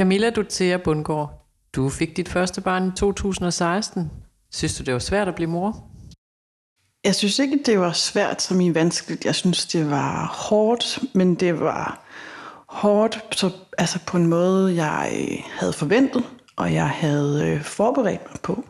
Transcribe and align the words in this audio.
Camilla 0.00 0.30
Dutea 0.30 0.76
Bundgaard, 0.76 1.46
du 1.72 1.88
fik 1.88 2.16
dit 2.16 2.28
første 2.28 2.60
barn 2.60 2.88
i 2.88 2.90
2016. 2.96 4.10
Synes 4.52 4.76
du, 4.76 4.84
det 4.84 4.94
var 4.94 5.00
svært 5.00 5.28
at 5.28 5.34
blive 5.34 5.50
mor? 5.50 5.84
Jeg 7.04 7.14
synes 7.14 7.38
ikke, 7.38 7.60
det 7.66 7.80
var 7.80 7.92
svært 7.92 8.42
som 8.42 8.60
i 8.60 8.74
vanskeligt. 8.74 9.24
Jeg 9.24 9.34
synes, 9.34 9.66
det 9.66 9.90
var 9.90 10.26
hårdt, 10.26 10.98
men 11.14 11.34
det 11.34 11.60
var 11.60 12.04
hårdt 12.68 13.24
så, 13.36 13.50
altså 13.78 13.98
på 14.06 14.16
en 14.16 14.26
måde, 14.26 14.74
jeg 14.84 15.12
øh, 15.20 15.38
havde 15.58 15.72
forventet, 15.72 16.24
og 16.56 16.74
jeg 16.74 16.88
havde 16.88 17.46
øh, 17.46 17.62
forberedt 17.62 18.30
mig 18.30 18.40
på. 18.42 18.64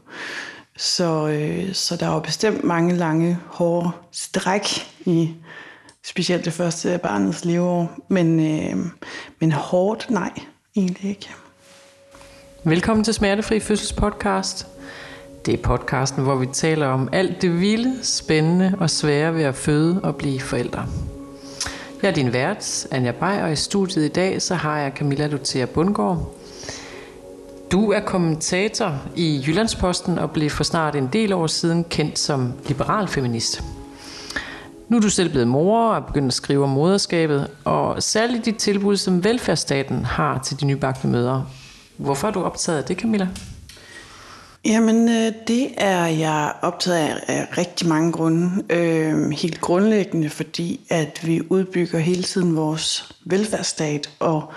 Så, 0.77 1.29
øh, 1.29 1.75
så 1.75 1.97
der 1.97 2.09
var 2.09 2.21
bestemt 2.21 2.65
mange 2.65 2.97
lange, 2.97 3.39
hårde 3.47 3.91
stræk 4.13 4.65
i 5.07 5.35
specielt 6.05 6.45
det 6.45 6.53
første 6.53 6.91
af 6.91 7.01
barnets 7.01 7.45
leveår. 7.45 7.99
Men, 8.09 8.41
øh, 8.41 8.87
men 9.41 9.53
hårdt, 9.53 10.11
nej, 10.11 10.31
egentlig 10.77 11.11
ikke. 11.11 11.31
Velkommen 12.65 13.05
til 13.05 13.15
Smertefri 13.15 13.61
Fødsels 13.61 13.93
podcast. 13.93 14.67
Det 15.47 15.55
er 15.55 15.63
podcasten, 15.63 16.23
hvor 16.23 16.35
vi 16.35 16.47
taler 16.47 16.87
om 16.87 17.09
alt 17.13 17.43
det 17.43 17.61
vilde, 17.61 18.05
spændende 18.05 18.75
og 18.81 18.91
svære 18.91 19.35
ved 19.35 19.43
at 19.43 19.55
føde 19.55 20.01
og 20.03 20.17
blive 20.17 20.41
forældre. 20.41 20.87
Jeg 22.03 22.09
er 22.09 22.13
din 22.15 22.33
vært, 22.33 22.87
Anja 22.91 23.13
Bay, 23.13 23.43
og 23.43 23.53
i 23.53 23.57
studiet 23.57 24.05
i 24.05 24.09
dag 24.09 24.43
så 24.43 24.55
har 24.55 24.79
jeg 24.79 24.93
Camilla 24.97 25.27
Luthea 25.27 25.65
Bundgaard. 25.65 26.35
Du 27.73 27.93
er 27.93 28.01
kommentator 28.01 29.03
i 29.17 29.45
Jyllandsposten 29.47 30.19
og 30.19 30.31
blev 30.31 30.51
for 30.51 30.65
snart 30.65 30.97
en 30.97 31.09
del 31.13 31.33
år 31.33 31.47
siden 31.47 31.85
kendt 31.85 32.19
som 32.19 32.53
liberal 32.69 33.09
feminist. 33.09 33.63
Nu 34.91 34.97
er 34.97 35.01
du 35.01 35.11
selv 35.11 35.31
blevet 35.31 35.49
mor 35.49 35.89
og 35.89 35.97
er 35.97 36.01
begyndt 36.01 36.29
at 36.29 36.35
skrive 36.35 36.65
om 36.65 36.71
moderskabet, 36.71 37.51
og 37.65 38.03
særligt 38.03 38.45
dit 38.45 38.57
tilbud, 38.57 38.97
som 38.97 39.25
velfærdsstaten 39.25 40.05
har 40.05 40.39
til 40.39 40.61
de 40.61 40.67
nybagte 40.67 41.07
mødre. 41.07 41.47
Hvorfor 41.97 42.29
er 42.29 42.33
du 42.33 42.43
optaget 42.43 42.79
af 42.79 42.85
det, 42.85 42.97
Camilla? 42.97 43.29
Jamen, 44.65 45.09
øh, 45.09 45.33
det 45.49 45.69
er 45.77 46.07
jeg 46.07 46.53
optaget 46.63 46.99
af 46.99 47.21
af 47.29 47.59
rigtig 47.59 47.89
mange 47.89 48.13
grunde. 48.13 48.63
Øh, 48.71 49.31
helt 49.31 49.61
grundlæggende, 49.61 50.31
fordi 50.31 50.81
at 50.91 51.21
vi 51.27 51.41
udbygger 51.49 51.99
hele 51.99 52.23
tiden 52.23 52.57
vores 52.57 53.13
velfærdsstat, 53.25 54.11
og 54.19 54.53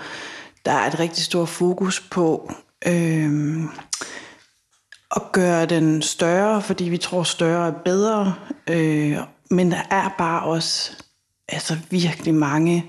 der 0.64 0.72
er 0.72 0.86
et 0.86 0.98
rigtig 0.98 1.24
stort 1.24 1.48
fokus 1.48 2.00
på 2.10 2.52
øh, 2.86 3.60
at 5.16 5.22
gøre 5.32 5.66
den 5.66 6.02
større, 6.02 6.62
fordi 6.62 6.84
vi 6.84 6.98
tror, 6.98 7.22
større 7.22 7.68
er 7.68 7.72
bedre. 7.84 8.34
Øh, 8.70 9.18
men 9.54 9.70
der 9.70 9.82
er 9.90 10.14
bare 10.18 10.42
også 10.42 10.92
altså 11.48 11.76
virkelig 11.90 12.34
mange 12.34 12.86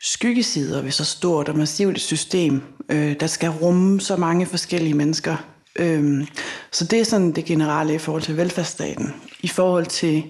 skyggesider 0.00 0.82
ved 0.82 0.90
så 0.90 1.04
stort 1.04 1.48
og 1.48 1.58
massivt 1.58 1.96
et 1.96 2.02
system, 2.02 2.62
øh, 2.88 3.20
der 3.20 3.26
skal 3.26 3.50
rumme 3.50 4.00
så 4.00 4.16
mange 4.16 4.46
forskellige 4.46 4.94
mennesker. 4.94 5.36
Øh, 5.76 6.26
så 6.72 6.84
det 6.84 7.00
er 7.00 7.04
sådan 7.04 7.32
det 7.32 7.44
generelle 7.44 7.94
i 7.94 7.98
forhold 7.98 8.22
til 8.22 8.36
velfærdsstaten. 8.36 9.14
I 9.40 9.48
forhold 9.48 9.86
til 9.86 10.24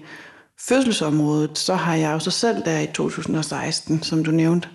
fødselsområdet, 0.59 1.57
så 1.57 1.75
har 1.75 1.95
jeg 1.95 2.13
jo 2.13 2.19
så 2.19 2.31
selv 2.31 2.65
der 2.65 2.79
i 2.79 2.87
2016, 2.93 4.03
som 4.03 4.23
du 4.23 4.31
nævnte, 4.31 4.67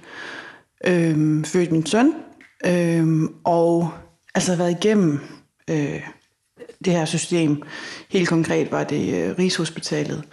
øh, 0.86 1.44
født 1.44 1.72
min 1.72 1.86
søn, 1.86 2.14
øh, 2.66 3.22
og 3.44 3.90
altså 4.34 4.56
været 4.56 4.70
igennem 4.70 5.20
øh, 5.70 6.00
det 6.84 6.92
her 6.92 7.04
system. 7.04 7.62
Helt 8.08 8.28
konkret 8.28 8.72
var 8.72 8.84
det 8.84 9.14
øh, 9.14 9.38
Rigshospitalet, 9.38 10.24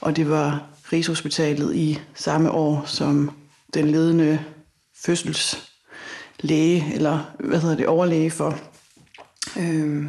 og 0.00 0.16
det 0.16 0.30
var 0.30 0.62
Rigshospitalet 0.92 1.76
i 1.76 2.00
samme 2.14 2.50
år, 2.50 2.82
som 2.86 3.30
den 3.74 3.90
ledende 3.90 4.38
fødselslæge, 5.04 6.94
eller 6.94 7.34
hvad 7.40 7.60
hedder 7.60 7.76
det, 7.76 7.86
overlæge 7.86 8.30
for, 8.30 8.58
øh, 9.58 10.04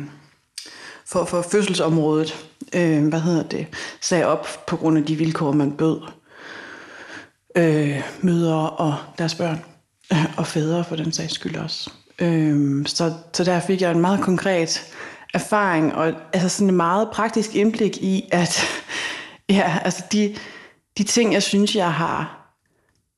for, 1.06 1.26
for 1.26 1.42
fødselsområdet, 1.42 2.48
øh, 2.74 3.08
hvad 3.08 3.20
hedder 3.20 3.44
det, 3.44 3.68
sagde 4.02 4.26
op 4.26 4.48
på 4.68 4.78
grund 4.78 4.98
af 4.98 5.06
de 5.06 5.16
vilkår, 5.16 5.52
man 5.52 5.72
bød 5.72 6.02
øh, 7.58 8.02
mødre 8.22 8.70
og 8.70 8.96
deres 9.18 9.36
børn, 9.36 9.64
øh, 10.14 10.26
og 10.38 10.48
fædre 10.48 10.84
for 10.84 10.96
den 10.96 11.12
sags 11.12 11.34
skyld 11.34 11.56
også. 11.56 11.92
Øh, 12.22 12.86
så, 12.86 13.14
så 13.34 13.44
der 13.44 13.60
fik 13.60 13.82
jeg 13.82 13.92
en 13.92 14.02
meget 14.02 14.22
konkret 14.22 14.94
erfaring, 15.34 15.96
og 15.96 16.14
altså 16.34 16.50
sådan 16.50 16.70
en 16.70 16.76
meget 16.76 17.10
praktisk 17.14 17.56
indblik 17.56 17.98
i, 17.98 18.30
at 18.32 18.60
ja, 19.50 19.78
altså 19.84 20.04
de, 20.12 20.36
de 20.98 21.04
ting, 21.04 21.34
jeg 21.34 21.44
synes, 21.44 21.76
jeg 21.76 21.94
har 21.94 22.38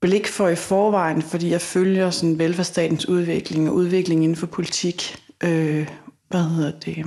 blik 0.01 0.27
for 0.27 0.47
i 0.47 0.55
forvejen, 0.55 1.21
fordi 1.21 1.51
jeg 1.51 1.61
følger 1.61 2.09
sådan 2.09 2.39
velfærdsstatens 2.39 3.09
udvikling 3.09 3.69
og 3.69 3.75
udvikling 3.75 4.23
inden 4.23 4.37
for 4.37 4.47
politik. 4.47 5.15
Øh, 5.43 5.87
hvad 6.29 6.43
hedder 6.43 6.71
det? 6.71 6.97
Øh, 6.97 7.05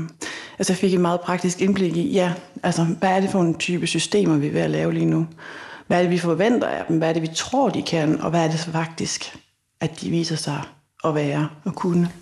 altså 0.59 0.73
jeg 0.73 0.79
fik 0.79 0.95
et 0.95 1.01
meget 1.01 1.21
praktisk 1.21 1.61
indblik 1.61 1.97
i, 1.97 2.13
ja, 2.13 2.33
altså 2.63 2.84
hvad 2.84 3.11
er 3.11 3.21
det 3.21 3.31
for 3.31 3.41
en 3.41 3.59
type 3.59 3.87
systemer, 3.87 4.37
vi 4.37 4.47
er 4.47 4.53
ved 4.53 4.61
at 4.61 4.71
lave 4.71 4.93
lige 4.93 5.07
nu? 5.07 5.27
Hvad 5.87 5.99
er 5.99 6.03
det, 6.03 6.11
vi 6.11 6.19
forventer 6.19 6.69
af 6.69 6.84
dem? 6.89 6.99
Hvad 6.99 7.09
er 7.09 7.13
det, 7.13 7.23
vi 7.23 7.31
tror, 7.34 7.69
de 7.69 7.83
kan? 7.83 8.21
Og 8.21 8.31
hvad 8.31 8.45
er 8.45 8.51
det 8.51 8.61
så 8.61 8.71
faktisk, 8.71 9.37
at 9.81 10.01
de 10.01 10.11
viser 10.11 10.37
sig 10.37 10.63
at 11.05 11.15
være 11.15 11.49
og 11.65 11.75
kunne? 11.75 12.13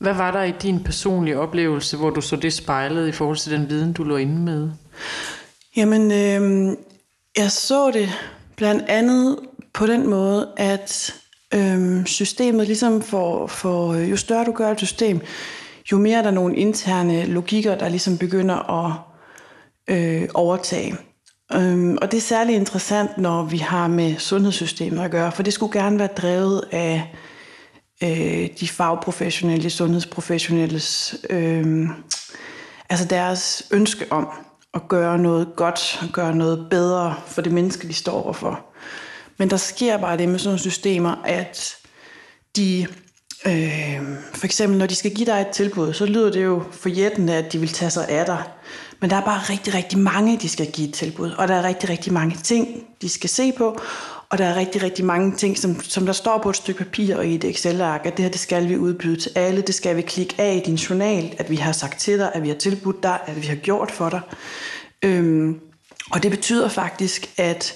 Hvad 0.00 0.14
var 0.14 0.30
der 0.30 0.42
i 0.42 0.52
din 0.62 0.84
personlige 0.84 1.38
oplevelse, 1.38 1.96
hvor 1.96 2.10
du 2.10 2.20
så 2.20 2.36
det 2.36 2.52
spejlet 2.52 3.08
i 3.08 3.12
forhold 3.12 3.36
til 3.36 3.52
den 3.52 3.68
viden, 3.68 3.92
du 3.92 4.04
lå 4.04 4.16
inde 4.16 4.40
med? 4.40 4.70
Jamen, 5.76 6.12
øh, 6.12 6.76
jeg 7.36 7.50
så 7.50 7.90
det 7.90 8.08
blandt 8.56 8.84
andet 8.88 9.38
på 9.74 9.86
den 9.86 10.10
måde, 10.10 10.48
at 10.56 11.14
øh, 11.54 12.06
systemet 12.06 12.66
ligesom 12.66 13.02
for, 13.02 13.46
for 13.46 13.94
jo 13.94 14.16
større 14.16 14.44
du 14.44 14.52
gør 14.52 14.70
et 14.70 14.78
system, 14.78 15.20
jo 15.92 15.98
mere 15.98 16.18
er 16.18 16.22
der 16.22 16.30
nogle 16.30 16.56
interne 16.56 17.26
logikker, 17.26 17.78
der 17.78 17.88
ligesom 17.88 18.18
begynder 18.18 18.86
at 18.86 18.92
øh, 19.88 20.28
overtage. 20.34 20.96
Øhm, 21.54 21.98
og 22.02 22.10
det 22.10 22.16
er 22.16 22.22
særlig 22.22 22.54
interessant, 22.54 23.18
når 23.18 23.42
vi 23.42 23.58
har 23.58 23.88
med 23.88 24.16
sundhedssystemet 24.18 25.04
at 25.04 25.10
gøre, 25.10 25.32
for 25.32 25.42
det 25.42 25.52
skulle 25.52 25.80
gerne 25.80 25.98
være 25.98 26.08
drevet 26.16 26.64
af 26.72 27.14
øh, 28.02 28.48
de 28.60 28.68
fagprofessionelle, 28.68 29.70
sundhedsprofessionelles, 29.70 31.16
øh, 31.30 31.88
altså 32.88 33.04
deres 33.04 33.62
ønske 33.70 34.06
om 34.10 34.28
at 34.74 34.88
gøre 34.88 35.18
noget 35.18 35.48
godt, 35.56 35.98
og 36.02 36.08
gøre 36.12 36.34
noget 36.34 36.66
bedre 36.70 37.14
for 37.26 37.42
det 37.42 37.52
menneske, 37.52 37.88
de 37.88 37.94
står 37.94 38.24
overfor. 38.24 38.60
Men 39.38 39.50
der 39.50 39.56
sker 39.56 39.96
bare 39.96 40.18
det 40.18 40.28
med 40.28 40.38
sådan 40.38 40.48
nogle 40.48 40.60
systemer, 40.60 41.22
at 41.24 41.76
de, 42.56 42.86
øh, 43.46 44.02
for 44.34 44.44
eksempel 44.44 44.78
når 44.78 44.86
de 44.86 44.94
skal 44.94 45.14
give 45.14 45.26
dig 45.26 45.40
et 45.40 45.48
tilbud, 45.48 45.92
så 45.92 46.06
lyder 46.06 46.30
det 46.30 46.44
jo 46.44 46.62
forjættende, 46.72 47.34
at 47.34 47.52
de 47.52 47.58
vil 47.58 47.68
tage 47.68 47.90
sig 47.90 48.08
af 48.08 48.26
dig. 48.26 48.42
Men 49.00 49.10
der 49.10 49.16
er 49.16 49.24
bare 49.24 49.40
rigtig, 49.50 49.74
rigtig 49.74 49.98
mange, 49.98 50.38
de 50.38 50.48
skal 50.48 50.72
give 50.72 50.88
et 50.88 50.94
tilbud, 50.94 51.30
og 51.30 51.48
der 51.48 51.54
er 51.54 51.62
rigtig, 51.62 51.88
rigtig 51.88 52.12
mange 52.12 52.36
ting, 52.36 52.84
de 53.02 53.08
skal 53.08 53.30
se 53.30 53.52
på, 53.52 53.78
og 54.30 54.38
der 54.38 54.44
er 54.44 54.56
rigtig, 54.56 54.82
rigtig 54.82 55.04
mange 55.04 55.36
ting, 55.36 55.58
som, 55.58 55.80
som 55.80 56.06
der 56.06 56.12
står 56.12 56.38
på 56.38 56.50
et 56.50 56.56
stykke 56.56 56.78
papir 56.84 57.16
og 57.16 57.26
i 57.26 57.34
et 57.34 57.44
Excel-ark, 57.44 58.06
at 58.06 58.16
det 58.16 58.22
her, 58.22 58.30
det 58.30 58.40
skal 58.40 58.68
vi 58.68 58.76
udbyde 58.76 59.20
til 59.20 59.32
alle, 59.34 59.62
det 59.62 59.74
skal 59.74 59.96
vi 59.96 60.02
klikke 60.02 60.34
af 60.38 60.54
i 60.54 60.66
din 60.66 60.74
journal, 60.74 61.34
at 61.38 61.50
vi 61.50 61.56
har 61.56 61.72
sagt 61.72 62.00
til 62.00 62.18
dig, 62.18 62.30
at 62.34 62.42
vi 62.42 62.48
har 62.48 62.56
tilbudt 62.56 63.02
dig, 63.02 63.18
at 63.26 63.42
vi 63.42 63.46
har 63.46 63.54
gjort 63.54 63.90
for 63.90 64.08
dig. 64.08 64.20
Øhm, 65.02 65.60
og 66.10 66.22
det 66.22 66.30
betyder 66.30 66.68
faktisk, 66.68 67.30
at 67.36 67.74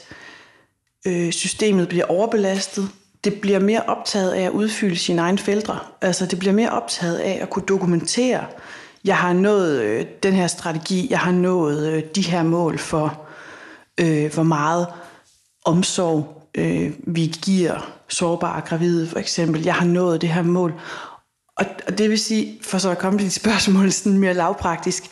øh, 1.07 1.33
systemet 1.33 1.89
bliver 1.89 2.05
overbelastet. 2.05 2.89
Det 3.25 3.41
bliver 3.41 3.59
mere 3.59 3.83
optaget 3.83 4.33
af 4.33 4.43
at 4.43 4.51
udfylde 4.51 4.97
sine 4.97 5.23
egne 5.23 5.39
feltre. 5.39 5.79
Altså 6.01 6.27
det 6.27 6.39
bliver 6.39 6.53
mere 6.55 6.71
optaget 6.71 7.19
af 7.19 7.39
at 7.43 7.51
kunne 7.51 7.67
dokumentere, 7.69 8.45
jeg 9.05 9.17
har 9.17 9.33
nået 9.33 9.81
øh, 9.81 10.07
den 10.23 10.33
her 10.33 10.47
strategi, 10.47 11.07
jeg 11.11 11.19
har 11.19 11.33
nået 11.33 11.93
øh, 11.93 12.03
de 12.15 12.23
her 12.23 12.43
mål 12.43 12.79
for, 12.79 13.21
øh, 14.01 14.35
hvor 14.35 14.43
meget 14.43 14.87
omsorg 15.65 16.42
øh, 16.55 16.93
vi 17.07 17.35
giver 17.43 18.01
sårbare 18.09 18.61
gravide 18.61 19.09
for 19.09 19.19
eksempel. 19.19 19.63
Jeg 19.63 19.75
har 19.75 19.87
nået 19.87 20.21
det 20.21 20.29
her 20.29 20.43
mål. 20.43 20.75
Og, 21.57 21.67
og 21.87 21.99
det 21.99 22.11
vil 22.11 22.19
sige, 22.19 22.59
for 22.63 22.79
så 22.79 22.91
at 22.91 22.99
komme 22.99 23.19
til 23.19 23.27
de 23.27 23.33
spørgsmål 23.33 23.93
sådan 23.93 24.19
mere 24.19 24.35
lavpraktisk, 24.35 25.03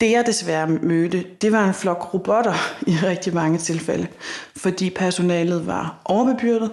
det 0.00 0.10
jeg 0.10 0.26
desværre 0.26 0.66
mødte, 0.68 1.24
det 1.42 1.52
var 1.52 1.68
en 1.68 1.74
flok 1.74 2.14
robotter 2.14 2.54
i 2.86 2.92
rigtig 3.02 3.34
mange 3.34 3.58
tilfælde, 3.58 4.06
fordi 4.56 4.90
personalet 4.90 5.66
var 5.66 6.02
overbebyrdet, 6.04 6.70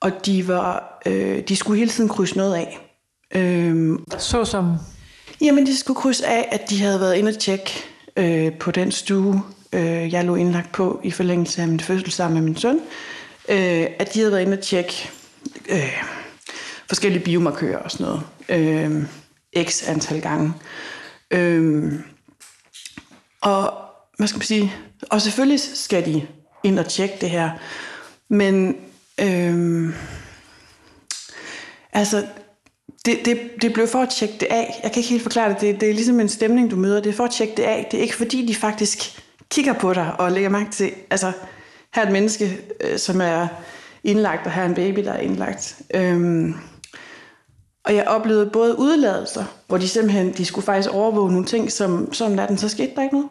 og 0.00 0.26
de, 0.26 0.48
var, 0.48 1.00
øh, 1.06 1.42
de 1.48 1.56
skulle 1.56 1.78
hele 1.78 1.90
tiden 1.90 2.08
krydse 2.08 2.36
noget 2.36 2.54
af. 2.54 2.78
Øh, 3.34 3.98
så 4.18 4.44
som? 4.44 4.74
Jamen, 5.40 5.66
de 5.66 5.76
skulle 5.76 6.00
krydse 6.00 6.26
af, 6.26 6.48
at 6.52 6.70
de 6.70 6.80
havde 6.80 7.00
været 7.00 7.14
inde 7.14 7.28
og 7.28 7.38
tjekke 7.38 7.72
øh, 8.16 8.58
på 8.58 8.70
den 8.70 8.92
stue, 8.92 9.42
øh, 9.72 10.12
jeg 10.12 10.24
lå 10.24 10.34
indlagt 10.34 10.72
på 10.72 11.00
i 11.04 11.10
forlængelse 11.10 11.62
af 11.62 11.68
min 11.68 11.80
fødsel 11.80 12.12
sammen 12.12 12.34
med 12.34 12.42
min 12.42 12.56
søn, 12.56 12.80
øh, 13.48 13.86
at 13.98 14.14
de 14.14 14.18
havde 14.18 14.32
været 14.32 14.42
inde 14.42 14.58
og 14.58 14.60
tjekke 14.64 15.10
øh, 15.68 16.02
forskellige 16.88 17.24
biomarkører 17.24 17.78
og 17.78 17.90
sådan 17.90 18.06
noget. 18.06 18.22
Øh, 18.48 19.04
x 19.64 19.88
antal 19.88 20.20
gange. 20.20 20.52
Øh, 21.30 21.92
og 23.40 23.74
hvad 24.16 24.28
skal 24.28 24.38
man 24.38 24.46
sige? 24.46 24.74
Og 25.10 25.22
selvfølgelig 25.22 25.60
skal 25.60 26.06
de 26.06 26.26
ind 26.64 26.78
og 26.78 26.88
tjekke 26.88 27.14
det 27.20 27.30
her. 27.30 27.50
Men 28.28 28.76
øh, 29.20 29.94
Altså, 31.92 32.26
det, 33.04 33.18
det, 33.24 33.40
det 33.62 33.72
blev 33.72 33.88
for 33.88 33.98
at 33.98 34.08
tjekke 34.08 34.34
det 34.40 34.46
af. 34.50 34.80
Jeg 34.82 34.92
kan 34.92 35.00
ikke 35.00 35.10
helt 35.10 35.22
forklare 35.22 35.48
det. 35.48 35.60
det. 35.60 35.80
Det 35.80 35.90
er 35.90 35.94
ligesom 35.94 36.20
en 36.20 36.28
stemning, 36.28 36.70
du 36.70 36.76
møder. 36.76 37.00
Det 37.00 37.10
er 37.10 37.14
for 37.14 37.24
at 37.24 37.30
tjekke 37.30 37.54
det 37.56 37.62
af. 37.62 37.88
Det 37.90 37.98
er 37.98 38.02
ikke 38.02 38.16
fordi, 38.16 38.46
de 38.46 38.54
faktisk 38.54 39.21
kigger 39.52 39.72
på 39.72 39.92
dig 39.92 40.12
og 40.18 40.32
lægger 40.32 40.50
mærke 40.50 40.70
til, 40.70 40.92
altså, 41.10 41.32
her 41.94 42.02
er 42.02 42.06
et 42.06 42.12
menneske, 42.12 42.60
øh, 42.80 42.98
som 42.98 43.20
er 43.20 43.48
indlagt, 44.04 44.46
og 44.46 44.52
her 44.52 44.62
er 44.62 44.66
en 44.66 44.74
baby, 44.74 45.04
der 45.04 45.12
er 45.12 45.20
indlagt. 45.20 45.82
Øhm, 45.94 46.54
og 47.84 47.94
jeg 47.94 48.04
oplevede 48.06 48.50
både 48.50 48.78
udladelser, 48.78 49.44
hvor 49.66 49.78
de 49.78 49.88
simpelthen, 49.88 50.32
de 50.32 50.44
skulle 50.44 50.64
faktisk 50.64 50.90
overvåge 50.90 51.30
nogle 51.30 51.46
ting, 51.46 51.72
som, 51.72 52.12
som 52.12 52.30
natten, 52.30 52.58
så 52.58 52.68
skete 52.68 52.92
der 52.96 53.02
ikke 53.02 53.14
noget. 53.14 53.28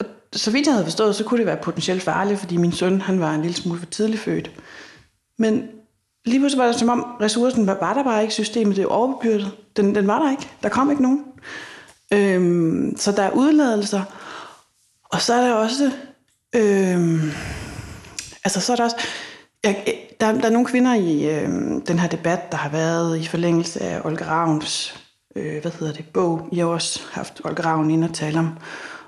Og 0.00 0.06
så 0.32 0.50
vidt 0.50 0.66
jeg 0.66 0.74
havde 0.74 0.86
forstået, 0.86 1.16
så 1.16 1.24
kunne 1.24 1.38
det 1.38 1.46
være 1.46 1.56
potentielt 1.56 2.02
farligt, 2.02 2.40
fordi 2.40 2.56
min 2.56 2.72
søn, 2.72 3.00
han 3.00 3.20
var 3.20 3.34
en 3.34 3.42
lille 3.42 3.56
smule 3.56 3.78
for 3.78 3.86
tidligt 3.86 4.22
født. 4.22 4.50
Men 5.38 5.68
lige 6.24 6.38
pludselig 6.38 6.58
var 6.62 6.66
det 6.66 6.78
som 6.78 6.88
om, 6.88 7.06
ressourcen 7.20 7.66
var, 7.66 7.76
var 7.80 7.94
der 7.94 8.04
bare 8.04 8.22
ikke, 8.22 8.34
systemet 8.34 8.76
det 8.76 8.86
overbebyrdet. 8.86 9.50
Den, 9.76 9.94
den 9.94 10.06
var 10.06 10.22
der 10.22 10.30
ikke. 10.30 10.48
Der 10.62 10.68
kom 10.68 10.90
ikke 10.90 11.02
nogen. 11.02 11.24
Øhm, 12.12 12.96
så 12.96 13.12
der 13.12 13.22
er 13.22 13.30
udladelser. 13.30 14.02
Og 15.12 15.20
så 15.20 15.34
er 15.34 15.46
der 15.46 15.54
også... 15.54 15.92
Øh, 16.54 17.22
altså, 18.44 18.60
så 18.60 18.72
er 18.72 18.76
der 18.76 18.84
også... 18.84 18.96
Jeg, 19.64 19.98
der, 20.20 20.32
der 20.32 20.46
er 20.46 20.50
nogle 20.50 20.66
kvinder 20.66 20.94
i 20.94 21.36
øh, 21.36 21.48
den 21.86 21.98
her 21.98 22.08
debat, 22.08 22.52
der 22.52 22.58
har 22.58 22.68
været 22.68 23.18
i 23.18 23.26
forlængelse 23.26 23.80
af 23.80 24.00
Olga 24.04 24.24
Ravns 24.24 25.00
øh, 25.36 25.60
hvad 25.60 25.72
hedder 25.80 25.92
det, 25.92 26.08
bog. 26.12 26.48
I 26.52 26.58
har 26.58 26.66
også 26.66 27.00
haft 27.10 27.40
Olga 27.44 27.62
Ravn 27.62 27.90
ind 27.90 28.04
og 28.04 28.14
tale 28.14 28.38
om, 28.38 28.58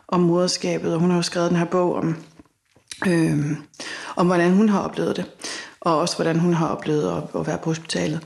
om 0.09 0.21
moderskabet, 0.21 0.95
og 0.95 1.01
hun 1.01 1.11
har 1.11 1.17
jo 1.17 1.23
skrevet 1.23 1.51
den 1.51 1.59
her 1.59 1.65
bog 1.65 1.95
om, 1.95 2.17
øh, 3.07 3.51
om 4.17 4.27
hvordan 4.27 4.53
hun 4.53 4.69
har 4.69 4.81
oplevet 4.81 5.17
det, 5.17 5.25
og 5.81 5.99
også 5.99 6.17
hvordan 6.17 6.39
hun 6.39 6.55
har 6.55 6.69
oplevet 6.69 7.17
at, 7.17 7.41
at 7.41 7.47
være 7.47 7.59
på 7.59 7.71
hospitalet. 7.71 8.21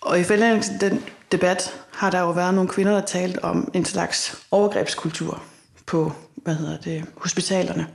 Og 0.00 0.20
i 0.20 0.24
forlængelse 0.24 0.72
af 0.72 0.90
den 0.90 1.04
debat 1.32 1.74
har 1.92 2.10
der 2.10 2.20
jo 2.20 2.30
været 2.30 2.54
nogle 2.54 2.70
kvinder, 2.70 2.92
der 2.92 3.00
talt 3.00 3.38
om 3.38 3.70
en 3.74 3.84
slags 3.84 4.38
overgrebskultur 4.50 5.42
på 5.86 6.12
hvad 6.44 6.54
hedder 6.54 6.76
det, 6.76 7.04
hospitalerne. 7.16 7.86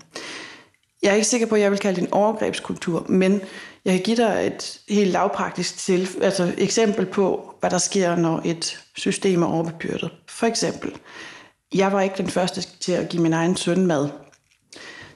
Jeg 1.04 1.10
er 1.10 1.14
ikke 1.14 1.28
sikker 1.28 1.48
på, 1.48 1.56
at 1.56 1.62
jeg 1.62 1.72
vil 1.72 1.80
kalde 1.80 2.02
det 2.02 2.08
en 2.08 2.14
overgrebskultur, 2.14 3.06
men 3.10 3.42
jeg 3.86 3.94
kan 3.94 4.04
give 4.04 4.18
dig 4.18 4.48
et 4.48 4.80
helt 4.90 5.12
lavpraktisk 5.12 5.78
til, 5.78 6.10
altså 6.22 6.54
eksempel 6.58 7.06
på, 7.06 7.54
hvad 7.60 7.70
der 7.70 7.78
sker, 7.78 8.16
når 8.16 8.42
et 8.46 8.84
system 8.96 9.44
er 9.44 9.48
overbebyrdet. 9.48 10.12
For 10.30 10.46
eksempel, 10.46 10.92
jeg 11.74 11.92
var 11.92 12.02
ikke 12.02 12.18
den 12.18 12.30
første 12.30 12.62
til 12.80 12.92
at 12.92 13.10
give 13.10 13.22
min 13.22 13.34
egen 13.34 13.56
søn 13.56 13.86
mad. 13.86 14.10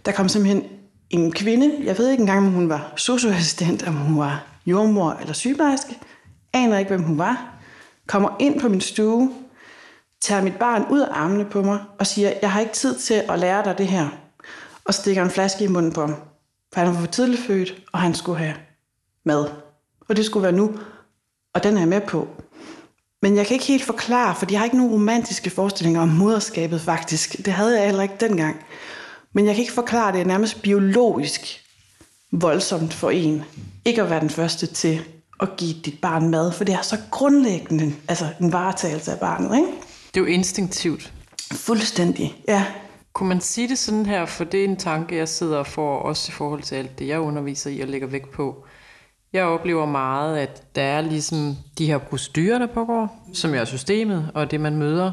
Der 0.06 0.12
kom 0.12 0.30
simpelthen 0.30 0.64
en 1.10 1.32
kvinde, 1.32 1.76
jeg 1.84 1.98
ved 1.98 2.10
ikke 2.10 2.22
engang, 2.22 2.48
om 2.48 2.54
hun 2.54 2.70
var 2.70 2.94
socioassistent, 2.98 3.88
om 3.88 3.94
hun 3.94 4.20
var 4.20 4.48
jordmor 4.66 5.12
eller 5.12 5.34
sygeplejerske, 5.34 6.00
aner 6.54 6.78
ikke, 6.78 6.90
hvem 6.90 7.04
hun 7.04 7.18
var, 7.18 7.56
kommer 8.08 8.30
ind 8.40 8.60
på 8.60 8.70
min 8.70 8.82
stue, 8.82 9.34
tager 10.22 10.42
mit 10.42 10.60
barn 10.60 10.86
ud 10.90 11.00
af 11.00 11.08
armene 11.12 11.46
på 11.46 11.62
mig 11.62 11.80
og 12.00 12.08
siger, 12.08 12.34
jeg 12.42 12.52
har 12.52 12.60
ikke 12.60 12.74
tid 12.74 13.00
til 13.00 13.24
at 13.30 13.40
lære 13.40 13.64
dig 13.64 13.78
det 13.78 13.88
her 13.88 14.08
og 14.86 14.94
stikker 14.94 15.24
en 15.24 15.30
flaske 15.30 15.64
i 15.64 15.68
munden 15.68 15.94
på 15.94 16.02
ham. 16.02 16.16
For 16.74 16.80
han 16.80 16.88
var 16.88 17.00
for 17.00 17.08
tidligt 17.08 17.42
født, 17.42 17.76
og 17.94 18.00
han 18.00 18.16
skulle 18.16 18.38
have 18.38 18.56
mad. 19.26 19.46
Og 20.10 20.18
det 20.18 20.26
skulle 20.26 20.44
være 20.44 20.52
nu, 20.52 20.72
og 21.54 21.64
den 21.64 21.76
er 21.76 21.80
jeg 21.80 21.88
med 21.88 22.02
på. 22.02 22.28
Men 23.22 23.36
jeg 23.36 23.46
kan 23.48 23.54
ikke 23.54 23.66
helt 23.66 23.84
forklare, 23.84 24.36
for 24.36 24.46
jeg 24.52 24.60
har 24.60 24.66
ikke 24.66 24.78
nogen 24.78 24.92
romantiske 24.92 25.50
forestillinger 25.50 26.02
om 26.02 26.08
moderskabet 26.08 26.82
faktisk. 26.82 27.46
Det 27.46 27.54
havde 27.54 27.78
jeg 27.78 27.86
heller 27.86 28.04
ikke 28.04 28.16
dengang. 28.20 28.66
Men 29.34 29.46
jeg 29.46 29.56
kan 29.56 29.62
ikke 29.62 29.74
forklare, 29.74 30.12
det 30.12 30.22
er 30.22 30.26
nærmest 30.26 30.62
biologisk 30.62 31.66
voldsomt 32.32 32.94
for 32.94 33.10
en. 33.10 33.44
Ikke 33.86 34.02
at 34.02 34.10
være 34.10 34.20
den 34.20 34.30
første 34.30 34.68
til 34.68 35.02
at 35.40 35.50
give 35.58 35.74
dit 35.86 36.02
barn 36.02 36.30
mad, 36.30 36.52
for 36.52 36.64
det 36.64 36.76
er 36.76 36.82
så 36.82 36.98
grundlæggende 37.12 37.94
altså 38.08 38.28
en 38.42 38.54
varetagelse 38.54 39.12
af 39.12 39.20
barnet. 39.20 39.58
Ikke? 39.58 39.72
Det 40.14 40.20
er 40.20 40.22
jo 40.22 40.28
instinktivt. 40.28 41.14
Fuldstændig, 41.52 42.44
ja. 42.48 42.66
Kunne 43.14 43.30
man 43.30 43.42
sige 43.42 43.68
det 43.68 43.78
sådan 43.78 44.06
her, 44.06 44.26
for 44.26 44.44
det 44.44 44.60
er 44.60 44.64
en 44.66 44.78
tanke, 44.78 45.18
jeg 45.18 45.30
sidder 45.30 45.58
og 45.58 45.68
får, 45.68 46.00
også 46.00 46.32
i 46.32 46.34
forhold 46.34 46.62
til 46.62 46.76
alt 46.76 47.00
det, 47.00 47.08
jeg 47.08 47.20
underviser 47.20 47.70
i 47.70 47.80
og 47.80 47.88
lægger 47.88 48.08
vægt 48.08 48.32
på. 48.32 48.66
Jeg 49.34 49.44
oplever 49.44 49.86
meget, 49.86 50.38
at 50.38 50.76
der 50.76 50.82
er 50.82 51.02
ligesom 51.02 51.56
de 51.78 51.86
her 51.86 51.98
procedurer, 51.98 52.60
der 52.60 52.68
pågår, 52.68 53.30
som 53.34 53.54
er 53.54 53.66
systemet 53.66 54.32
og 54.34 54.52
det, 54.52 54.62
man 54.62 54.78
møder. 54.78 55.12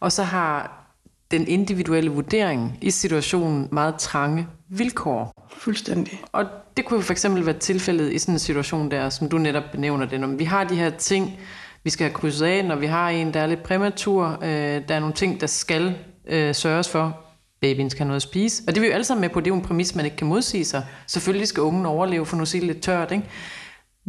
Og 0.00 0.12
så 0.12 0.22
har 0.22 0.84
den 1.30 1.48
individuelle 1.48 2.10
vurdering 2.10 2.78
i 2.82 2.90
situationen 2.90 3.68
meget 3.72 3.94
trange 3.94 4.46
vilkår. 4.68 5.48
Fuldstændig. 5.56 6.22
Og 6.32 6.44
det 6.76 6.84
kunne 6.84 7.02
for 7.02 7.12
eksempel 7.12 7.46
være 7.46 7.58
tilfældet 7.58 8.12
i 8.12 8.18
sådan 8.18 8.34
en 8.34 8.38
situation 8.38 8.90
der, 8.90 9.08
som 9.08 9.28
du 9.28 9.38
netop 9.38 9.64
benævner 9.72 10.06
det. 10.06 10.20
Når 10.20 10.28
vi 10.28 10.44
har 10.44 10.64
de 10.64 10.74
her 10.74 10.90
ting, 10.90 11.38
vi 11.84 11.90
skal 11.90 12.06
have 12.06 12.14
krydset 12.14 12.46
af, 12.46 12.64
når 12.64 12.76
vi 12.76 12.86
har 12.86 13.08
en, 13.08 13.34
der 13.34 13.40
er 13.40 13.46
lidt 13.46 13.62
præmatur, 13.62 14.38
øh, 14.42 14.48
der 14.88 14.94
er 14.94 15.00
nogle 15.00 15.14
ting, 15.14 15.40
der 15.40 15.46
skal 15.46 15.94
øh, 16.26 16.54
sørges 16.54 16.88
for, 16.88 17.20
babyen 17.60 17.90
skal 17.90 17.98
have 17.98 18.08
noget 18.08 18.16
at 18.16 18.22
spise. 18.22 18.62
Og 18.66 18.74
det 18.74 18.76
er 18.76 18.80
vi 18.80 18.86
jo 18.86 18.92
alle 18.92 19.04
sammen 19.04 19.20
med 19.20 19.28
på, 19.28 19.40
det 19.40 19.46
er 19.46 19.50
jo 19.50 19.54
en 19.54 19.62
præmis, 19.62 19.94
man 19.94 20.04
ikke 20.04 20.16
kan 20.16 20.26
modsige 20.26 20.64
sig. 20.64 20.86
Selvfølgelig 21.06 21.48
skal 21.48 21.62
ungen 21.62 21.86
overleve, 21.86 22.26
for 22.26 22.36
nu 22.36 22.44
sige 22.44 22.66
lidt 22.66 22.82
tørt, 22.82 23.12
ikke? 23.12 23.24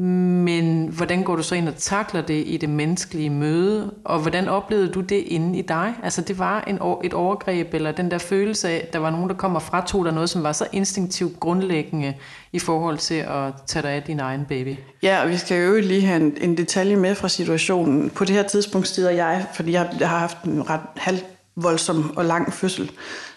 Men 0.01 0.87
hvordan 0.87 1.23
går 1.23 1.35
du 1.35 1.43
så 1.43 1.55
ind 1.55 1.67
og 1.67 1.75
takler 1.75 2.21
det 2.21 2.43
i 2.47 2.57
det 2.57 2.69
menneskelige 2.69 3.29
møde? 3.29 3.93
Og 4.05 4.19
hvordan 4.19 4.47
oplevede 4.47 4.87
du 4.87 5.01
det 5.01 5.15
inde 5.15 5.59
i 5.59 5.61
dig? 5.61 5.93
Altså 6.03 6.21
det 6.21 6.39
var 6.39 6.61
en, 6.61 6.79
et 7.03 7.13
overgreb, 7.13 7.73
eller 7.73 7.91
den 7.91 8.11
der 8.11 8.17
følelse 8.17 8.69
af, 8.69 8.83
at 8.87 8.93
der 8.93 8.99
var 8.99 9.09
nogen, 9.09 9.29
der 9.29 9.35
kom 9.35 9.55
og 9.55 9.61
fratog 9.61 10.05
der 10.05 10.11
noget, 10.11 10.29
som 10.29 10.43
var 10.43 10.51
så 10.51 10.67
instinktivt 10.71 11.39
grundlæggende 11.39 12.13
i 12.51 12.59
forhold 12.59 12.97
til 12.97 13.15
at 13.15 13.53
tage 13.67 13.83
dig 13.83 13.91
af 13.91 14.03
din 14.03 14.19
egen 14.19 14.45
baby. 14.45 14.75
Ja, 15.03 15.23
og 15.23 15.29
vi 15.29 15.37
skal 15.37 15.67
jo 15.67 15.79
lige 15.79 16.01
have 16.01 16.21
en, 16.21 16.37
en 16.41 16.57
detalje 16.57 16.95
med 16.95 17.15
fra 17.15 17.29
situationen. 17.29 18.09
På 18.09 18.25
det 18.25 18.35
her 18.35 18.43
tidspunkt 18.43 18.87
stider 18.87 19.09
jeg, 19.09 19.45
fordi 19.53 19.71
jeg, 19.71 19.89
jeg 19.99 20.09
har 20.09 20.19
haft 20.19 20.43
en 20.43 20.69
ret 20.69 20.81
halv 20.95 21.19
voldsom 21.55 22.17
og 22.17 22.25
lang 22.25 22.53
fødsel. 22.53 22.91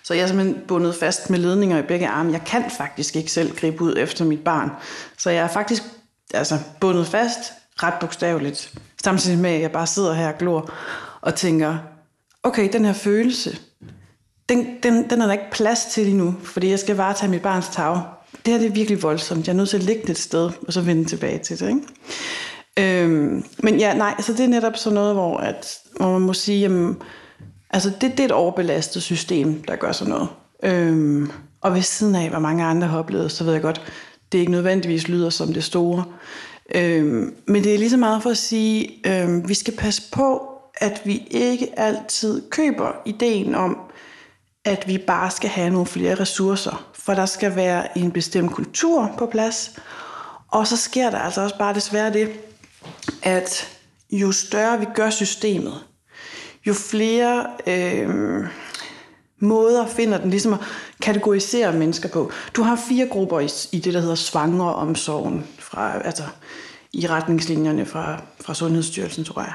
Så 0.04 0.14
jeg 0.14 0.22
er 0.22 0.26
simpelthen 0.26 0.62
bundet 0.68 0.94
fast 0.94 1.30
med 1.30 1.38
ledninger 1.38 1.78
i 1.78 1.82
begge 1.82 2.08
arme. 2.08 2.32
Jeg 2.32 2.44
kan 2.46 2.64
faktisk 2.70 3.16
ikke 3.16 3.32
selv 3.32 3.56
gribe 3.56 3.82
ud 3.82 3.94
efter 3.98 4.24
mit 4.24 4.40
barn. 4.44 4.70
Så 5.18 5.30
jeg 5.30 5.44
er 5.44 5.48
faktisk 5.48 5.82
altså, 6.34 6.58
bundet 6.80 7.06
fast 7.06 7.38
ret 7.82 7.94
bogstaveligt. 8.00 8.74
Samtidig 9.04 9.38
med, 9.38 9.50
at 9.50 9.60
jeg 9.60 9.72
bare 9.72 9.86
sidder 9.86 10.14
her 10.14 10.28
og 10.28 10.38
glor 10.38 10.72
og 11.20 11.34
tænker, 11.34 11.78
okay, 12.42 12.68
den 12.72 12.84
her 12.84 12.92
følelse, 12.92 13.58
den, 14.48 14.66
den, 14.82 15.10
den 15.10 15.20
er 15.20 15.26
der 15.26 15.32
ikke 15.32 15.50
plads 15.52 15.84
til 15.84 16.04
lige 16.04 16.16
nu, 16.16 16.34
fordi 16.44 16.70
jeg 16.70 16.78
skal 16.78 16.96
varetage 16.96 17.30
mit 17.30 17.42
barns 17.42 17.68
tag. 17.68 18.00
Det 18.46 18.52
her 18.52 18.58
det 18.58 18.66
er 18.66 18.72
virkelig 18.72 19.02
voldsomt. 19.02 19.46
Jeg 19.46 19.52
er 19.52 19.56
nødt 19.56 19.68
til 19.68 19.76
at 19.76 19.82
ligge 19.82 20.02
det 20.02 20.10
et 20.10 20.18
sted, 20.18 20.50
og 20.66 20.72
så 20.72 20.80
vende 20.80 21.04
tilbage 21.04 21.38
til 21.38 21.60
det. 21.60 21.68
Ikke? 21.68 23.02
Øhm, 23.02 23.44
men 23.58 23.78
ja, 23.78 23.94
nej, 23.94 24.14
så 24.20 24.32
det 24.32 24.40
er 24.40 24.48
netop 24.48 24.76
sådan 24.76 24.94
noget, 24.94 25.14
hvor, 25.14 25.38
at, 25.38 25.78
hvor 25.96 26.12
man 26.12 26.20
må 26.20 26.32
sige, 26.32 26.60
jamen, 26.60 27.02
Altså 27.72 27.90
det, 28.00 28.10
det 28.10 28.20
er 28.20 28.24
et 28.24 28.32
overbelastet 28.32 29.02
system, 29.02 29.62
der 29.62 29.76
gør 29.76 29.92
sådan 29.92 30.12
noget. 30.12 30.28
Øhm, 30.62 31.30
og 31.60 31.74
ved 31.74 31.82
siden 31.82 32.14
af, 32.14 32.28
hvad 32.30 32.40
mange 32.40 32.64
andre 32.64 32.86
har 32.86 32.98
oplevet, 32.98 33.32
så 33.32 33.44
ved 33.44 33.52
jeg 33.52 33.62
godt, 33.62 33.80
det 34.32 34.38
ikke 34.38 34.52
nødvendigvis 34.52 35.08
lyder 35.08 35.30
som 35.30 35.52
det 35.52 35.64
store. 35.64 36.04
Øhm, 36.74 37.34
men 37.46 37.64
det 37.64 37.74
er 37.74 37.78
lige 37.78 37.90
så 37.90 37.96
meget 37.96 38.22
for 38.22 38.30
at 38.30 38.36
sige, 38.36 39.00
øhm, 39.06 39.48
vi 39.48 39.54
skal 39.54 39.76
passe 39.76 40.02
på, 40.12 40.48
at 40.74 41.02
vi 41.04 41.26
ikke 41.30 41.78
altid 41.78 42.50
køber 42.50 42.92
ideen 43.06 43.54
om, 43.54 43.78
at 44.64 44.88
vi 44.88 44.98
bare 44.98 45.30
skal 45.30 45.50
have 45.50 45.70
nogle 45.70 45.86
flere 45.86 46.14
ressourcer. 46.14 46.92
For 46.94 47.14
der 47.14 47.26
skal 47.26 47.56
være 47.56 47.98
en 47.98 48.10
bestemt 48.10 48.52
kultur 48.52 49.10
på 49.18 49.26
plads. 49.26 49.78
Og 50.48 50.66
så 50.66 50.76
sker 50.76 51.10
der 51.10 51.18
altså 51.18 51.40
også 51.40 51.58
bare 51.58 51.74
desværre 51.74 52.12
det, 52.12 52.30
at 53.22 53.78
jo 54.10 54.32
større 54.32 54.78
vi 54.80 54.86
gør 54.94 55.10
systemet, 55.10 55.74
jo 56.66 56.74
flere 56.74 57.46
øh, 57.66 58.46
måder 59.42 59.86
finder 59.86 60.18
den 60.18 60.30
ligesom 60.30 60.52
at 60.52 60.58
kategorisere 61.00 61.72
mennesker 61.72 62.08
på. 62.08 62.30
Du 62.56 62.62
har 62.62 62.76
fire 62.76 63.06
grupper 63.06 63.40
i, 63.40 63.48
i 63.72 63.80
det, 63.80 63.94
der 63.94 64.00
hedder 64.00 64.14
svangeromsorgen, 64.14 65.44
fra, 65.58 66.02
altså 66.04 66.22
i 66.92 67.06
retningslinjerne 67.06 67.86
fra, 67.86 68.22
fra 68.40 68.54
Sundhedsstyrelsen, 68.54 69.24
tror 69.24 69.42
jeg. 69.42 69.52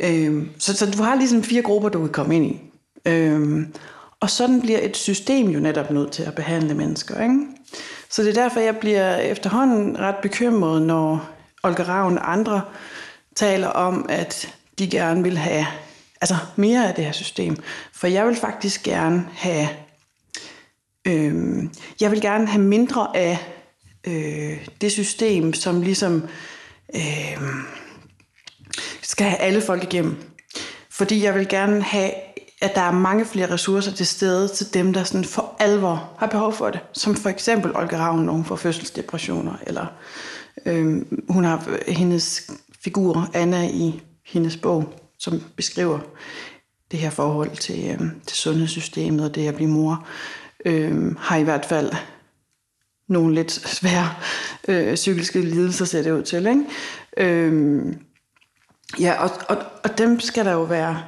Øhm, 0.00 0.48
så, 0.58 0.76
så 0.76 0.90
du 0.90 1.02
har 1.02 1.14
ligesom 1.14 1.42
fire 1.42 1.62
grupper, 1.62 1.88
du 1.88 1.98
kan 1.98 2.08
komme 2.08 2.36
ind 2.36 2.46
i. 2.46 2.60
Øhm, 3.06 3.74
og 4.20 4.30
sådan 4.30 4.60
bliver 4.60 4.78
et 4.82 4.96
system 4.96 5.48
jo 5.48 5.60
netop 5.60 5.90
nødt 5.90 6.12
til 6.12 6.22
at 6.22 6.34
behandle 6.34 6.74
mennesker. 6.74 7.22
Ikke? 7.22 7.38
Så 8.10 8.22
det 8.22 8.38
er 8.38 8.42
derfor, 8.42 8.60
jeg 8.60 8.76
bliver 8.76 9.16
efterhånden 9.16 9.98
ret 9.98 10.16
bekymret, 10.22 10.82
når 10.82 11.28
Olga 11.62 11.82
Ravn 11.82 12.18
og 12.18 12.32
andre 12.32 12.62
taler 13.34 13.68
om, 13.68 14.06
at 14.08 14.54
de 14.78 14.90
gerne 14.90 15.22
vil 15.22 15.38
have 15.38 15.66
altså 16.22 16.36
mere 16.56 16.88
af 16.88 16.94
det 16.94 17.04
her 17.04 17.12
system. 17.12 17.56
For 17.92 18.06
jeg 18.06 18.26
vil 18.26 18.36
faktisk 18.36 18.82
gerne 18.82 19.28
have, 19.32 19.68
øh, 21.06 21.64
jeg 22.00 22.10
vil 22.10 22.20
gerne 22.20 22.46
have 22.46 22.62
mindre 22.62 23.16
af 23.16 23.38
øh, 24.06 24.66
det 24.80 24.92
system, 24.92 25.52
som 25.52 25.82
ligesom 25.82 26.28
øh, 26.94 27.42
skal 29.02 29.26
have 29.26 29.38
alle 29.38 29.60
folk 29.60 29.82
igennem. 29.82 30.16
Fordi 30.90 31.24
jeg 31.24 31.34
vil 31.34 31.48
gerne 31.48 31.82
have, 31.82 32.12
at 32.62 32.74
der 32.74 32.80
er 32.80 32.92
mange 32.92 33.24
flere 33.24 33.50
ressourcer 33.50 33.92
til 33.92 34.06
stede 34.06 34.48
til 34.48 34.74
dem, 34.74 34.92
der 34.92 35.04
sådan 35.04 35.24
for 35.24 35.56
alvor 35.58 36.14
har 36.18 36.26
behov 36.26 36.52
for 36.52 36.70
det. 36.70 36.80
Som 36.92 37.14
for 37.14 37.28
eksempel 37.28 37.76
Olga 37.76 37.96
Ravn, 37.96 38.24
nogen 38.24 38.44
får 38.44 38.56
fødselsdepressioner, 38.56 39.54
eller 39.66 39.86
øh, 40.66 41.02
hun 41.28 41.44
har 41.44 41.90
hendes 41.90 42.50
figur, 42.84 43.30
Anna, 43.34 43.68
i 43.68 44.02
hendes 44.26 44.56
bog, 44.56 45.01
som 45.22 45.42
beskriver 45.56 45.98
det 46.90 46.98
her 46.98 47.10
forhold 47.10 47.56
til, 47.56 47.90
øh, 47.90 48.00
til 48.26 48.36
sundhedssystemet 48.36 49.24
og 49.24 49.34
det 49.34 49.48
at 49.48 49.54
blive 49.54 49.70
mor, 49.70 50.06
øh, 50.64 51.16
har 51.16 51.36
i 51.36 51.42
hvert 51.42 51.64
fald 51.64 51.92
nogle 53.08 53.34
lidt 53.34 53.52
svære 53.52 54.14
øh, 54.68 54.94
psykiske 54.94 55.40
lidelser, 55.40 55.84
ser 55.84 56.02
det 56.02 56.10
ud 56.12 56.22
til. 56.22 56.46
Ikke? 56.46 56.64
Øh, 57.16 57.82
ja, 59.00 59.22
og, 59.22 59.30
og, 59.48 59.56
og 59.84 59.98
dem 59.98 60.20
skal 60.20 60.44
der 60.44 60.52
jo 60.52 60.62
være 60.62 61.02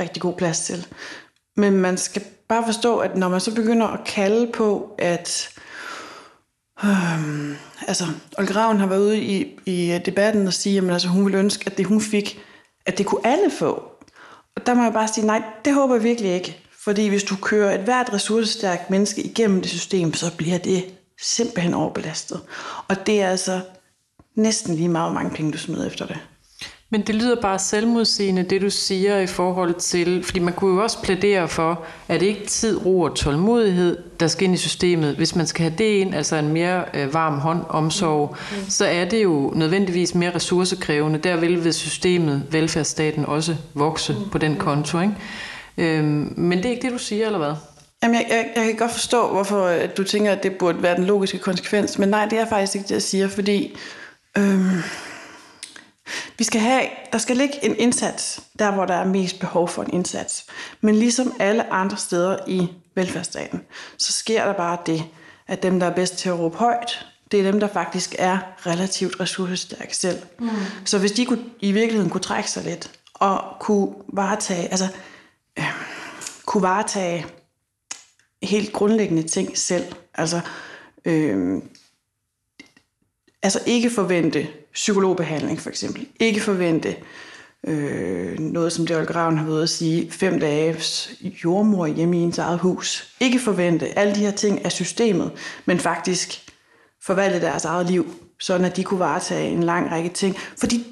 rigtig 0.00 0.22
god 0.22 0.34
plads 0.34 0.60
til. 0.60 0.86
Men 1.56 1.72
man 1.72 1.96
skal 1.96 2.22
bare 2.48 2.64
forstå, 2.66 2.98
at 2.98 3.16
når 3.16 3.28
man 3.28 3.40
så 3.40 3.54
begynder 3.54 3.86
at 3.86 4.04
kalde 4.06 4.52
på, 4.52 4.94
at 4.98 5.58
øhm, 6.84 7.56
altså, 7.86 8.04
Olga 8.38 8.52
Ravn 8.54 8.80
har 8.80 8.86
været 8.86 9.00
ude 9.00 9.20
i, 9.20 9.58
i 9.66 9.98
debatten 10.04 10.46
og 10.46 10.52
sige, 10.52 10.78
at 10.78 10.90
altså, 10.90 11.08
hun 11.08 11.24
ville 11.24 11.38
ønske, 11.38 11.66
at 11.66 11.78
det 11.78 11.86
hun 11.86 12.00
fik, 12.00 12.40
at 12.92 12.98
det 12.98 13.06
kunne 13.06 13.26
alle 13.26 13.50
få. 13.50 13.82
Og 14.56 14.66
der 14.66 14.74
må 14.74 14.82
jeg 14.82 14.92
bare 14.92 15.08
sige, 15.08 15.26
nej, 15.26 15.42
det 15.64 15.74
håber 15.74 15.94
jeg 15.94 16.04
virkelig 16.04 16.34
ikke. 16.34 16.58
Fordi 16.84 17.08
hvis 17.08 17.24
du 17.24 17.36
kører 17.36 17.74
et 17.74 17.80
hvert 17.80 18.12
ressourcestærkt 18.12 18.90
menneske 18.90 19.22
igennem 19.22 19.60
det 19.60 19.70
system, 19.70 20.14
så 20.14 20.36
bliver 20.36 20.58
det 20.58 20.84
simpelthen 21.22 21.74
overbelastet. 21.74 22.40
Og 22.88 23.06
det 23.06 23.22
er 23.22 23.28
altså 23.28 23.60
næsten 24.34 24.74
lige 24.74 24.88
meget, 24.88 25.10
hvor 25.10 25.20
mange 25.20 25.36
penge 25.36 25.52
du 25.52 25.58
smider 25.58 25.86
efter 25.86 26.06
det. 26.06 26.18
Men 26.92 27.02
det 27.02 27.14
lyder 27.14 27.40
bare 27.40 27.58
selvmodsigende, 27.58 28.42
det 28.42 28.62
du 28.62 28.70
siger 28.70 29.18
i 29.18 29.26
forhold 29.26 29.74
til, 29.74 30.24
fordi 30.24 30.38
man 30.38 30.54
kunne 30.54 30.74
jo 30.74 30.82
også 30.82 31.02
plædere 31.02 31.48
for, 31.48 31.84
at 32.08 32.20
det 32.20 32.26
ikke 32.26 32.46
tid, 32.46 32.86
ro 32.86 33.00
og 33.00 33.16
tålmodighed, 33.16 33.98
der 34.20 34.26
skal 34.26 34.44
ind 34.44 34.54
i 34.54 34.58
systemet. 34.58 35.16
Hvis 35.16 35.36
man 35.36 35.46
skal 35.46 35.62
have 35.62 35.74
det 35.78 35.84
ind, 35.84 36.14
altså 36.14 36.36
en 36.36 36.48
mere 36.48 36.84
øh, 36.94 37.14
varm 37.14 37.38
hånd, 37.38 37.62
omsorg, 37.68 38.36
mm. 38.50 38.70
så 38.70 38.84
er 38.84 39.04
det 39.04 39.22
jo 39.22 39.52
nødvendigvis 39.56 40.14
mere 40.14 40.34
ressourcekrævende. 40.34 41.18
Der 41.18 41.36
vil 41.36 41.64
ved 41.64 41.72
systemet, 41.72 42.42
velfærdsstaten 42.50 43.26
også 43.26 43.56
vokse 43.74 44.12
mm. 44.12 44.30
på 44.30 44.38
den 44.38 44.56
konto. 44.56 45.00
Ikke? 45.00 45.14
Øhm, 45.78 46.32
men 46.36 46.58
det 46.58 46.66
er 46.66 46.70
ikke 46.70 46.82
det, 46.82 46.92
du 46.92 46.98
siger, 46.98 47.26
eller 47.26 47.38
hvad? 47.38 47.54
Jamen, 48.02 48.14
jeg, 48.14 48.26
jeg, 48.30 48.46
jeg 48.56 48.64
kan 48.64 48.76
godt 48.76 48.92
forstå, 48.92 49.28
hvorfor 49.28 49.64
øh, 49.66 49.88
du 49.96 50.04
tænker, 50.04 50.32
at 50.32 50.42
det 50.42 50.52
burde 50.52 50.82
være 50.82 50.96
den 50.96 51.04
logiske 51.04 51.38
konsekvens, 51.38 51.98
men 51.98 52.08
nej, 52.08 52.26
det 52.26 52.38
er 52.38 52.48
faktisk 52.48 52.74
ikke 52.74 52.88
det, 52.88 52.94
jeg 52.94 53.02
siger, 53.02 53.28
fordi... 53.28 53.76
Øhm 54.38 54.82
vi 56.38 56.44
skal 56.44 56.60
have, 56.60 56.86
der 57.12 57.18
skal 57.18 57.36
ligge 57.36 57.64
en 57.64 57.76
indsats, 57.76 58.42
der 58.58 58.70
hvor 58.70 58.84
der 58.84 58.94
er 58.94 59.04
mest 59.04 59.40
behov 59.40 59.68
for 59.68 59.82
en 59.82 59.94
indsats. 59.94 60.46
Men 60.80 60.94
ligesom 60.94 61.34
alle 61.38 61.72
andre 61.72 61.96
steder 61.96 62.36
i 62.46 62.68
velfærdsstaten, 62.94 63.60
så 63.98 64.12
sker 64.12 64.44
der 64.44 64.52
bare 64.52 64.78
det, 64.86 65.04
at 65.48 65.62
dem, 65.62 65.80
der 65.80 65.86
er 65.86 65.94
bedst 65.94 66.18
til 66.18 66.28
at 66.28 66.38
råbe 66.38 66.56
højt, 66.56 67.06
det 67.30 67.40
er 67.40 67.50
dem, 67.50 67.60
der 67.60 67.68
faktisk 67.68 68.14
er 68.18 68.38
relativt 68.66 69.20
ressourcestærke 69.20 69.96
selv. 69.96 70.18
Mm. 70.38 70.48
Så 70.84 70.98
hvis 70.98 71.12
de 71.12 71.26
kunne, 71.26 71.44
i 71.60 71.72
virkeligheden 71.72 72.10
kunne 72.10 72.20
trække 72.20 72.50
sig 72.50 72.64
lidt, 72.64 72.90
og 73.14 73.44
kunne 73.60 73.94
varetage, 74.08 74.68
altså, 74.68 74.88
øh, 75.58 75.64
kunne 76.46 76.62
varetage 76.62 77.26
helt 78.42 78.72
grundlæggende 78.72 79.22
ting 79.22 79.58
selv, 79.58 79.84
altså, 80.14 80.40
øh, 81.04 81.62
altså 83.42 83.60
ikke 83.66 83.90
forvente 83.90 84.46
psykologbehandling 84.72 85.60
for 85.60 85.70
eksempel. 85.70 86.06
Ikke 86.20 86.40
forvente 86.40 86.96
øh, 87.66 88.38
noget, 88.38 88.72
som 88.72 88.86
det 88.86 88.96
Olga 88.96 89.12
Ravn 89.12 89.38
har 89.38 89.46
været 89.46 89.62
at 89.62 89.70
sige, 89.70 90.10
fem 90.10 90.40
dages 90.40 91.10
jordmor 91.44 91.86
hjemme 91.86 92.18
i 92.18 92.20
ens 92.20 92.38
eget 92.38 92.58
hus. 92.58 93.14
Ikke 93.20 93.38
forvente 93.38 93.98
alle 93.98 94.14
de 94.14 94.20
her 94.20 94.30
ting 94.30 94.64
af 94.64 94.72
systemet, 94.72 95.32
men 95.64 95.78
faktisk 95.78 96.46
forvalte 97.02 97.40
deres 97.40 97.64
eget 97.64 97.86
liv, 97.86 98.06
sådan 98.40 98.64
at 98.64 98.76
de 98.76 98.84
kunne 98.84 99.00
varetage 99.00 99.50
en 99.50 99.62
lang 99.62 99.90
række 99.90 100.08
ting. 100.08 100.36
Fordi 100.58 100.86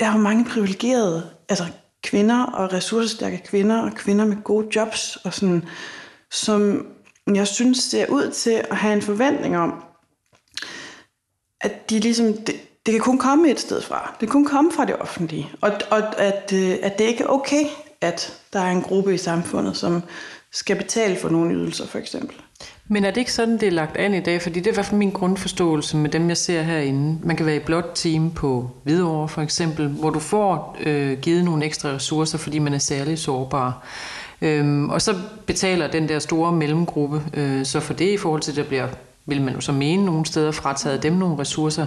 der 0.00 0.06
er 0.06 0.12
jo 0.12 0.18
mange 0.18 0.44
privilegerede, 0.44 1.30
altså 1.48 1.64
kvinder 2.02 2.44
og 2.44 2.72
ressourcestærke 2.72 3.42
kvinder 3.46 3.82
og 3.82 3.92
kvinder 3.92 4.24
med 4.24 4.36
gode 4.44 4.68
jobs, 4.76 5.16
og 5.16 5.34
sådan, 5.34 5.64
som 6.30 6.86
jeg 7.34 7.46
synes 7.46 7.78
ser 7.78 8.06
ud 8.06 8.30
til 8.30 8.62
at 8.70 8.76
have 8.76 8.94
en 8.94 9.02
forventning 9.02 9.58
om, 9.58 9.84
at 11.64 11.90
de 11.90 11.98
ligesom, 11.98 12.32
det, 12.32 12.54
det 12.86 12.94
kan 12.94 13.00
kun 13.00 13.18
komme 13.18 13.50
et 13.50 13.60
sted 13.60 13.82
fra. 13.82 14.16
Det 14.20 14.28
kan 14.28 14.32
kun 14.32 14.44
komme 14.44 14.72
fra 14.72 14.84
det 14.84 14.96
offentlige. 15.00 15.48
Og, 15.60 15.72
og 15.90 16.20
at, 16.20 16.52
øh, 16.54 16.76
at 16.82 16.98
det 16.98 17.04
ikke 17.04 17.24
er 17.24 17.28
okay, 17.28 17.64
at 18.00 18.40
der 18.52 18.60
er 18.60 18.70
en 18.70 18.82
gruppe 18.82 19.14
i 19.14 19.18
samfundet, 19.18 19.76
som 19.76 20.02
skal 20.52 20.76
betale 20.76 21.16
for 21.16 21.28
nogle 21.28 21.54
ydelser, 21.54 21.86
for 21.86 21.98
eksempel. 21.98 22.36
Men 22.88 23.04
er 23.04 23.10
det 23.10 23.16
ikke 23.20 23.32
sådan, 23.32 23.54
det 23.54 23.62
er 23.62 23.70
lagt 23.70 23.96
an 23.96 24.14
i 24.14 24.20
dag? 24.20 24.42
Fordi 24.42 24.60
det 24.60 24.66
er 24.66 24.70
i 24.70 24.74
hvert 24.74 24.86
fald 24.86 24.98
min 24.98 25.10
grundforståelse 25.10 25.96
med 25.96 26.10
dem, 26.10 26.28
jeg 26.28 26.36
ser 26.36 26.62
herinde. 26.62 27.18
Man 27.22 27.36
kan 27.36 27.46
være 27.46 27.56
i 27.56 27.58
blot 27.66 27.90
team 27.94 28.30
på 28.30 28.70
Hvidovre 28.82 29.28
for 29.28 29.42
eksempel, 29.42 29.88
hvor 29.88 30.10
du 30.10 30.18
får 30.18 30.76
øh, 30.80 31.18
givet 31.18 31.44
nogle 31.44 31.64
ekstra 31.64 31.88
ressourcer, 31.88 32.38
fordi 32.38 32.58
man 32.58 32.74
er 32.74 32.78
særlig 32.78 33.18
sårbar. 33.18 33.86
Øhm, 34.42 34.90
og 34.90 35.02
så 35.02 35.14
betaler 35.46 35.90
den 35.90 36.08
der 36.08 36.18
store 36.18 36.52
mellemgruppe 36.52 37.22
øh, 37.34 37.64
så 37.64 37.80
for 37.80 37.94
det 37.94 38.12
i 38.12 38.16
forhold 38.16 38.40
til, 38.40 38.52
at 38.52 38.56
der 38.56 38.64
bliver 38.64 38.86
vil 39.26 39.42
man 39.42 39.54
jo 39.54 39.60
så 39.60 39.72
mene 39.72 40.04
nogle 40.04 40.26
steder, 40.26 40.50
frataget 40.50 41.02
dem 41.02 41.12
nogle 41.12 41.38
ressourcer. 41.38 41.86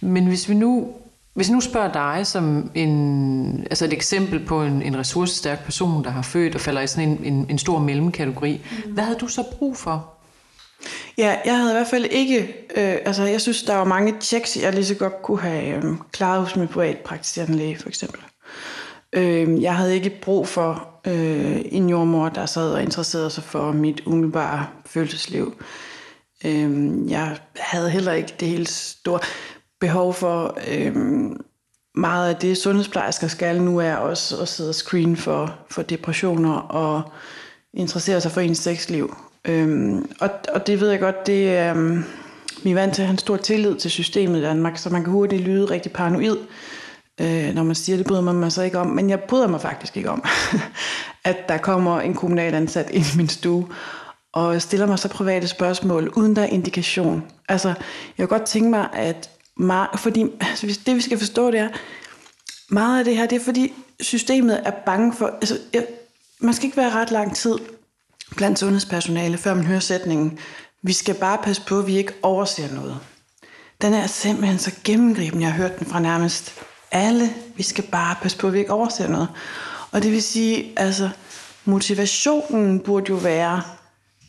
Men 0.00 0.26
hvis 0.26 0.48
vi 0.48 0.54
nu, 0.54 0.88
hvis 1.34 1.48
vi 1.48 1.52
nu 1.52 1.60
spørger 1.60 1.92
dig 1.92 2.26
som 2.26 2.70
en, 2.74 3.66
altså 3.70 3.84
et 3.84 3.92
eksempel 3.92 4.46
på 4.46 4.62
en, 4.62 4.82
en 4.82 4.98
ressourcestærk 4.98 5.64
person, 5.64 6.04
der 6.04 6.10
har 6.10 6.22
født 6.22 6.54
og 6.54 6.60
falder 6.60 6.80
i 6.80 6.86
sådan 6.86 7.08
en, 7.08 7.24
en, 7.24 7.46
en 7.50 7.58
stor 7.58 7.78
mellemkategori, 7.78 8.60
mm. 8.86 8.92
hvad 8.92 9.04
havde 9.04 9.18
du 9.18 9.26
så 9.26 9.42
brug 9.58 9.76
for? 9.76 10.14
Ja, 11.18 11.36
jeg 11.44 11.56
havde 11.56 11.70
i 11.70 11.74
hvert 11.74 11.86
fald 11.86 12.04
ikke, 12.04 12.38
øh, 12.76 12.96
altså 13.04 13.24
jeg 13.24 13.40
synes, 13.40 13.62
der 13.62 13.74
var 13.74 13.84
mange 13.84 14.14
checks, 14.20 14.56
jeg 14.56 14.74
lige 14.74 14.84
så 14.84 14.94
godt 14.94 15.22
kunne 15.22 15.40
have 15.40 15.76
øh, 15.76 15.84
klaret 16.12 16.40
hos 16.40 16.56
min 16.56 16.68
privatpraktiserende 16.68 17.56
læge, 17.56 17.78
for 17.78 17.88
eksempel. 17.88 18.20
Øh, 19.12 19.62
jeg 19.62 19.76
havde 19.76 19.94
ikke 19.94 20.20
brug 20.22 20.48
for 20.48 20.88
øh, 21.06 21.60
en 21.64 21.88
jordmor, 21.88 22.28
der 22.28 22.46
sad 22.46 22.72
og 22.72 22.82
interesserede 22.82 23.30
sig 23.30 23.44
for 23.44 23.72
mit 23.72 24.02
umiddelbare 24.06 24.66
følelsesliv. 24.86 25.62
Øhm, 26.44 27.08
jeg 27.08 27.38
havde 27.56 27.90
heller 27.90 28.12
ikke 28.12 28.34
det 28.40 28.48
helt 28.48 28.68
store 28.68 29.20
behov 29.80 30.14
for 30.14 30.58
øhm, 30.68 31.40
meget 31.94 32.28
af 32.28 32.36
det, 32.36 32.58
sundhedsplejersker 32.58 33.28
skal 33.28 33.62
nu 33.62 33.78
er 33.78 33.94
også 33.94 34.36
at 34.36 34.48
sidde 34.48 34.70
og 34.70 34.74
screen 34.74 35.16
for, 35.16 35.58
for 35.70 35.82
depressioner 35.82 36.54
og 36.54 37.02
interessere 37.74 38.20
sig 38.20 38.32
for 38.32 38.40
ens 38.40 38.58
sexliv. 38.58 39.16
Øhm, 39.44 40.10
og, 40.20 40.30
og 40.54 40.66
det 40.66 40.80
ved 40.80 40.90
jeg 40.90 41.00
godt, 41.00 41.26
det 41.26 41.56
er... 41.56 41.72
Um, 41.72 42.04
vi 42.64 42.70
er 42.70 42.74
vant 42.74 42.94
til 42.94 43.02
at 43.02 43.06
have 43.06 43.12
en 43.12 43.18
stor 43.18 43.36
tillid 43.36 43.76
til 43.76 43.90
systemet 43.90 44.38
i 44.38 44.42
Danmark, 44.42 44.78
så 44.78 44.90
man 44.90 45.04
kan 45.04 45.12
hurtigt 45.12 45.42
lyde 45.42 45.64
rigtig 45.64 45.92
paranoid, 45.92 46.36
øh, 47.20 47.54
når 47.54 47.62
man 47.62 47.74
siger, 47.74 47.96
det 47.96 48.06
bryder 48.06 48.22
man 48.22 48.34
mig 48.34 48.52
så 48.52 48.62
ikke 48.62 48.78
om. 48.78 48.86
Men 48.86 49.10
jeg 49.10 49.20
bryder 49.20 49.46
mig 49.48 49.60
faktisk 49.60 49.96
ikke 49.96 50.10
om, 50.10 50.24
at 51.24 51.36
der 51.48 51.58
kommer 51.58 52.00
en 52.00 52.14
kommunal 52.14 52.54
ansat 52.54 52.90
ind 52.90 53.04
i 53.14 53.16
min 53.16 53.28
stue 53.28 53.68
og 54.32 54.62
stiller 54.62 54.86
mig 54.86 54.98
så 54.98 55.08
private 55.08 55.48
spørgsmål, 55.48 56.08
uden 56.08 56.36
der 56.36 56.42
er 56.42 56.46
indikation. 56.46 57.24
Altså, 57.48 57.68
jeg 57.68 58.28
kunne 58.28 58.38
godt 58.38 58.48
tænke 58.48 58.70
mig, 58.70 58.88
at 58.92 59.30
meget, 59.56 59.88
fordi 59.96 60.26
altså, 60.40 60.80
det 60.86 60.96
vi 60.96 61.00
skal 61.00 61.18
forstå, 61.18 61.50
det 61.50 61.60
er, 61.60 61.68
meget 62.70 62.98
af 62.98 63.04
det 63.04 63.16
her, 63.16 63.26
det 63.26 63.40
er 63.40 63.44
fordi 63.44 63.72
systemet 64.00 64.60
er 64.64 64.70
bange 64.86 65.12
for, 65.12 65.26
altså, 65.26 65.58
jeg, 65.72 65.86
man 66.40 66.54
skal 66.54 66.64
ikke 66.64 66.76
være 66.76 66.90
ret 66.90 67.10
lang 67.10 67.36
tid 67.36 67.58
blandt 68.36 68.58
sundhedspersonale, 68.58 69.38
før 69.38 69.54
man 69.54 69.66
hører 69.66 69.80
sætningen, 69.80 70.38
vi 70.82 70.92
skal 70.92 71.14
bare 71.14 71.38
passe 71.42 71.62
på, 71.66 71.78
at 71.78 71.86
vi 71.86 71.96
ikke 71.96 72.12
overser 72.22 72.74
noget. 72.74 72.98
Den 73.82 73.94
er 73.94 74.06
simpelthen 74.06 74.58
så 74.58 74.72
gennemgribende, 74.84 75.44
jeg 75.44 75.52
har 75.52 75.62
hørt 75.62 75.78
den 75.78 75.86
fra 75.86 76.00
nærmest 76.00 76.54
alle. 76.90 77.30
Vi 77.56 77.62
skal 77.62 77.84
bare 77.84 78.16
passe 78.22 78.38
på, 78.38 78.46
at 78.46 78.52
vi 78.52 78.58
ikke 78.58 78.72
overser 78.72 79.08
noget. 79.08 79.28
Og 79.92 80.02
det 80.02 80.12
vil 80.12 80.22
sige, 80.22 80.72
altså, 80.76 81.10
motivationen 81.64 82.80
burde 82.80 83.06
jo 83.08 83.14
være, 83.14 83.62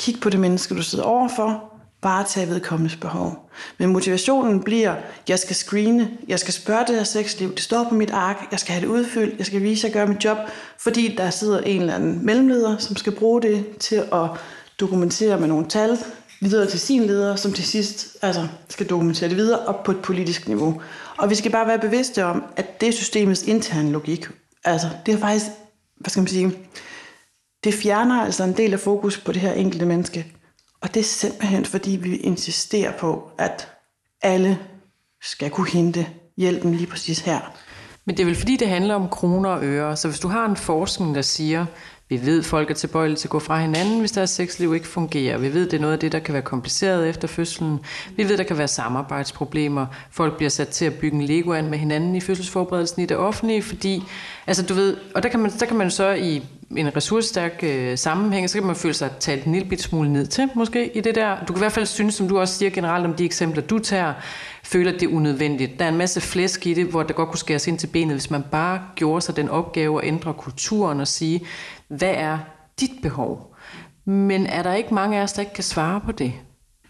Kig 0.02 0.20
på 0.22 0.30
det 0.30 0.40
menneske, 0.40 0.76
du 0.76 0.82
sidder 0.82 1.06
overfor. 1.06 1.74
Bare 2.02 2.26
tage 2.28 2.48
vedkommendes 2.48 2.96
behov. 2.96 3.50
Men 3.78 3.90
motivationen 3.90 4.64
bliver, 4.64 4.96
jeg 5.28 5.40
skal 5.40 5.56
screene, 5.56 6.12
jeg 6.28 6.40
skal 6.40 6.54
spørge 6.54 6.86
det 6.88 6.96
her 6.96 7.04
sexliv, 7.04 7.52
det 7.52 7.60
står 7.60 7.86
på 7.90 7.96
mit 7.96 8.12
ark, 8.12 8.48
jeg 8.52 8.60
skal 8.60 8.74
have 8.74 8.82
det 8.82 8.88
udfyldt, 8.88 9.38
jeg 9.38 9.46
skal 9.46 9.62
vise, 9.62 9.88
at 9.88 9.96
jeg 9.96 10.02
gør 10.02 10.14
mit 10.14 10.26
job, 10.26 10.38
fordi 10.80 11.16
der 11.16 11.30
sidder 11.30 11.60
en 11.60 11.82
eller 11.82 11.96
anden 11.96 12.26
mellemleder, 12.26 12.78
som 12.78 12.96
skal 12.96 13.16
bruge 13.16 13.42
det 13.42 13.78
til 13.80 13.96
at 13.96 14.30
dokumentere 14.80 15.40
med 15.40 15.48
nogle 15.48 15.68
tal, 15.70 15.98
videre 16.42 16.70
til 16.70 16.80
sin 16.80 17.04
leder, 17.04 17.36
som 17.36 17.54
til 17.54 17.64
sidst 17.64 18.18
altså, 18.22 18.48
skal 18.70 18.86
dokumentere 18.90 19.30
det 19.30 19.38
videre 19.38 19.66
op 19.66 19.84
på 19.84 19.92
et 19.92 20.02
politisk 20.02 20.48
niveau. 20.48 20.82
Og 21.18 21.30
vi 21.30 21.36
skal 21.36 21.52
bare 21.52 21.68
være 21.68 21.80
bevidste 21.80 22.26
om, 22.26 22.44
at 22.56 22.82
det 22.82 22.90
er 22.90 22.94
systemets 22.94 23.44
interne 23.44 23.92
logik. 23.92 24.28
Altså, 24.64 24.88
det 25.06 25.14
er 25.14 25.18
faktisk, 25.18 25.46
hvad 25.98 26.10
skal 26.10 26.22
man 26.22 26.28
sige, 26.28 26.58
det 27.64 27.74
fjerner 27.74 28.22
altså 28.22 28.44
en 28.44 28.58
del 28.58 28.74
af 28.74 28.80
fokus 28.80 29.18
på 29.18 29.32
det 29.32 29.42
her 29.42 29.54
enkelte 29.54 29.86
menneske. 29.86 30.26
Og 30.82 30.94
det 30.94 31.00
er 31.00 31.04
simpelthen 31.04 31.66
fordi, 31.66 31.92
vi 31.92 32.16
insisterer 32.16 32.98
på, 32.98 33.32
at 33.38 33.68
alle 34.22 34.60
skal 35.22 35.50
kunne 35.50 35.70
hente 35.70 36.08
hjælpen 36.38 36.76
lige 36.76 36.88
præcis 36.88 37.20
her. 37.20 37.40
Men 38.06 38.18
det 38.18 38.24
er 38.24 38.26
vel 38.26 38.36
fordi, 38.36 38.56
det 38.58 38.68
handler 38.68 38.96
om 38.96 39.10
kroner 39.10 39.50
og 39.50 39.64
øre. 39.64 39.98
Så 39.98 40.08
hvis 40.08 40.20
du 40.20 40.28
har 40.28 40.46
en 40.46 40.56
forskning, 40.56 41.16
der 41.16 41.22
siger, 41.22 41.66
Vi 42.12 42.26
ved, 42.26 42.40
at 42.40 42.46
folk 42.46 42.70
er 42.70 42.74
tilbøjelige 42.74 43.18
til 43.18 43.28
at 43.28 43.32
gå 43.32 43.40
fra 43.40 43.60
hinanden, 43.60 44.00
hvis 44.00 44.12
deres 44.12 44.30
sexliv 44.30 44.76
ikke 44.76 44.88
fungerer. 44.88 45.38
Vi 45.38 45.54
ved, 45.54 45.66
det 45.66 45.74
er 45.74 45.82
noget 45.82 45.94
af 45.94 46.00
det, 46.00 46.12
der 46.12 46.20
kan 46.20 46.34
være 46.34 46.44
kompliceret 46.44 47.10
efter 47.10 47.28
fødslen. 47.28 47.80
Vi 48.16 48.30
ved, 48.30 48.38
der 48.38 48.44
kan 48.44 48.58
være 48.58 48.68
samarbejdsproblemer. 48.68 49.86
Folk 50.12 50.38
bliver 50.38 50.50
sat 50.50 50.68
til 50.68 50.86
at 50.86 50.94
bygge 50.94 51.16
en 51.16 51.22
legoan 51.24 51.70
med 51.70 51.78
hinanden 51.78 52.16
i 52.16 52.22
fødselsforberedelsen 52.22 53.02
i 53.02 53.06
det 53.06 53.18
offentlige, 53.18 53.64
fordi, 53.64 54.04
altså 54.48 54.64
du 54.64 54.74
ved, 54.74 54.98
og 55.16 55.24
der 55.24 55.30
kan 55.30 55.40
man, 55.40 55.52
der 55.60 55.66
kan 55.66 55.78
man 55.78 55.92
så 55.92 56.12
i 56.12 56.44
en 56.78 56.96
ressourcestærk 56.96 57.60
øh, 57.64 57.98
sammenhæng, 57.98 58.50
så 58.50 58.58
kan 58.58 58.68
man 58.68 58.76
føle 58.76 58.94
sig 58.94 59.12
talt 59.20 59.46
en 59.46 59.52
lille 59.52 59.78
smule 59.78 60.14
ned 60.14 60.28
til, 60.28 60.50
måske, 60.56 60.98
i 60.98 61.02
det 61.02 61.16
der. 61.16 61.40
Du 61.40 61.46
kan 61.46 61.56
i 61.56 61.60
hvert 61.60 61.72
fald 61.72 61.86
synes, 61.86 62.16
som 62.16 62.28
du 62.28 62.40
også 62.40 62.58
siger 62.58 62.70
generelt 62.70 63.06
om 63.06 63.14
de 63.14 63.26
eksempler, 63.26 63.64
du 63.64 63.80
tager, 63.80 64.14
føler, 64.64 64.94
at 64.94 65.00
det 65.00 65.10
er 65.10 65.16
unødvendigt. 65.16 65.80
Der 65.80 65.86
er 65.86 65.90
en 65.90 65.98
masse 65.98 66.22
flæsk 66.22 66.68
i 66.68 66.74
det, 66.74 66.86
hvor 66.86 67.04
det 67.04 67.16
godt 67.16 67.30
kunne 67.30 67.40
skæres 67.40 67.68
ind 67.68 67.80
til 67.80 67.88
benet, 67.88 68.14
hvis 68.14 68.32
man 68.32 68.44
bare 68.52 68.82
gjorde 68.96 69.22
sig 69.22 69.36
den 69.36 69.50
opgave 69.50 70.02
at 70.02 70.08
ændre 70.08 70.34
kulturen 70.34 71.00
og 71.00 71.08
sige, 71.08 71.46
hvad 71.88 72.14
er 72.18 72.38
dit 72.80 72.92
behov? 73.02 73.56
Men 74.06 74.46
er 74.46 74.64
der 74.64 74.74
ikke 74.74 74.94
mange 74.94 75.18
af 75.20 75.24
os, 75.24 75.34
der 75.34 75.40
ikke 75.40 75.54
kan 75.54 75.64
svare 75.64 76.02
på 76.02 76.12
det, 76.12 76.34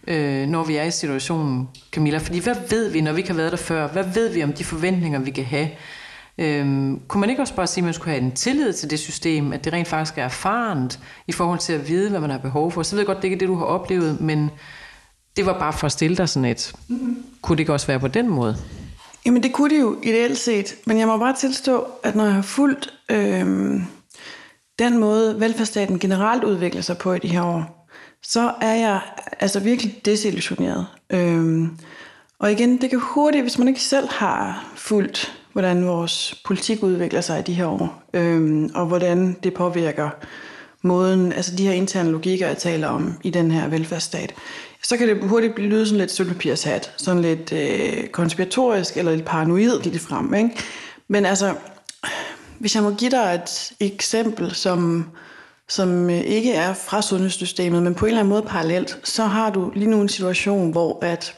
øh, 0.07 0.47
når 0.47 0.63
vi 0.63 0.75
er 0.75 0.83
i 0.83 0.91
situationen, 0.91 1.69
Camilla? 1.91 2.17
Fordi 2.17 2.39
hvad 2.39 2.55
ved 2.69 2.89
vi, 2.89 3.01
når 3.01 3.11
vi 3.11 3.17
ikke 3.17 3.29
har 3.29 3.37
været 3.37 3.51
der 3.51 3.57
før? 3.57 3.87
Hvad 3.87 4.03
ved 4.13 4.33
vi 4.33 4.43
om 4.43 4.53
de 4.53 4.63
forventninger, 4.63 5.19
vi 5.19 5.31
kan 5.31 5.45
have? 5.45 5.67
Øhm, 6.37 7.01
kunne 7.07 7.21
man 7.21 7.29
ikke 7.29 7.41
også 7.41 7.55
bare 7.55 7.67
sige, 7.67 7.81
at 7.81 7.85
man 7.85 7.93
skulle 7.93 8.11
have 8.11 8.23
en 8.23 8.31
tillid 8.31 8.73
til 8.73 8.89
det 8.89 8.99
system, 8.99 9.53
at 9.53 9.65
det 9.65 9.73
rent 9.73 9.87
faktisk 9.87 10.17
er 10.17 10.23
erfarent 10.23 10.99
i 11.27 11.31
forhold 11.31 11.59
til 11.59 11.73
at 11.73 11.87
vide, 11.87 12.09
hvad 12.09 12.19
man 12.19 12.29
har 12.29 12.37
behov 12.37 12.71
for? 12.71 12.83
Så 12.83 12.95
ved 12.95 12.99
jeg 13.01 13.05
godt, 13.05 13.17
det 13.17 13.23
ikke 13.23 13.35
er 13.35 13.39
det, 13.39 13.47
du 13.47 13.55
har 13.55 13.65
oplevet, 13.65 14.21
men 14.21 14.51
det 15.35 15.45
var 15.45 15.59
bare 15.59 15.73
for 15.73 15.85
at 15.85 15.91
stille 15.91 16.17
dig 16.17 16.29
sådan 16.29 16.49
et. 16.49 16.73
Mm-hmm. 16.87 17.23
Kunne 17.41 17.55
det 17.55 17.59
ikke 17.59 17.73
også 17.73 17.87
være 17.87 17.99
på 17.99 18.07
den 18.07 18.29
måde? 18.29 18.57
Jamen 19.25 19.43
det 19.43 19.53
kunne 19.53 19.75
det 19.75 19.81
jo 19.81 19.97
ideelt 20.03 20.37
set, 20.37 20.75
men 20.85 20.99
jeg 20.99 21.07
må 21.07 21.17
bare 21.17 21.35
tilstå, 21.35 21.87
at 22.03 22.15
når 22.15 22.23
jeg 22.23 22.33
har 22.33 22.41
fulgt 22.41 22.93
øh, 23.11 23.81
den 24.79 24.97
måde, 24.97 25.39
velfærdsstaten 25.39 25.99
generelt 25.99 26.43
udvikler 26.43 26.81
sig 26.81 26.97
på 26.97 27.13
i 27.13 27.19
de 27.19 27.27
her 27.27 27.43
år, 27.43 27.87
så 28.23 28.53
er 28.61 28.73
jeg 28.73 29.01
altså 29.39 29.59
virkelig 29.59 30.01
desillusioneret. 30.05 30.87
Øh, 31.09 31.67
og 32.39 32.51
igen, 32.51 32.81
det 32.81 32.89
kan 32.89 32.99
hurtigt, 32.99 33.43
hvis 33.43 33.57
man 33.57 33.67
ikke 33.67 33.81
selv 33.81 34.07
har 34.09 34.71
fulgt, 34.75 35.40
hvordan 35.53 35.87
vores 35.87 36.41
politik 36.45 36.83
udvikler 36.83 37.21
sig 37.21 37.39
i 37.39 37.43
de 37.43 37.53
her 37.53 37.65
år, 37.65 38.03
øh, 38.13 38.69
og 38.75 38.85
hvordan 38.85 39.37
det 39.43 39.53
påvirker 39.53 40.09
måden, 40.81 41.33
altså 41.33 41.55
de 41.55 41.67
her 41.67 41.73
interne 41.73 42.11
logikker, 42.11 42.47
jeg 42.47 42.57
taler 42.57 42.87
om 42.87 43.13
i 43.23 43.29
den 43.29 43.51
her 43.51 43.67
velfærdsstat, 43.67 44.33
så 44.83 44.97
kan 44.97 45.07
det 45.07 45.29
hurtigt 45.29 45.55
blive 45.55 45.69
lyde 45.69 45.85
sådan 45.85 45.99
lidt 45.99 46.11
sølvpapirshat, 46.11 46.93
sådan 46.97 47.21
lidt 47.21 47.53
øh, 47.53 48.07
konspiratorisk 48.07 48.97
eller 48.97 49.15
lidt 49.15 49.25
paranoid 49.25 49.83
lidt 49.83 50.01
frem. 50.01 50.33
Ikke? 50.33 50.49
Men 51.07 51.25
altså, 51.25 51.55
hvis 52.59 52.75
jeg 52.75 52.83
må 52.83 52.91
give 52.91 53.11
dig 53.11 53.41
et 53.43 53.73
eksempel, 53.79 54.55
som, 54.55 55.09
som 55.69 56.09
øh, 56.09 56.19
ikke 56.19 56.53
er 56.53 56.73
fra 56.73 57.01
sundhedssystemet, 57.01 57.83
men 57.83 57.95
på 57.95 58.05
en 58.05 58.09
eller 58.09 58.19
anden 58.19 58.29
måde 58.29 58.41
parallelt, 58.41 58.99
så 59.03 59.23
har 59.23 59.49
du 59.49 59.71
lige 59.75 59.89
nu 59.89 60.01
en 60.01 60.09
situation, 60.09 60.71
hvor 60.71 60.99
at 61.01 61.35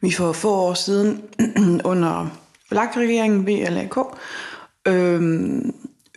vi 0.00 0.12
for 0.12 0.32
få 0.32 0.54
år 0.54 0.74
siden 0.74 1.22
under 1.84 2.26
VLAK-regeringen, 2.70 3.46
VLAK, 3.46 3.96
øh, 4.86 5.62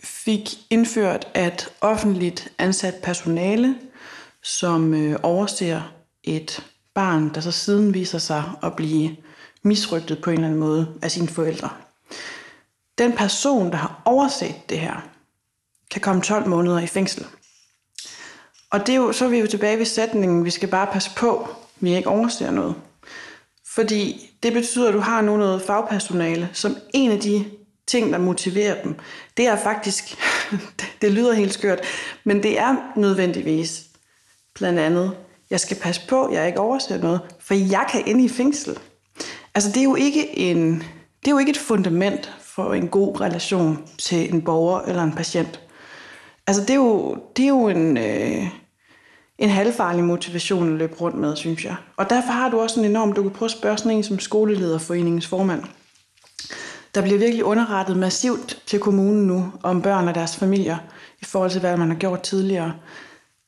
fik 0.04 0.48
indført, 0.70 1.28
at 1.34 1.68
offentligt 1.80 2.52
ansat 2.58 2.94
personale 3.02 3.78
som 4.42 4.94
øh, 4.94 5.20
overser 5.22 5.92
et 6.24 6.66
barn, 6.94 7.34
der 7.34 7.40
så 7.40 7.50
siden 7.50 7.94
viser 7.94 8.18
sig 8.18 8.44
at 8.62 8.76
blive 8.76 9.16
misrygtet 9.62 10.22
på 10.22 10.30
en 10.30 10.34
eller 10.34 10.46
anden 10.46 10.60
måde 10.60 10.94
af 11.02 11.10
sine 11.10 11.28
forældre. 11.28 11.70
Den 12.98 13.12
person, 13.12 13.70
der 13.70 13.76
har 13.76 14.02
overset 14.04 14.54
det 14.68 14.78
her, 14.80 15.08
kan 15.90 16.00
komme 16.00 16.22
12 16.22 16.48
måneder 16.48 16.78
i 16.78 16.86
fængsel. 16.86 17.26
Og 18.70 18.86
det 18.86 18.92
er 18.92 18.96
jo, 18.96 19.12
så 19.12 19.24
er 19.24 19.28
vi 19.28 19.38
jo 19.38 19.46
tilbage 19.46 19.78
ved 19.78 19.84
sætningen, 19.84 20.44
vi 20.44 20.50
skal 20.50 20.68
bare 20.68 20.86
passe 20.92 21.10
på, 21.16 21.48
vi 21.80 21.96
ikke 21.96 22.08
overser 22.08 22.50
noget. 22.50 22.74
Fordi 23.74 24.31
det 24.42 24.52
betyder, 24.52 24.88
at 24.88 24.94
du 24.94 24.98
har 24.98 25.20
nu 25.20 25.36
noget 25.36 25.62
fagpersonale, 25.62 26.48
som 26.52 26.76
en 26.94 27.10
af 27.10 27.20
de 27.20 27.44
ting, 27.86 28.12
der 28.12 28.18
motiverer 28.18 28.82
dem, 28.82 28.94
det 29.36 29.46
er 29.46 29.56
faktisk, 29.56 30.16
det 31.02 31.12
lyder 31.12 31.32
helt 31.32 31.54
skørt, 31.54 31.80
men 32.24 32.42
det 32.42 32.58
er 32.58 32.76
nødvendigvis 32.96 33.82
blandt 34.54 34.78
andet, 34.78 35.12
jeg 35.50 35.60
skal 35.60 35.76
passe 35.76 36.00
på, 36.08 36.32
jeg 36.32 36.46
ikke 36.46 36.60
overser 36.60 36.98
noget, 36.98 37.20
for 37.40 37.54
jeg 37.54 37.86
kan 37.92 38.02
ind 38.06 38.20
i 38.20 38.28
fængsel. 38.28 38.78
Altså 39.54 39.70
det 39.70 39.76
er 39.76 39.84
jo 39.84 39.94
ikke 39.94 40.38
en, 40.38 40.74
det 41.20 41.26
er 41.26 41.30
jo 41.30 41.38
ikke 41.38 41.50
et 41.50 41.58
fundament 41.58 42.32
for 42.40 42.74
en 42.74 42.88
god 42.88 43.20
relation 43.20 43.88
til 43.98 44.34
en 44.34 44.42
borger 44.42 44.80
eller 44.80 45.02
en 45.02 45.12
patient. 45.12 45.60
Altså 46.46 46.62
det 46.62 46.70
er 46.70 46.74
jo, 46.74 47.18
det 47.36 47.42
er 47.42 47.48
jo 47.48 47.68
en, 47.68 47.96
øh, 47.96 48.44
en 49.42 49.50
halvfarlig 49.50 50.04
motivation 50.04 50.72
at 50.72 50.78
løbe 50.78 50.94
rundt 51.00 51.18
med, 51.18 51.36
synes 51.36 51.64
jeg. 51.64 51.76
Og 51.96 52.10
derfor 52.10 52.32
har 52.32 52.48
du 52.48 52.60
også 52.60 52.80
en 52.80 52.86
enorm, 52.86 53.12
du 53.12 53.22
kan 53.22 53.30
prøve 53.30 53.46
at 53.46 53.50
spørge 53.50 53.78
sådan 53.78 53.92
en 53.92 54.02
som 54.02 54.18
skolelederforeningens 54.18 55.26
formand. 55.26 55.62
Der 56.94 57.02
bliver 57.02 57.18
virkelig 57.18 57.44
underrettet 57.44 57.96
massivt 57.96 58.62
til 58.66 58.78
kommunen 58.78 59.26
nu 59.26 59.52
om 59.62 59.82
børn 59.82 60.08
og 60.08 60.14
deres 60.14 60.36
familier 60.36 60.76
i 61.22 61.24
forhold 61.24 61.50
til, 61.50 61.60
hvad 61.60 61.76
man 61.76 61.88
har 61.88 61.96
gjort 61.96 62.22
tidligere. 62.22 62.72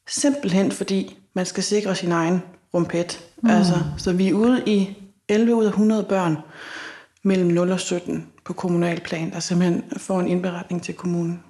Simpelthen 0.09 0.73
fordi 0.73 1.19
man 1.35 1.47
skal 1.47 1.63
sikre 1.63 1.95
sin 1.95 2.13
egen 2.13 2.43
rumpet. 2.75 3.21
Mm. 3.43 3.51
Altså, 3.51 3.75
så 3.99 4.13
vi 4.13 4.29
er 4.29 4.35
ude 4.35 4.63
i 4.67 4.97
11 5.29 5.55
ud 5.55 5.65
af 5.65 5.69
100 5.69 6.05
børn 6.05 6.39
mellem 7.25 7.49
0 7.49 7.73
og 7.73 7.81
17 7.81 8.27
på 8.45 8.53
kommunal 8.53 9.01
plan, 9.01 9.31
der 9.31 9.41
simpelthen 9.41 9.85
får 9.97 10.21
en 10.21 10.29
indberetning 10.29 10.83
til 10.83 10.95
kommunen. 10.95 11.43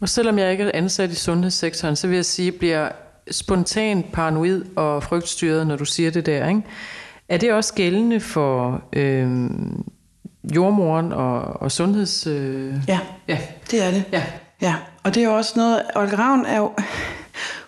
Og 0.00 0.08
selvom 0.08 0.38
jeg 0.38 0.52
ikke 0.52 0.64
er 0.64 0.70
ansat 0.74 1.10
i 1.10 1.14
sundhedssektoren, 1.14 1.96
så 1.96 2.08
vil 2.08 2.14
jeg 2.14 2.24
sige, 2.24 2.52
bliver 2.52 2.88
spontant 3.30 4.12
paranoid 4.12 4.64
og 4.76 5.02
frygtstyret, 5.02 5.66
når 5.66 5.76
du 5.76 5.84
siger 5.84 6.10
det 6.10 6.26
der. 6.26 6.48
Ikke? 6.48 6.62
Er 7.28 7.38
det 7.38 7.52
også 7.52 7.74
gældende 7.74 8.20
for 8.20 8.82
øh, 8.92 9.50
jordmoren 10.54 11.12
og, 11.12 11.40
og 11.40 11.72
sundheds... 11.72 12.26
Øh... 12.26 12.74
Ja, 12.88 13.00
ja, 13.28 13.38
det 13.70 13.82
er 13.82 13.90
det. 13.90 14.04
Ja. 14.12 14.22
ja. 14.62 14.74
Og 15.02 15.14
det 15.14 15.20
er 15.20 15.24
jo 15.24 15.36
også 15.36 15.52
noget... 15.56 15.82
Olga 15.96 16.16
Ravn 16.16 16.44
er 16.46 16.58
jo 16.58 16.72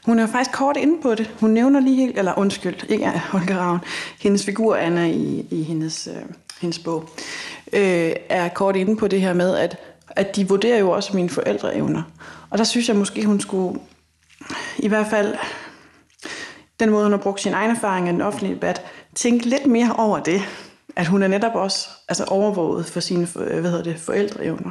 hun 0.09 0.19
er 0.19 0.27
faktisk 0.27 0.53
kort 0.53 0.77
inde 0.77 1.03
på 1.03 1.15
det. 1.15 1.31
Hun 1.41 1.51
nævner 1.51 1.81
lige 1.81 1.97
helt, 1.97 2.19
eller 2.19 2.39
undskyld, 2.39 2.91
ikke 2.91 3.09
Holger 3.09 3.59
Ravn, 3.59 3.81
hendes 4.21 4.45
figur 4.45 4.77
Anna 4.77 5.07
i, 5.07 5.47
i 5.51 5.63
hendes, 5.63 6.09
øh, 6.17 6.23
hendes 6.61 6.79
bog, 6.79 7.09
øh, 7.73 8.13
er 8.29 8.49
kort 8.49 8.77
inde 8.77 8.97
på 8.97 9.09
det 9.09 9.21
her 9.21 9.33
med, 9.33 9.57
at, 9.57 9.77
at 10.09 10.37
de 10.37 10.49
vurderer 10.49 10.79
jo 10.79 10.91
også 10.91 11.17
mine 11.17 11.29
forældreevner. 11.29 12.03
Og 12.51 12.59
der 12.59 12.65
synes 12.65 12.89
jeg 12.89 12.97
måske, 12.97 13.25
hun 13.25 13.41
skulle 13.41 13.79
i 14.79 14.89
hvert 14.89 15.07
fald 15.11 15.35
den 16.81 16.91
måde, 16.91 17.03
hun 17.03 17.13
har 17.13 17.19
brugt 17.19 17.41
sin 17.41 17.53
egen 17.53 17.71
erfaring 17.71 18.09
i 18.09 18.13
den 18.13 18.21
offentlige 18.21 18.55
debat, 18.55 18.83
tænke 19.15 19.47
lidt 19.47 19.67
mere 19.67 19.93
over 19.99 20.19
det, 20.19 20.43
at 20.97 21.07
hun 21.07 21.23
er 21.23 21.29
netop 21.29 21.55
også 21.55 21.89
altså 22.09 22.25
overvåget 22.25 22.87
for 22.87 23.01
sine 23.01 23.27
hvad 23.35 23.63
hedder 23.63 23.83
det, 23.83 23.99
forældreevner. 23.99 24.71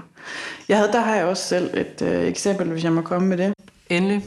Jeg 0.69 0.77
havde, 0.77 0.91
der 0.91 0.99
har 0.99 1.15
jeg 1.15 1.25
også 1.25 1.43
selv 1.43 1.77
et 1.77 2.01
øh, 2.01 2.27
eksempel, 2.27 2.67
hvis 2.67 2.83
jeg 2.83 2.93
må 2.93 3.01
komme 3.01 3.27
med 3.27 3.37
det. 3.37 3.53
Endelig. 3.89 4.25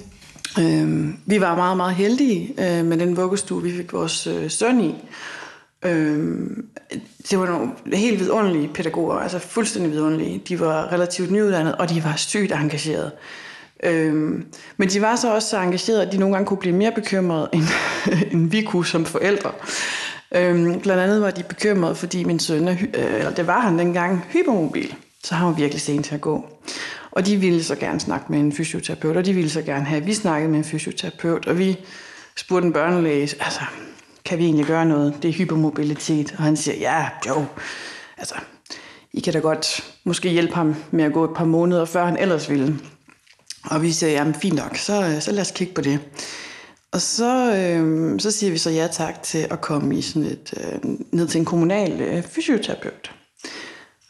Øh, 0.58 1.08
vi 1.26 1.40
var 1.40 1.56
meget, 1.56 1.76
meget 1.76 1.94
heldige 1.94 2.54
øh, 2.58 2.84
med 2.84 2.98
den 2.98 3.16
vuggestue, 3.16 3.62
vi 3.62 3.76
fik 3.76 3.92
vores 3.92 4.26
øh, 4.26 4.50
søn 4.50 4.80
i. 4.80 4.94
Øh, 5.82 6.46
det 7.30 7.38
var 7.38 7.46
nogle 7.46 7.70
helt 7.92 8.20
vidunderlige 8.20 8.68
pædagoger, 8.68 9.16
altså 9.16 9.38
fuldstændig 9.38 9.92
vidunderlige. 9.92 10.42
De 10.48 10.60
var 10.60 10.92
relativt 10.92 11.30
nyuddannede, 11.30 11.74
og 11.74 11.88
de 11.88 12.04
var 12.04 12.16
sygt 12.16 12.52
engagerede. 12.52 13.10
Øhm, 13.82 14.46
men 14.76 14.88
de 14.88 15.00
var 15.00 15.16
så 15.16 15.34
også 15.34 15.48
så 15.48 15.60
engagerede, 15.60 16.06
at 16.06 16.12
de 16.12 16.18
nogle 16.18 16.34
gange 16.34 16.46
kunne 16.46 16.58
blive 16.58 16.74
mere 16.74 16.92
bekymrede, 16.92 17.48
end, 17.52 17.64
end 18.32 18.50
vi 18.50 18.62
kunne 18.62 18.86
som 18.86 19.04
forældre. 19.04 19.52
Øhm, 20.34 20.80
blandt 20.80 21.02
andet 21.02 21.22
var 21.22 21.30
de 21.30 21.42
bekymrede, 21.42 21.94
fordi 21.94 22.24
min 22.24 22.38
søn, 22.38 22.68
øh, 22.68 22.78
eller 22.94 23.30
det 23.30 23.46
var 23.46 23.60
han 23.60 23.78
dengang, 23.78 24.24
hypermobil. 24.28 24.94
Så 25.24 25.34
han 25.34 25.46
var 25.46 25.52
virkelig 25.52 25.80
sent 25.80 26.06
til 26.06 26.14
at 26.14 26.20
gå. 26.20 26.46
Og 27.10 27.26
de 27.26 27.36
ville 27.36 27.64
så 27.64 27.74
gerne 27.74 28.00
snakke 28.00 28.26
med 28.28 28.40
en 28.40 28.52
fysioterapeut, 28.52 29.16
og 29.16 29.24
de 29.24 29.32
ville 29.34 29.50
så 29.50 29.62
gerne 29.62 29.84
have, 29.84 30.00
at 30.00 30.06
vi 30.06 30.14
snakkede 30.14 30.50
med 30.50 30.58
en 30.58 30.64
fysioterapeut, 30.64 31.46
og 31.46 31.58
vi 31.58 31.78
spurgte 32.36 32.66
en 32.66 32.72
børnelæge, 32.72 33.20
altså, 33.20 33.60
kan 34.24 34.38
vi 34.38 34.44
egentlig 34.44 34.66
gøre 34.66 34.86
noget? 34.86 35.14
Det 35.22 35.28
er 35.28 35.32
hypermobilitet. 35.32 36.34
Og 36.38 36.44
han 36.44 36.56
siger, 36.56 36.76
ja, 36.76 37.08
jo, 37.28 37.44
altså, 38.18 38.34
I 39.12 39.20
kan 39.20 39.32
da 39.32 39.38
godt 39.38 39.84
måske 40.04 40.28
hjælpe 40.28 40.54
ham 40.54 40.74
med 40.90 41.04
at 41.04 41.12
gå 41.12 41.24
et 41.24 41.36
par 41.36 41.44
måneder, 41.44 41.84
før 41.84 42.04
han 42.04 42.16
ellers 42.16 42.50
ville. 42.50 42.78
Og 43.64 43.82
vi 43.82 43.92
siger, 43.92 44.10
jamen 44.10 44.34
fint 44.34 44.56
nok, 44.56 44.76
så, 44.76 45.02
øh, 45.02 45.20
så 45.20 45.32
lad 45.32 45.40
os 45.40 45.50
kigge 45.50 45.74
på 45.74 45.80
det. 45.80 46.00
Og 46.92 47.00
så, 47.00 47.54
øh, 47.56 48.20
så 48.20 48.30
siger 48.30 48.52
vi 48.52 48.58
så 48.58 48.70
ja 48.70 48.86
tak 48.92 49.22
til 49.22 49.46
at 49.50 49.60
komme 49.60 49.96
i 49.96 50.02
sådan 50.02 50.22
et, 50.22 50.54
øh, 50.56 50.90
ned 51.12 51.28
til 51.28 51.38
en 51.38 51.44
kommunal 51.44 52.00
øh, 52.00 52.22
fysioterapeut. 52.22 53.12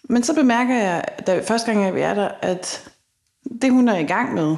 Men 0.09 0.23
så 0.23 0.35
bemærker 0.35 0.75
jeg, 0.75 1.05
da 1.27 1.41
første 1.41 1.73
gang 1.73 1.85
jeg 1.85 2.01
er 2.01 2.15
der, 2.15 2.29
at 2.43 2.91
det 3.63 3.71
hun 3.71 3.89
er 3.89 3.99
i 3.99 4.05
gang 4.05 4.35
med, 4.35 4.57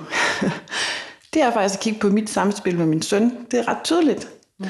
det 1.34 1.42
er 1.42 1.52
faktisk 1.52 1.74
at 1.74 1.80
kigge 1.80 2.00
på 2.00 2.08
mit 2.08 2.30
samspil 2.30 2.78
med 2.78 2.86
min 2.86 3.02
søn. 3.02 3.32
Det 3.50 3.58
er 3.58 3.68
ret 3.68 3.82
tydeligt. 3.84 4.28
Mm. 4.58 4.66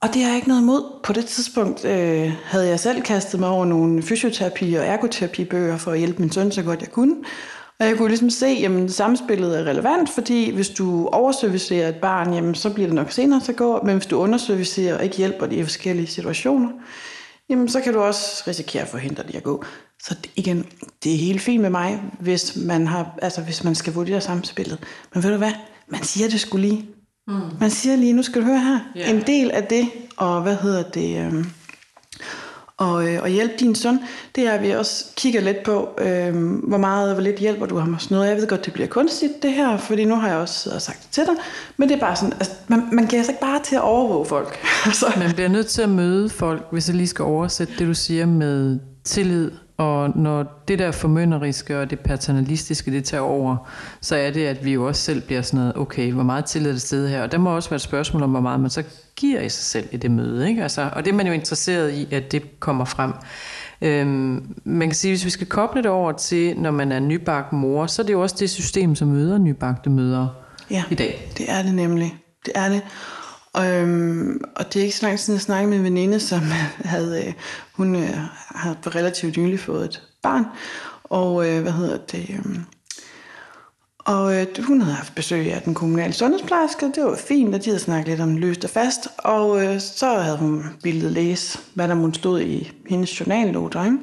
Og 0.00 0.08
det 0.14 0.22
har 0.22 0.28
jeg 0.28 0.36
ikke 0.36 0.48
noget 0.48 0.62
imod. 0.62 1.00
På 1.02 1.12
det 1.12 1.26
tidspunkt 1.26 1.84
øh, 1.84 2.32
havde 2.44 2.68
jeg 2.68 2.80
selv 2.80 3.02
kastet 3.02 3.40
mig 3.40 3.48
over 3.48 3.64
nogle 3.64 4.02
fysioterapi- 4.02 4.78
og 4.78 4.86
ergoterapibøger 4.86 5.76
for 5.76 5.92
at 5.92 5.98
hjælpe 5.98 6.22
min 6.22 6.32
søn 6.32 6.52
så 6.52 6.62
godt 6.62 6.80
jeg 6.80 6.90
kunne. 6.90 7.16
Og 7.80 7.86
jeg 7.86 7.96
kunne 7.96 8.08
ligesom 8.08 8.30
se, 8.30 8.46
at 8.46 8.90
samspillet 8.90 9.58
er 9.58 9.64
relevant, 9.64 10.10
fordi 10.10 10.50
hvis 10.50 10.68
du 10.68 11.08
overservicerer 11.08 11.88
et 11.88 11.94
barn, 11.94 12.34
jamen, 12.34 12.54
så 12.54 12.70
bliver 12.70 12.86
det 12.86 12.94
nok 12.94 13.10
senere 13.10 13.40
til 13.40 13.52
at 13.52 13.58
gå, 13.58 13.80
men 13.84 13.96
hvis 13.96 14.06
du 14.06 14.16
underservicerer 14.16 14.96
og 14.96 15.04
ikke 15.04 15.16
hjælper 15.16 15.46
det 15.46 15.56
i 15.56 15.62
forskellige 15.62 16.06
situationer, 16.06 16.68
jamen, 17.50 17.68
så 17.68 17.80
kan 17.80 17.92
du 17.92 18.00
også 18.00 18.44
risikere 18.46 18.82
at 18.82 18.88
forhindre 18.88 19.22
det 19.22 19.34
at 19.34 19.42
gå. 19.42 19.64
Så 20.02 20.14
igen, 20.36 20.66
det 21.04 21.14
er 21.14 21.18
helt 21.18 21.40
fint 21.40 21.62
med 21.62 21.70
mig, 21.70 22.02
hvis 22.20 22.56
man, 22.56 22.86
har, 22.86 23.18
altså, 23.22 23.40
hvis 23.40 23.64
man 23.64 23.74
skal 23.74 23.92
vurdere 23.92 24.20
samspillet. 24.20 24.78
Men 25.14 25.22
ved 25.22 25.30
du 25.30 25.36
hvad? 25.36 25.52
Man 25.88 26.02
siger 26.02 26.28
det 26.28 26.40
skulle 26.40 26.68
lige. 26.68 26.86
Mm. 27.28 27.34
Man 27.60 27.70
siger 27.70 27.96
lige, 27.96 28.12
nu 28.12 28.22
skal 28.22 28.40
du 28.40 28.46
høre 28.46 28.60
her. 28.60 28.78
Yeah. 28.96 29.10
En 29.10 29.22
del 29.26 29.50
af 29.50 29.64
det, 29.64 29.88
og 30.16 30.42
hvad 30.42 30.56
hedder 30.56 30.82
det... 30.82 31.16
Øh, 31.16 31.44
og, 32.80 33.08
øh, 33.08 33.22
og 33.22 33.28
hjælpe 33.28 33.54
din 33.60 33.74
søn, 33.74 33.98
det 34.34 34.46
er, 34.46 34.52
at 34.52 34.62
vi 34.62 34.70
også 34.70 35.04
kigger 35.16 35.40
lidt 35.40 35.62
på, 35.62 35.88
øh, 35.98 36.34
hvor 36.68 36.76
meget 36.76 37.14
hvor 37.14 37.22
lidt 37.22 37.36
hjælper 37.36 37.66
du 37.66 37.78
ham 37.78 37.94
og 37.94 38.00
sådan 38.00 38.14
noget. 38.14 38.28
Jeg 38.28 38.36
ved 38.36 38.46
godt, 38.46 38.64
det 38.64 38.72
bliver 38.72 38.88
kunstigt 38.88 39.32
det 39.42 39.52
her, 39.52 39.76
fordi 39.76 40.04
nu 40.04 40.14
har 40.14 40.28
jeg 40.28 40.36
også 40.36 40.78
sagt 40.78 41.02
det 41.02 41.10
til 41.10 41.24
dig, 41.24 41.34
men 41.76 41.88
det 41.88 41.94
er 41.94 42.00
bare 42.00 42.16
sådan, 42.16 42.32
altså, 42.32 42.52
man, 42.68 42.82
man 42.92 43.06
giver 43.06 43.22
sig 43.22 43.32
ikke 43.32 43.40
bare 43.40 43.62
til 43.62 43.76
at 43.76 43.82
overvåge 43.82 44.26
folk. 44.26 44.58
altså. 44.86 45.06
Man 45.18 45.34
bliver 45.34 45.48
nødt 45.48 45.66
til 45.66 45.82
at 45.82 45.88
møde 45.88 46.28
folk, 46.28 46.66
hvis 46.72 46.88
jeg 46.88 46.96
lige 46.96 47.08
skal 47.08 47.22
oversætte 47.22 47.72
det, 47.78 47.86
du 47.86 47.94
siger 47.94 48.26
med 48.26 48.78
tillid 49.04 49.50
og 49.80 50.12
når 50.16 50.62
det 50.68 50.78
der 50.78 50.90
formynderiske 50.90 51.80
og 51.80 51.90
det 51.90 52.00
paternalistiske, 52.00 52.90
det 52.90 53.04
tager 53.04 53.20
over, 53.20 53.56
så 54.00 54.16
er 54.16 54.30
det, 54.30 54.46
at 54.46 54.64
vi 54.64 54.72
jo 54.72 54.86
også 54.86 55.02
selv 55.02 55.20
bliver 55.20 55.42
sådan 55.42 55.60
noget, 55.60 55.76
okay, 55.76 56.12
hvor 56.12 56.22
meget 56.22 56.44
tillid 56.44 56.68
er 56.68 56.72
det 56.72 56.82
sted 56.82 57.08
her? 57.08 57.22
Og 57.22 57.32
der 57.32 57.38
må 57.38 57.54
også 57.56 57.70
være 57.70 57.76
et 57.76 57.82
spørgsmål 57.82 58.22
om, 58.22 58.30
hvor 58.30 58.40
meget 58.40 58.60
man 58.60 58.70
så 58.70 58.82
giver 59.16 59.40
i 59.40 59.48
sig 59.48 59.64
selv 59.64 59.88
i 59.92 59.96
det 59.96 60.10
møde. 60.10 60.48
Ikke? 60.48 60.62
Altså, 60.62 60.90
og 60.92 61.04
det 61.04 61.10
er 61.10 61.14
man 61.14 61.26
jo 61.26 61.32
interesseret 61.32 61.92
i, 61.92 62.14
at 62.14 62.32
det 62.32 62.60
kommer 62.60 62.84
frem. 62.84 63.12
Øhm, 63.82 64.56
man 64.64 64.88
kan 64.88 64.94
sige, 64.94 65.12
hvis 65.12 65.24
vi 65.24 65.30
skal 65.30 65.46
koble 65.46 65.82
det 65.82 65.90
over 65.90 66.12
til, 66.12 66.56
når 66.58 66.70
man 66.70 66.92
er 66.92 67.00
nybagt 67.00 67.52
mor, 67.52 67.86
så 67.86 68.02
er 68.02 68.06
det 68.06 68.12
jo 68.12 68.22
også 68.22 68.36
det 68.38 68.50
system, 68.50 68.94
som 68.94 69.08
møder 69.08 69.38
nybagte 69.38 69.90
mødre 69.90 70.30
ja, 70.70 70.84
i 70.90 70.94
dag. 70.94 71.32
det 71.38 71.50
er 71.50 71.62
det 71.62 71.74
nemlig. 71.74 72.14
Det 72.46 72.52
er 72.54 72.68
det. 72.68 72.82
Og, 73.54 73.66
øhm, 73.70 74.40
og 74.56 74.72
det 74.72 74.80
er 74.80 74.84
ikke 74.84 74.96
så 74.96 75.06
lang 75.06 75.18
tid 75.18 75.24
siden, 75.24 75.36
jeg 75.36 75.42
snakkede 75.42 75.70
med 75.70 75.78
en 75.78 75.84
veninde, 75.84 76.20
som 76.20 76.40
havde, 76.94 77.26
øh, 77.26 77.32
hun 77.72 77.96
øh, 77.96 78.16
havde 78.54 78.76
for 78.82 78.96
relativt 78.96 79.36
nylig 79.36 79.60
fået 79.60 79.84
et 79.84 80.02
barn. 80.22 80.44
Og 81.04 81.48
øh, 81.48 81.62
hvad 81.62 81.72
hedder 81.72 81.98
det? 81.98 82.30
Øh, 82.30 82.56
og 83.98 84.36
øh, 84.36 84.46
hun 84.66 84.80
havde 84.80 84.96
haft 84.96 85.14
besøg 85.14 85.52
af 85.52 85.62
den 85.62 85.74
kommunale 85.74 86.12
sundhedsplejerske. 86.12 86.86
Det 86.94 87.04
var 87.04 87.16
fint, 87.16 87.54
og 87.54 87.64
de 87.64 87.70
havde 87.70 87.80
snakket 87.80 88.08
lidt 88.08 88.20
om 88.20 88.36
løst 88.36 88.64
og 88.64 88.70
fast. 88.70 89.08
Og 89.18 89.64
øh, 89.64 89.80
så 89.80 90.18
havde 90.18 90.38
hun 90.38 90.64
billedet 90.82 91.12
læse, 91.12 91.58
hvad 91.74 91.88
der 91.88 91.94
måtte 91.94 92.18
stod 92.18 92.40
i 92.40 92.72
hendes 92.86 93.20
journalnoter. 93.20 93.84
Ikke? 93.84 93.98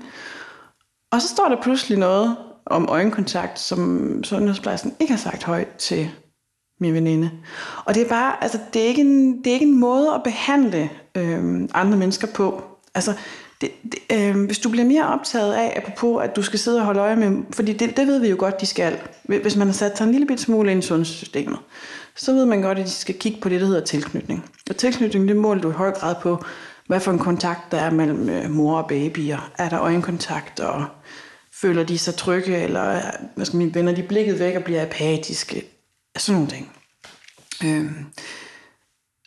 Og 1.11 1.21
så 1.21 1.27
står 1.27 1.49
der 1.49 1.61
pludselig 1.61 1.97
noget 1.97 2.37
om 2.65 2.85
øjenkontakt, 2.89 3.59
som 3.59 4.23
sundhedsplejersken 4.23 4.95
ikke 4.99 5.13
har 5.13 5.19
sagt 5.19 5.43
højt 5.43 5.75
til 5.77 6.09
min 6.79 6.93
veninde. 6.93 7.31
Og 7.85 7.95
det 7.95 8.03
er 8.03 8.09
bare, 8.09 8.43
altså 8.43 8.59
det 8.73 8.81
er 8.81 8.85
ikke 8.85 9.01
en, 9.01 9.37
det 9.37 9.47
er 9.47 9.53
ikke 9.53 9.65
en 9.65 9.79
måde 9.79 10.13
at 10.13 10.23
behandle 10.23 10.89
øh, 11.15 11.69
andre 11.73 11.97
mennesker 11.97 12.27
på. 12.27 12.63
Altså, 12.95 13.13
det, 13.61 13.71
det, 13.83 13.99
øh, 14.13 14.45
hvis 14.45 14.59
du 14.59 14.69
bliver 14.69 14.85
mere 14.85 15.07
optaget 15.07 15.53
af, 15.53 15.73
apropos, 15.83 16.23
at 16.23 16.35
du 16.35 16.41
skal 16.41 16.59
sidde 16.59 16.79
og 16.79 16.85
holde 16.85 16.99
øje 16.99 17.15
med, 17.15 17.43
fordi 17.51 17.73
det, 17.73 17.97
det 17.97 18.07
ved 18.07 18.19
vi 18.19 18.29
jo 18.29 18.35
godt, 18.39 18.61
de 18.61 18.65
skal. 18.65 18.97
Hvis 19.23 19.55
man 19.55 19.67
har 19.67 19.73
sat 19.73 19.97
sig 19.97 20.05
en 20.05 20.11
lille 20.11 20.27
bit 20.27 20.39
smule 20.39 20.71
ind 20.71 20.83
i 20.83 20.87
sundhedssystemet, 20.87 21.59
så 22.15 22.33
ved 22.33 22.45
man 22.45 22.61
godt, 22.61 22.79
at 22.79 22.85
de 22.85 22.91
skal 22.91 23.15
kigge 23.15 23.41
på 23.41 23.49
det, 23.49 23.61
der 23.61 23.67
hedder 23.67 23.85
tilknytning. 23.85 24.45
Og 24.69 24.77
tilknytning, 24.77 25.27
det 25.27 25.35
måler 25.35 25.61
du 25.61 25.69
i 25.69 25.73
høj 25.73 25.91
grad 25.91 26.15
på, 26.21 26.43
hvad 26.87 26.99
for 26.99 27.11
en 27.11 27.19
kontakt 27.19 27.71
der 27.71 27.77
er 27.77 27.91
mellem 27.91 28.29
øh, 28.29 28.49
mor 28.51 28.77
og 28.77 28.87
babyer. 28.87 29.51
Er 29.57 29.69
der 29.69 29.81
øjenkontakt, 29.81 30.59
og 30.59 30.85
føler 31.53 31.83
de 31.83 31.97
sig 31.97 32.15
trygge, 32.15 32.57
eller 32.57 32.95
øh, 32.95 33.01
hvad 33.35 33.45
skal 33.45 33.57
mine 33.57 33.75
venner, 33.75 33.95
de 33.95 34.03
blikket 34.03 34.39
væk 34.39 34.55
og 34.55 34.63
bliver 34.63 34.81
apatiske 34.81 35.76
sådan 36.21 36.35
nogle 36.35 36.51
ting. 36.51 36.71
Øhm, 37.63 38.05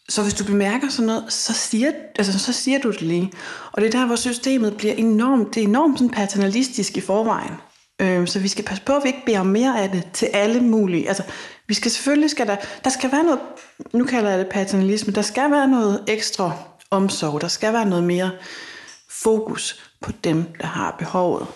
så 0.09 0.22
hvis 0.22 0.35
du 0.35 0.44
bemærker 0.44 0.88
sådan 0.88 1.07
noget, 1.07 1.33
så 1.33 1.53
siger, 1.53 1.92
altså, 2.18 2.38
så 2.38 2.53
siger 2.53 2.79
du 2.79 2.90
det 2.90 3.03
lige. 3.03 3.33
Og 3.72 3.83
det 3.83 3.94
er 3.94 3.98
der, 3.98 4.07
hvor 4.07 4.16
systemet 4.16 4.76
bliver 4.76 4.94
enormt, 4.94 5.55
det 5.55 5.62
er 5.62 5.66
enormt 5.66 5.98
sådan 5.98 6.11
paternalistisk 6.11 6.96
i 6.96 7.00
forvejen. 7.00 7.55
Øhm, 8.00 8.26
så 8.26 8.38
vi 8.38 8.48
skal 8.48 8.64
passe 8.64 8.85
på, 8.85 8.92
at 8.92 9.05
vi 9.05 9.09
ikke 9.09 9.22
beder 9.26 9.40
om 9.40 9.46
mere 9.46 9.83
af 9.83 9.90
det 9.90 10.05
til 10.12 10.26
alle 10.26 10.61
mulige. 10.61 11.09
Altså, 11.09 11.22
vi 11.68 11.74
skal 11.74 11.90
selvfølgelig, 11.90 12.31
skal 12.31 12.46
der, 12.46 12.57
der 12.85 12.90
skal 12.90 13.12
være 13.12 13.24
noget, 13.24 13.40
nu 13.92 14.05
kalder 14.05 14.31
jeg 14.31 14.38
det 14.38 14.48
paternalisme, 14.48 15.12
der 15.12 15.22
skal 15.22 15.50
være 15.50 15.68
noget 15.68 16.05
ekstra 16.09 16.53
omsorg, 16.90 17.40
der 17.40 17.48
skal 17.48 17.72
være 17.72 17.87
noget 17.87 18.05
mere 18.05 18.31
fokus 19.11 19.92
på 20.00 20.12
dem, 20.24 20.44
der 20.61 20.66
har 20.66 20.96
behovet. 20.98 21.46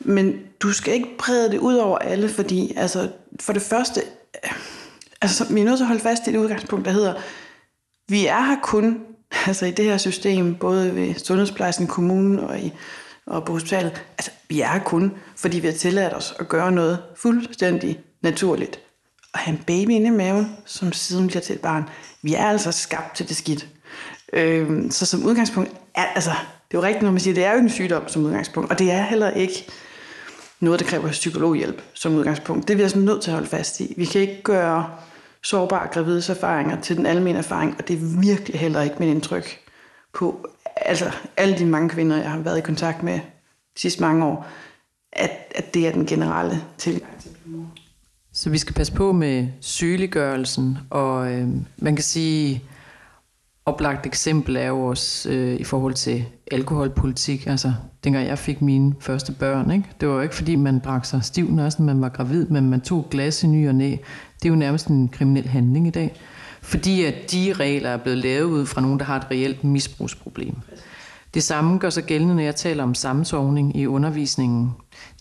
Men 0.00 0.40
du 0.60 0.72
skal 0.72 0.94
ikke 0.94 1.16
brede 1.18 1.50
det 1.50 1.58
ud 1.58 1.74
over 1.74 1.98
alle, 1.98 2.28
fordi 2.28 2.74
altså, 2.76 3.08
for 3.40 3.52
det 3.52 3.62
første, 3.62 4.02
Øh, 4.44 4.50
altså, 5.20 5.44
vi 5.50 5.60
er 5.60 5.64
nødt 5.64 5.78
til 5.78 5.84
at 5.84 5.88
holde 5.88 6.02
fast 6.02 6.26
i 6.26 6.32
det 6.32 6.38
udgangspunkt, 6.38 6.84
der 6.84 6.92
hedder, 6.92 7.14
vi 8.08 8.26
er 8.26 8.40
her 8.40 8.56
kun, 8.62 9.00
altså 9.46 9.66
i 9.66 9.70
det 9.70 9.84
her 9.84 9.98
system, 9.98 10.54
både 10.54 10.94
ved 10.94 11.14
sundhedsplejen, 11.14 11.86
kommunen 11.86 12.38
og, 12.38 12.58
i, 12.58 12.72
og 13.26 13.44
på 13.44 13.52
hospitalet, 13.52 14.02
altså 14.18 14.30
vi 14.48 14.60
er 14.60 14.72
her 14.72 14.78
kun, 14.78 15.12
fordi 15.36 15.58
vi 15.58 15.66
har 15.66 15.74
tilladt 15.74 16.14
os 16.14 16.34
at 16.38 16.48
gøre 16.48 16.72
noget 16.72 17.02
fuldstændig 17.16 18.00
naturligt. 18.22 18.80
Og 19.32 19.38
have 19.38 19.56
en 19.56 19.64
baby 19.66 19.90
inde 19.90 20.06
i 20.06 20.10
maven, 20.10 20.56
som 20.66 20.92
siden 20.92 21.26
bliver 21.26 21.40
til 21.40 21.54
et 21.54 21.60
barn. 21.60 21.88
Vi 22.22 22.34
er 22.34 22.46
altså 22.46 22.72
skabt 22.72 23.16
til 23.16 23.28
det 23.28 23.36
skidt. 23.36 23.68
Øh, 24.32 24.90
så 24.90 25.06
som 25.06 25.24
udgangspunkt, 25.24 25.70
er, 25.94 26.04
altså, 26.04 26.30
det 26.30 26.76
er 26.76 26.78
jo 26.78 26.82
rigtigt, 26.82 27.02
når 27.02 27.10
man 27.10 27.20
siger, 27.20 27.34
det 27.34 27.44
er 27.44 27.50
jo 27.50 27.56
ikke 27.56 27.64
en 27.64 27.70
sygdom 27.70 28.08
som 28.08 28.24
udgangspunkt, 28.24 28.70
og 28.70 28.78
det 28.78 28.90
er 28.90 29.02
heller 29.02 29.30
ikke 29.30 29.66
noget, 30.60 30.80
der 30.80 30.86
kræver 30.86 31.08
psykologhjælp 31.10 31.82
som 31.94 32.14
udgangspunkt. 32.14 32.68
Det 32.68 32.74
er 32.74 32.76
vi 32.76 32.82
altså 32.82 32.98
nødt 32.98 33.22
til 33.22 33.30
at 33.30 33.34
holde 33.34 33.48
fast 33.48 33.80
i. 33.80 33.94
Vi 33.96 34.04
kan 34.04 34.20
ikke 34.20 34.42
gøre 34.42 34.90
sårbare 35.42 35.88
gravides 35.92 36.28
erfaringer 36.28 36.80
til 36.80 36.96
den 36.96 37.06
almindelige 37.06 37.38
erfaring, 37.38 37.74
og 37.78 37.88
det 37.88 37.96
er 37.96 38.20
virkelig 38.20 38.60
heller 38.60 38.82
ikke 38.82 38.96
mit 38.98 39.08
indtryk 39.08 39.58
på 40.14 40.46
altså, 40.76 41.10
alle 41.36 41.58
de 41.58 41.66
mange 41.66 41.88
kvinder, 41.88 42.16
jeg 42.16 42.30
har 42.30 42.38
været 42.38 42.58
i 42.58 42.60
kontakt 42.60 43.02
med 43.02 43.14
de 43.14 43.80
sidste 43.80 44.00
mange 44.00 44.24
år, 44.24 44.46
at, 45.12 45.30
at 45.54 45.74
det 45.74 45.86
er 45.86 45.92
den 45.92 46.06
generelle 46.06 46.62
tilgang 46.78 47.20
til 47.20 47.30
Så 48.32 48.50
vi 48.50 48.58
skal 48.58 48.74
passe 48.74 48.92
på 48.92 49.12
med 49.12 49.48
sygeliggørelsen, 49.60 50.78
og 50.90 51.32
øh, 51.32 51.48
man 51.76 51.96
kan 51.96 52.02
sige, 52.02 52.64
oplagt 53.68 54.06
eksempel 54.06 54.56
er 54.56 54.66
jo 54.66 54.80
også 54.80 55.30
øh, 55.30 55.60
i 55.60 55.64
forhold 55.64 55.94
til 55.94 56.24
alkoholpolitik. 56.50 57.46
Altså, 57.46 57.72
dengang 58.04 58.26
jeg 58.26 58.38
fik 58.38 58.62
mine 58.62 58.94
første 59.00 59.32
børn, 59.32 59.70
ikke? 59.70 59.84
det 60.00 60.08
var 60.08 60.14
jo 60.14 60.20
ikke 60.20 60.34
fordi, 60.34 60.56
man 60.56 60.78
drak 60.78 61.04
sig 61.04 61.24
stiv, 61.24 61.50
når 61.50 61.82
man 61.82 62.00
var 62.00 62.08
gravid, 62.08 62.46
men 62.46 62.70
man 62.70 62.80
tog 62.80 63.06
glas 63.10 63.42
i 63.42 63.46
ny 63.46 63.68
og 63.68 63.74
næ. 63.74 63.90
Det 64.42 64.44
er 64.44 64.48
jo 64.48 64.54
nærmest 64.54 64.86
en 64.86 65.08
kriminel 65.08 65.48
handling 65.48 65.86
i 65.86 65.90
dag. 65.90 66.20
Fordi 66.62 67.04
at 67.04 67.14
de 67.32 67.52
regler 67.52 67.90
er 67.90 67.96
blevet 67.96 68.18
lavet 68.18 68.44
ud 68.44 68.66
fra 68.66 68.80
nogen, 68.80 68.98
der 68.98 69.04
har 69.04 69.16
et 69.16 69.26
reelt 69.30 69.64
misbrugsproblem. 69.64 70.54
Det 71.34 71.42
samme 71.42 71.78
gør 71.78 71.90
sig 71.90 72.04
gældende, 72.04 72.34
når 72.34 72.42
jeg 72.42 72.56
taler 72.56 72.82
om 72.82 72.94
sammensovning 72.94 73.76
i 73.76 73.86
undervisningen. 73.86 74.70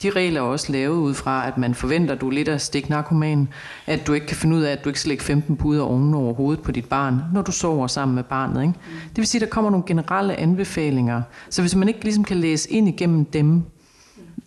De 0.03 0.09
regler 0.09 0.41
er 0.41 0.45
også 0.45 0.71
lavet 0.71 0.95
ud 0.95 1.13
fra, 1.13 1.47
at 1.47 1.57
man 1.57 1.75
forventer, 1.75 2.15
at 2.15 2.21
du 2.21 2.27
er 2.27 2.31
lidt 2.31 2.47
af 2.47 2.61
stiknarkoman, 2.61 3.47
at 3.87 4.07
du 4.07 4.13
ikke 4.13 4.27
kan 4.27 4.37
finde 4.37 4.55
ud 4.55 4.61
af, 4.61 4.71
at 4.71 4.83
du 4.83 4.89
ikke 4.89 4.99
skal 4.99 5.09
lægge 5.09 5.23
15 5.23 5.57
puder 5.57 5.83
oven 5.83 6.13
over 6.13 6.33
hovedet 6.33 6.63
på 6.63 6.71
dit 6.71 6.85
barn, 6.85 7.21
når 7.33 7.41
du 7.41 7.51
sover 7.51 7.87
sammen 7.87 8.15
med 8.15 8.23
barnet. 8.23 8.61
Ikke? 8.61 8.73
Det 9.09 9.17
vil 9.17 9.27
sige, 9.27 9.41
at 9.41 9.47
der 9.47 9.53
kommer 9.53 9.71
nogle 9.71 9.85
generelle 9.87 10.35
anbefalinger. 10.35 11.21
Så 11.49 11.61
hvis 11.61 11.75
man 11.75 11.87
ikke 11.87 12.03
ligesom 12.03 12.23
kan 12.23 12.37
læse 12.37 12.71
ind 12.71 12.87
igennem 12.87 13.25
dem, 13.25 13.63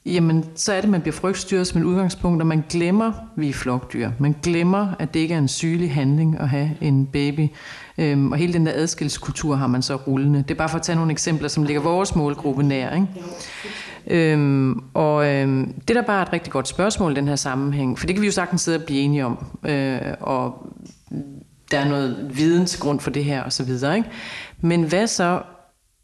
jamen 0.07 0.45
så 0.55 0.73
er 0.73 0.77
det, 0.77 0.83
at 0.83 0.91
man 0.91 1.01
bliver 1.01 1.13
frygtstyret 1.13 1.67
som 1.67 1.81
et 1.81 1.85
udgangspunkt, 1.85 2.43
og 2.43 2.47
man 2.47 2.65
glemmer, 2.71 3.13
vi 3.37 3.49
er 3.49 3.53
flokdyr. 3.53 4.11
Man 4.19 4.35
glemmer, 4.43 4.95
at 4.99 5.15
det 5.15 5.21
ikke 5.21 5.35
er 5.35 5.39
en 5.39 5.49
sygelig 5.49 5.95
handling 5.95 6.41
at 6.41 6.49
have 6.49 6.71
en 6.81 7.07
baby. 7.07 7.49
Øhm, 7.99 8.33
og 8.33 8.39
hele 8.39 8.53
den 8.53 8.67
der 8.67 8.73
adskillelseskultur 8.75 9.57
har 9.57 9.67
man 9.67 9.83
så 9.83 9.97
rullende. 9.97 10.39
Det 10.39 10.51
er 10.51 10.55
bare 10.59 10.69
for 10.69 10.79
at 10.79 10.83
tage 10.83 10.97
nogle 10.97 11.13
eksempler, 11.13 11.49
som 11.49 11.63
ligger 11.63 11.83
vores 11.83 12.15
målgruppe 12.15 12.63
nær. 12.63 12.95
Ikke? 12.95 13.07
Øhm, 14.07 14.81
og 14.95 15.27
øhm, 15.27 15.75
det 15.89 15.97
der 15.97 16.03
bare 16.03 16.21
bare 16.21 16.29
et 16.29 16.33
rigtig 16.33 16.53
godt 16.53 16.69
spørgsmål 16.69 17.13
i 17.13 17.15
den 17.15 17.29
her 17.29 17.37
sammenhæng, 17.37 17.99
for 17.99 18.07
det 18.07 18.17
kan 18.17 18.23
vi 18.23 18.27
jo 18.27 18.33
sagtens 18.33 18.63
sidde 18.63 18.79
og 18.79 18.85
blive 18.85 19.01
enige 19.01 19.27
om. 19.27 19.47
Øh, 19.69 20.01
og 20.21 20.67
der 21.71 21.79
er 21.79 21.89
noget 21.89 22.31
viden 22.35 22.67
til 22.67 22.81
grund 22.81 23.01
for 23.01 23.11
det 23.11 23.25
her 23.25 23.43
og 23.43 23.53
så 23.53 23.65
videre. 23.65 23.97
Ikke? 23.97 24.09
Men 24.61 24.83
hvad 24.83 25.07
så? 25.07 25.43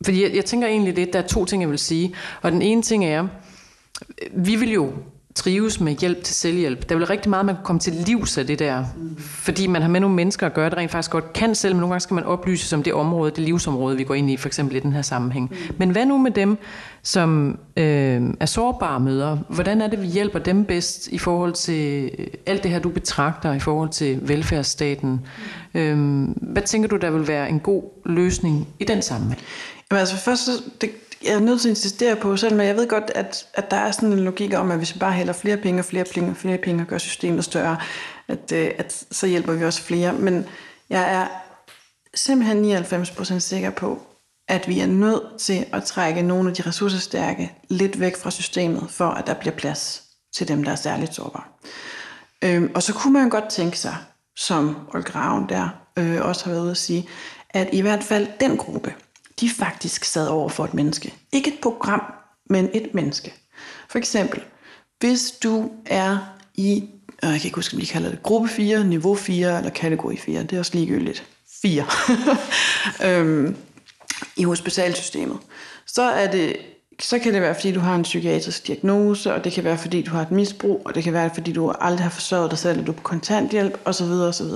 Fordi 0.05 0.23
jeg, 0.23 0.35
jeg 0.35 0.45
tænker 0.45 0.69
egentlig 0.69 0.95
lidt, 0.95 1.13
der 1.13 1.19
er 1.19 1.27
to 1.27 1.45
ting, 1.45 1.63
jeg 1.63 1.71
vil 1.71 1.79
sige. 1.79 2.15
Og 2.43 2.53
den 2.53 2.63
ene 2.63 2.83
ting 2.83 3.05
er, 3.05 3.27
vi 4.33 4.57
vil 4.57 4.73
jo 4.73 4.93
trives 5.37 5.81
med 5.81 5.97
hjælp 5.97 6.23
til 6.23 6.35
selvhjælp. 6.35 6.89
Der 6.89 6.95
er 6.95 6.99
vel 6.99 7.07
rigtig 7.07 7.31
meget, 7.31 7.47
man 7.47 7.55
kan 7.55 7.65
komme 7.65 7.81
til 7.81 7.93
livs 7.93 8.39
af 8.39 8.47
det 8.47 8.59
der. 8.59 8.85
Fordi 9.19 9.67
man 9.67 9.83
har 9.83 9.89
med 9.89 10.01
nogle 10.01 10.17
mennesker 10.17 10.47
at 10.47 10.55
gøre, 10.55 10.71
der 10.71 10.77
rent 10.77 10.91
faktisk 10.91 11.11
godt 11.11 11.33
kan 11.33 11.55
selv, 11.55 11.75
men 11.75 11.81
nogle 11.81 11.93
gange 11.93 12.01
skal 12.01 12.15
man 12.15 12.25
oplyse 12.25 12.67
som 12.67 12.83
det 12.83 12.93
område, 12.93 13.31
det 13.31 13.39
livsområde, 13.39 13.97
vi 13.97 14.05
går 14.05 14.15
ind 14.15 14.31
i, 14.31 14.37
for 14.37 14.49
eksempel 14.49 14.77
i 14.77 14.81
den 14.81 14.93
her 14.93 15.03
sammenhæng. 15.03 15.57
Men 15.79 15.91
hvad 15.91 16.07
nu 16.07 16.19
med 16.19 16.31
dem, 16.31 16.59
som 17.03 17.59
øh, 17.77 18.23
er 18.41 18.47
sårbare 18.47 19.01
møder? 19.01 19.39
Hvordan 19.49 19.81
er 19.81 19.87
det, 19.87 20.03
vi 20.03 20.07
hjælper 20.07 20.39
dem 20.39 20.65
bedst 20.65 21.09
i 21.09 21.19
forhold 21.19 21.53
til 21.53 22.11
alt 22.47 22.63
det 22.63 22.71
her, 22.71 22.79
du 22.79 22.89
betragter 22.89 23.53
i 23.53 23.61
forhold 23.61 23.89
til 23.89 24.19
velfærdsstaten? 24.23 25.21
Øh, 25.75 26.29
hvad 26.43 26.63
tænker 26.63 26.89
du, 26.89 26.97
der 26.97 27.11
vil 27.11 27.29
være 27.29 27.49
en 27.49 27.61
god 27.61 27.83
løsning 28.07 28.69
i 28.81 28.85
den 28.85 29.03
sammenhæng? 29.03 29.41
Jamen 29.91 30.01
altså 30.01 30.17
først, 30.17 30.49
det, 30.81 30.91
jeg 31.27 31.35
er 31.35 31.41
nødt 31.41 31.61
til 31.61 31.69
at 31.69 31.71
insistere 31.71 32.17
på, 32.17 32.37
selvom 32.37 32.61
jeg 32.61 32.77
ved 32.77 32.89
godt, 32.89 33.11
at, 33.15 33.47
at 33.55 33.71
der 33.71 33.77
er 33.77 33.91
sådan 33.91 34.12
en 34.12 34.25
logik 34.25 34.55
om, 34.55 34.71
at 34.71 34.79
hvis 34.79 34.95
vi 34.95 34.99
bare 34.99 35.12
hælder 35.12 35.33
flere 35.33 35.57
penge 35.57 35.81
og 35.81 35.85
flere 35.85 36.05
penge 36.05 36.31
og 36.31 36.37
flere 36.37 36.59
penge 36.59 36.83
og 36.83 36.87
gør 36.87 36.99
systemet 36.99 37.45
større, 37.45 37.77
at, 38.29 38.53
øh, 38.53 38.71
at 38.79 39.05
så 39.11 39.27
hjælper 39.27 39.53
vi 39.53 39.65
også 39.65 39.83
flere. 39.83 40.12
Men 40.12 40.47
jeg 40.91 41.15
er 41.15 41.27
simpelthen 42.15 42.85
99% 42.85 43.39
sikker 43.39 43.71
på, 43.71 44.03
at 44.49 44.69
vi 44.69 44.81
er 44.81 44.87
nødt 44.87 45.41
til 45.41 45.67
at 45.73 45.85
trække 45.85 46.23
nogle 46.23 46.49
af 46.49 46.55
de 46.55 46.62
ressourcestærke 46.62 47.53
lidt 47.69 48.01
væk 48.01 48.17
fra 48.17 48.31
systemet, 48.31 48.91
for 48.91 49.09
at 49.09 49.27
der 49.27 49.35
bliver 49.35 49.55
plads 49.57 50.03
til 50.37 50.49
dem, 50.49 50.65
der 50.65 50.73
er 50.73 50.77
særligt 50.77 51.15
sårbare. 51.15 51.45
Øhm, 52.45 52.71
og 52.75 52.83
så 52.83 52.95
kunne 52.95 53.12
man 53.12 53.29
godt 53.29 53.49
tænke 53.51 53.79
sig, 53.79 53.97
som 54.37 54.77
Olga 54.95 55.19
Ravn 55.19 55.49
der 55.49 55.69
øh, 55.97 56.23
også 56.23 56.45
har 56.45 56.51
været 56.51 56.62
ude 56.62 56.71
at 56.71 56.77
sige, 56.77 57.09
at 57.51 57.69
i 57.73 57.81
hvert 57.81 58.03
fald 58.03 58.29
den 58.41 58.57
gruppe, 58.57 58.95
de 59.40 59.51
faktisk 59.51 60.05
sad 60.05 60.29
over 60.29 60.49
for 60.49 60.64
et 60.64 60.75
menneske. 60.75 61.14
Ikke 61.33 61.51
et 61.51 61.59
program, 61.62 62.03
men 62.51 62.70
et 62.75 62.94
menneske. 62.94 63.35
For 63.88 63.99
eksempel, 63.99 64.42
hvis 64.99 65.31
du 65.31 65.70
er 65.87 66.18
i, 66.55 66.85
øh, 67.25 67.31
jeg 67.31 67.40
kan 67.40 67.49
ikke 67.49 67.57
huske, 67.57 67.75
om 67.75 67.81
de 67.81 67.87
kalder 67.87 68.11
det, 68.11 68.22
gruppe 68.22 68.49
4, 68.49 68.85
niveau 68.85 69.14
4 69.14 69.59
eller 69.59 69.70
kategori 69.70 70.16
4, 70.16 70.42
det 70.42 70.53
er 70.53 70.59
også 70.59 70.75
ligegyldigt. 70.75 71.27
4. 71.62 71.85
øhm, 73.09 73.57
I 74.37 74.42
hospitalsystemet. 74.44 75.38
Så 75.87 76.03
er 76.03 76.31
det 76.31 76.57
så 77.01 77.18
kan 77.18 77.35
det 77.35 77.42
være, 77.42 77.55
fordi 77.55 77.72
du 77.72 77.81
har 77.81 77.94
en 77.94 78.03
psykiatrisk 78.03 78.66
diagnose, 78.66 79.35
og 79.35 79.44
det 79.44 79.53
kan 79.53 79.64
være, 79.64 79.79
fordi 79.79 80.03
du 80.03 80.11
har 80.11 80.22
et 80.22 80.31
misbrug, 80.31 80.83
og 80.85 80.94
det 80.94 81.05
kan 81.05 81.12
være, 81.12 81.31
fordi 81.35 81.53
du 81.53 81.70
aldrig 81.81 82.03
har 82.03 82.11
forsørget 82.11 82.51
dig 82.51 82.59
selv, 82.59 82.81
og 82.81 82.87
du 82.87 82.92
er 82.92 82.96
på 82.96 83.03
kontanthjælp, 83.03 83.81
osv. 83.85 84.05
osv. 84.05 84.46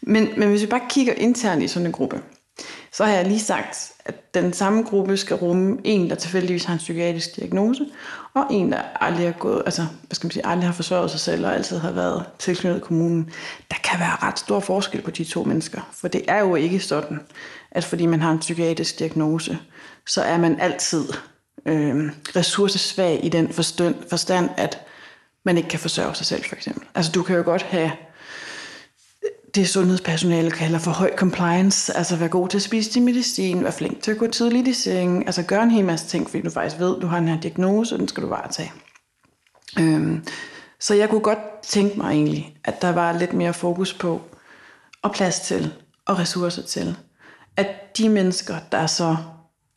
Men, 0.00 0.28
men 0.36 0.48
hvis 0.48 0.62
vi 0.62 0.66
bare 0.66 0.80
kigger 0.90 1.12
internt 1.12 1.62
i 1.62 1.68
sådan 1.68 1.86
en 1.86 1.92
gruppe, 1.92 2.20
så 2.92 3.04
har 3.04 3.12
jeg 3.12 3.26
lige 3.26 3.40
sagt, 3.40 3.92
at 4.04 4.34
den 4.34 4.52
samme 4.52 4.82
gruppe 4.82 5.16
skal 5.16 5.36
rumme 5.36 5.78
en, 5.84 6.10
der 6.10 6.16
tilfældigvis 6.16 6.64
har 6.64 6.72
en 6.72 6.78
psykiatrisk 6.78 7.36
diagnose, 7.36 7.86
og 8.34 8.46
en, 8.50 8.72
der 8.72 8.80
aldrig 9.00 9.26
har 9.26 9.32
gået, 9.32 9.62
altså, 9.64 9.82
hvad 9.82 10.14
skal 10.14 10.26
man 10.26 10.30
sige, 10.30 10.46
aldrig 10.46 10.68
har 10.68 10.74
forsørget 10.74 11.10
sig 11.10 11.20
selv 11.20 11.46
og 11.46 11.54
altid 11.54 11.78
har 11.78 11.90
været 11.90 12.24
tilknyttet 12.38 12.82
kommunen. 12.82 13.30
Der 13.70 13.76
kan 13.84 14.00
være 14.00 14.16
ret 14.22 14.38
stor 14.38 14.60
forskel 14.60 15.02
på 15.02 15.10
de 15.10 15.24
to 15.24 15.44
mennesker, 15.44 15.80
for 15.92 16.08
det 16.08 16.24
er 16.28 16.38
jo 16.38 16.54
ikke 16.54 16.80
sådan, 16.80 17.20
at 17.70 17.84
fordi 17.84 18.06
man 18.06 18.20
har 18.20 18.30
en 18.30 18.38
psykiatrisk 18.38 18.98
diagnose, 18.98 19.58
så 20.06 20.22
er 20.22 20.38
man 20.38 20.60
altid 20.60 21.04
øh, 21.66 22.12
ressourcesvag 22.36 23.20
i 23.22 23.28
den 23.28 23.52
forstand, 23.52 23.94
forstand, 24.10 24.50
at 24.56 24.86
man 25.44 25.56
ikke 25.56 25.68
kan 25.68 25.78
forsørge 25.78 26.14
sig 26.14 26.26
selv, 26.26 26.44
for 26.44 26.56
eksempel. 26.56 26.88
Altså, 26.94 27.12
du 27.12 27.22
kan 27.22 27.36
jo 27.36 27.42
godt 27.42 27.62
have 27.62 27.90
det 29.54 29.68
sundhedspersonale 29.68 30.50
kalder 30.50 30.78
for 30.78 30.90
høj 30.90 31.16
compliance, 31.16 31.96
altså 31.96 32.16
være 32.16 32.28
god 32.28 32.48
til 32.48 32.58
at 32.58 32.62
spise 32.62 32.90
din 32.90 33.04
medicin, 33.04 33.62
være 33.62 33.72
flink 33.72 34.02
til 34.02 34.10
at 34.10 34.18
gå 34.18 34.26
tidligt 34.26 34.68
i 34.68 34.72
seng, 34.72 35.26
altså 35.26 35.42
gøre 35.42 35.62
en 35.62 35.70
hel 35.70 35.84
masse 35.84 36.06
ting, 36.06 36.30
fordi 36.30 36.42
du 36.42 36.50
faktisk 36.50 36.80
ved, 36.80 37.00
du 37.00 37.06
har 37.06 37.18
en 37.18 37.28
her 37.28 37.40
diagnose, 37.40 37.94
og 37.94 37.98
den 37.98 38.08
skal 38.08 38.22
du 38.22 38.28
varetage. 38.28 38.72
Øhm, 39.78 40.24
så 40.80 40.94
jeg 40.94 41.08
kunne 41.08 41.20
godt 41.20 41.60
tænke 41.62 41.98
mig 41.98 42.10
egentlig, 42.10 42.56
at 42.64 42.82
der 42.82 42.92
var 42.92 43.18
lidt 43.18 43.32
mere 43.32 43.54
fokus 43.54 43.94
på, 43.94 44.20
og 45.02 45.12
plads 45.12 45.40
til, 45.40 45.72
og 46.06 46.18
ressourcer 46.18 46.62
til, 46.62 46.96
at 47.56 47.98
de 47.98 48.08
mennesker, 48.08 48.56
der 48.72 48.86
så 48.86 49.16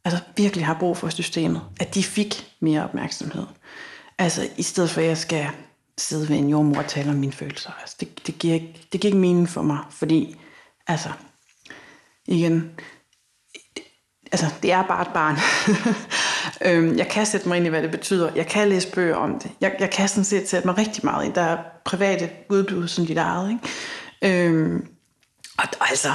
altså 0.06 0.20
virkelig 0.38 0.66
har 0.66 0.78
brug 0.80 0.98
for 0.98 1.10
systemet, 1.10 1.62
at 1.80 1.96
de 1.96 2.04
fik 2.04 2.54
mere 2.60 2.84
opmærksomhed. 2.84 3.46
Altså 4.18 4.48
i 4.58 4.64
stedet 4.64 4.90
for, 4.90 5.02
at 5.02 5.08
jeg 5.08 5.18
skal 5.18 5.50
sidde 5.98 6.30
ved 6.30 6.36
en 6.36 6.50
jordmor 6.50 6.78
og 6.78 6.88
tale 6.88 7.10
om 7.10 7.16
mine 7.16 7.34
følelser. 7.34 7.72
Altså, 7.82 7.96
det, 8.00 8.28
det, 8.28 8.40
giver 8.40 8.54
ikke, 8.54 8.88
det 8.92 9.02
giver 9.02 9.10
ikke 9.10 9.22
mening 9.22 9.50
for 9.50 9.62
mig, 9.62 9.80
fordi, 9.90 10.40
altså, 10.88 11.10
igen, 12.26 12.80
altså, 14.32 14.46
det 14.62 14.72
er 14.72 14.88
bare 14.88 15.02
et 15.02 15.14
barn. 15.14 15.38
øhm, 16.68 16.98
jeg 16.98 17.08
kan 17.08 17.26
sætte 17.26 17.48
mig 17.48 17.58
ind 17.58 17.66
i, 17.66 17.70
hvad 17.70 17.84
det 17.84 17.92
betyder. 17.92 18.32
Jeg 18.36 18.48
kan 18.48 18.70
læse 18.70 18.92
bøger 18.92 19.16
om 19.16 19.40
det. 19.40 19.52
Jeg, 19.62 19.76
jeg 19.80 19.90
kan 19.90 20.08
sådan 20.08 20.24
set 20.24 20.50
sætte 20.50 20.68
mig 20.68 20.78
rigtig 20.78 21.06
meget 21.06 21.26
ind. 21.26 21.34
Der 21.34 21.42
er 21.42 21.58
private 21.86 22.30
udbud 22.50 22.88
som 22.88 23.06
dit 23.06 23.18
eget. 23.18 23.50
Ikke? 24.22 24.48
Øhm, 24.48 24.88
og 25.58 25.90
altså, 25.90 26.10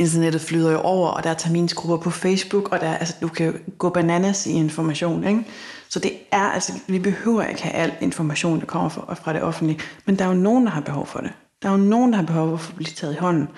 internettet 0.00 0.40
flyder 0.40 0.72
jo 0.72 0.80
over, 0.80 1.08
og 1.08 1.24
der 1.24 1.30
er 1.30 1.34
terminsgrupper 1.34 1.96
på 1.96 2.10
Facebook, 2.10 2.72
og 2.72 2.80
der, 2.80 2.94
altså, 2.94 3.14
du 3.20 3.28
kan 3.28 3.54
gå 3.78 3.88
bananas 3.88 4.46
i 4.46 4.50
information. 4.50 5.24
Ikke? 5.24 5.44
Så 5.88 5.98
det 5.98 6.12
er, 6.30 6.42
altså, 6.42 6.72
vi 6.86 6.98
behøver 6.98 7.44
ikke 7.44 7.62
have 7.62 7.74
al 7.74 7.92
information, 8.00 8.60
der 8.60 8.66
kommer 8.66 8.88
fra, 8.88 9.14
fra 9.14 9.32
det 9.32 9.42
offentlige, 9.42 9.80
men 10.06 10.18
der 10.18 10.24
er 10.24 10.28
jo 10.28 10.34
nogen, 10.34 10.64
der 10.64 10.70
har 10.70 10.80
behov 10.80 11.06
for 11.06 11.18
det. 11.18 11.30
Der 11.62 11.68
er 11.68 11.72
jo 11.72 11.78
nogen, 11.78 12.12
der 12.12 12.16
har 12.16 12.26
behov 12.26 12.58
for 12.58 12.70
at 12.70 12.76
blive 12.76 12.94
taget 12.96 13.14
i 13.14 13.18
hånden. 13.18 13.48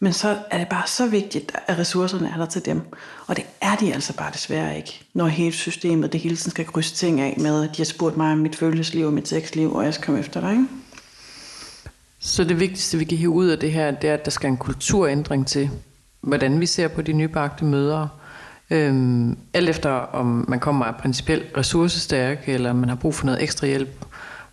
Men 0.00 0.12
så 0.12 0.36
er 0.50 0.58
det 0.58 0.68
bare 0.68 0.86
så 0.86 1.06
vigtigt, 1.06 1.52
at 1.66 1.78
ressourcerne 1.78 2.30
er 2.34 2.36
der 2.36 2.46
til 2.46 2.64
dem. 2.64 2.80
Og 3.26 3.36
det 3.36 3.44
er 3.60 3.76
de 3.76 3.94
altså 3.94 4.16
bare 4.16 4.30
desværre 4.32 4.76
ikke, 4.76 5.00
når 5.14 5.26
hele 5.26 5.52
systemet, 5.52 6.12
det 6.12 6.20
hele 6.20 6.36
tiden 6.36 6.50
skal 6.50 6.66
krydse 6.66 6.94
ting 6.94 7.20
af 7.20 7.36
med, 7.40 7.64
at 7.64 7.70
de 7.76 7.76
har 7.76 7.84
spurgt 7.84 8.16
mig 8.16 8.32
om 8.32 8.38
mit 8.38 8.56
følelsesliv 8.56 9.06
og 9.06 9.12
mit 9.12 9.28
sexliv, 9.28 9.74
og 9.74 9.84
jeg 9.84 9.94
skal 9.94 10.04
komme 10.04 10.20
efter 10.20 10.40
dig. 10.40 10.50
Ikke? 10.50 10.66
Så 12.20 12.44
det 12.44 12.60
vigtigste, 12.60 12.98
vi 12.98 13.04
kan 13.04 13.18
hive 13.18 13.30
ud 13.30 13.46
af 13.46 13.58
det 13.58 13.72
her, 13.72 13.90
det 13.90 14.10
er, 14.10 14.14
at 14.14 14.24
der 14.24 14.30
skal 14.30 14.50
en 14.50 14.56
kulturændring 14.56 15.46
til, 15.46 15.70
hvordan 16.20 16.60
vi 16.60 16.66
ser 16.66 16.88
på 16.88 17.02
de 17.02 17.12
nybagte 17.12 17.64
mødre. 17.64 18.08
Øhm, 18.70 19.38
alt 19.54 19.68
efter 19.68 19.90
om 19.90 20.44
man 20.48 20.60
kommer 20.60 20.84
af 20.84 20.96
principielt 20.96 21.56
ressourcestærk, 21.56 22.48
eller 22.48 22.72
man 22.72 22.88
har 22.88 22.96
brug 22.96 23.14
for 23.14 23.26
noget 23.26 23.42
ekstra 23.42 23.66
hjælp. 23.66 24.04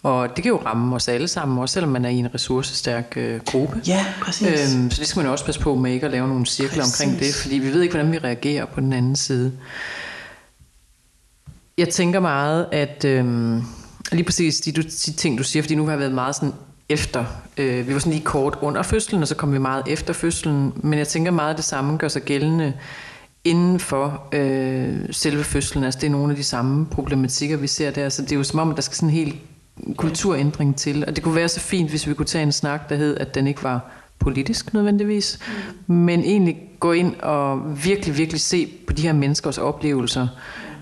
Og 0.03 0.35
det 0.35 0.43
kan 0.43 0.49
jo 0.49 0.61
ramme 0.65 0.95
os 0.95 1.07
alle 1.07 1.27
sammen, 1.27 1.59
også 1.59 1.73
selvom 1.73 1.91
man 1.91 2.05
er 2.05 2.09
i 2.09 2.15
en 2.15 2.33
ressourcestærk 2.33 3.13
øh, 3.17 3.39
gruppe. 3.45 3.81
Ja, 3.87 4.05
præcis. 4.21 4.75
Øhm, 4.75 4.91
så 4.91 4.99
det 4.99 5.07
skal 5.07 5.19
man 5.23 5.31
også 5.31 5.45
passe 5.45 5.61
på 5.61 5.75
med 5.75 5.91
ikke 5.91 6.05
at 6.05 6.11
lave 6.11 6.27
nogle 6.27 6.45
cirkler 6.45 6.83
præcis. 6.83 7.01
omkring 7.01 7.19
det, 7.19 7.35
fordi 7.35 7.55
vi 7.55 7.73
ved 7.73 7.81
ikke, 7.81 7.93
hvordan 7.93 8.11
vi 8.11 8.17
reagerer 8.17 8.65
på 8.65 8.79
den 8.79 8.93
anden 8.93 9.15
side. 9.15 9.51
Jeg 11.77 11.89
tænker 11.89 12.19
meget, 12.19 12.67
at 12.71 13.05
øhm, 13.05 13.63
lige 14.11 14.23
præcis 14.23 14.59
de, 14.59 14.71
de 14.71 14.83
ting, 15.11 15.37
du 15.37 15.43
siger, 15.43 15.63
fordi 15.63 15.75
nu 15.75 15.83
har 15.83 15.91
jeg 15.91 15.99
været 15.99 16.13
meget 16.13 16.35
sådan 16.35 16.53
efter. 16.89 17.25
Øh, 17.57 17.87
vi 17.87 17.93
var 17.93 17.99
sådan 17.99 18.13
lige 18.13 18.25
kort 18.25 18.57
under 18.61 18.83
fødslen, 18.83 19.21
og 19.21 19.27
så 19.27 19.35
kom 19.35 19.53
vi 19.53 19.57
meget 19.57 19.83
efter 19.87 20.13
fødslen. 20.13 20.73
Men 20.75 20.99
jeg 20.99 21.07
tænker 21.07 21.31
meget, 21.31 21.51
at 21.51 21.57
det 21.57 21.65
samme 21.65 21.97
gør 21.97 22.07
sig 22.07 22.21
gældende 22.21 22.73
inden 23.43 23.79
for 23.79 24.27
øh, 24.31 24.97
selve 25.11 25.43
fødslen. 25.43 25.83
Altså 25.83 25.99
det 25.99 26.07
er 26.07 26.11
nogle 26.11 26.31
af 26.31 26.37
de 26.37 26.43
samme 26.43 26.85
problematikker, 26.85 27.57
vi 27.57 27.67
ser 27.67 27.91
der. 27.91 28.09
Så 28.09 28.21
det 28.21 28.31
er 28.31 28.35
jo 28.35 28.43
som 28.43 28.59
om, 28.59 28.69
at 28.69 28.75
der 28.75 28.81
skal 28.81 28.95
sådan 28.95 29.09
en 29.09 29.15
helt 29.15 29.35
kulturændring 29.97 30.75
til. 30.75 31.03
Og 31.07 31.15
det 31.15 31.23
kunne 31.23 31.35
være 31.35 31.49
så 31.49 31.59
fint, 31.59 31.89
hvis 31.89 32.07
vi 32.07 32.13
kunne 32.13 32.25
tage 32.25 32.43
en 32.43 32.51
snak, 32.51 32.89
der 32.89 32.95
hed, 32.95 33.17
at 33.17 33.35
den 33.35 33.47
ikke 33.47 33.63
var 33.63 33.91
politisk 34.19 34.73
nødvendigvis, 34.73 35.39
mm. 35.87 35.95
men 35.95 36.19
egentlig 36.19 36.57
gå 36.79 36.91
ind 36.91 37.15
og 37.15 37.61
virkelig, 37.85 38.17
virkelig 38.17 38.41
se 38.41 38.69
på 38.87 38.93
de 38.93 39.01
her 39.01 39.13
menneskers 39.13 39.57
oplevelser, 39.57 40.27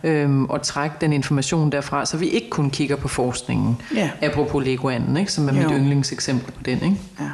øhm, 0.03 0.45
og 0.45 0.61
trække 0.61 0.95
den 1.01 1.13
information 1.13 1.71
derfra, 1.71 2.05
så 2.05 2.17
vi 2.17 2.27
ikke 2.27 2.49
kun 2.49 2.69
kigger 2.69 2.95
på 2.95 3.07
forskningen. 3.07 3.81
Ja. 3.95 4.11
Apropos 4.21 4.65
Legoanden, 4.65 5.17
ikke, 5.17 5.31
som 5.31 5.47
er 5.47 5.51
mit 5.51 5.63
jo. 5.63 5.69
yndlingseksempel 5.69 6.51
på 6.51 6.63
den. 6.63 6.83
Ikke? 6.83 6.97
Ja. 7.19 7.29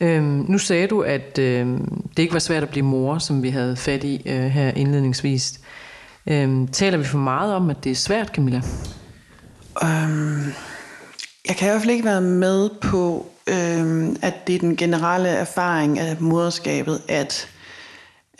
Øhm, 0.00 0.44
nu 0.48 0.58
sagde 0.58 0.86
du, 0.86 1.00
at 1.00 1.38
øhm, 1.38 2.02
det 2.16 2.22
ikke 2.22 2.32
var 2.32 2.38
svært 2.38 2.62
at 2.62 2.68
blive 2.68 2.84
mor, 2.86 3.18
som 3.18 3.42
vi 3.42 3.50
havde 3.50 3.76
fat 3.76 4.04
i 4.04 4.22
øh, 4.26 4.44
her 4.44 4.70
indledningsvis. 4.70 5.60
Øhm, 6.26 6.68
taler 6.68 6.98
vi 6.98 7.04
for 7.04 7.18
meget 7.18 7.54
om, 7.54 7.70
at 7.70 7.84
det 7.84 7.92
er 7.92 7.96
svært, 7.96 8.28
Camilla? 8.28 8.62
Um, 9.82 10.52
jeg 11.48 11.56
kan 11.56 11.68
i 11.68 11.70
hvert 11.70 11.80
fald 11.82 11.92
ikke 11.92 12.04
være 12.04 12.20
med 12.20 12.70
på, 12.80 13.26
øhm, 13.46 14.16
at 14.22 14.46
det 14.46 14.54
er 14.54 14.58
den 14.58 14.76
generelle 14.76 15.28
erfaring 15.28 15.98
af 15.98 16.16
moderskabet, 16.20 17.00
at, 17.08 17.48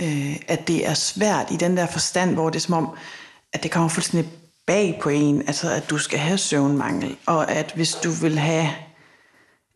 øh, 0.01 0.37
at 0.49 0.69
det 0.69 0.89
er 0.89 0.95
svært 0.95 1.51
i 1.51 1.57
den 1.57 1.77
der 1.77 1.87
forstand, 1.87 2.35
hvor 2.35 2.51
det 2.51 2.57
er 2.57 2.61
som 2.61 2.75
om, 2.75 2.91
at 3.53 3.63
det 3.63 3.71
kommer 3.71 3.89
fuldstændig 3.89 4.31
bag 4.67 4.99
på 5.03 5.09
en, 5.09 5.41
altså 5.47 5.71
at 5.71 5.91
du 5.91 5.99
skal 5.99 6.19
have 6.19 6.39
søvnmangel, 6.39 7.17
og 7.27 7.51
at 7.51 7.73
hvis 7.75 7.95
du 7.95 8.11
vil 8.11 8.39
have 8.39 8.71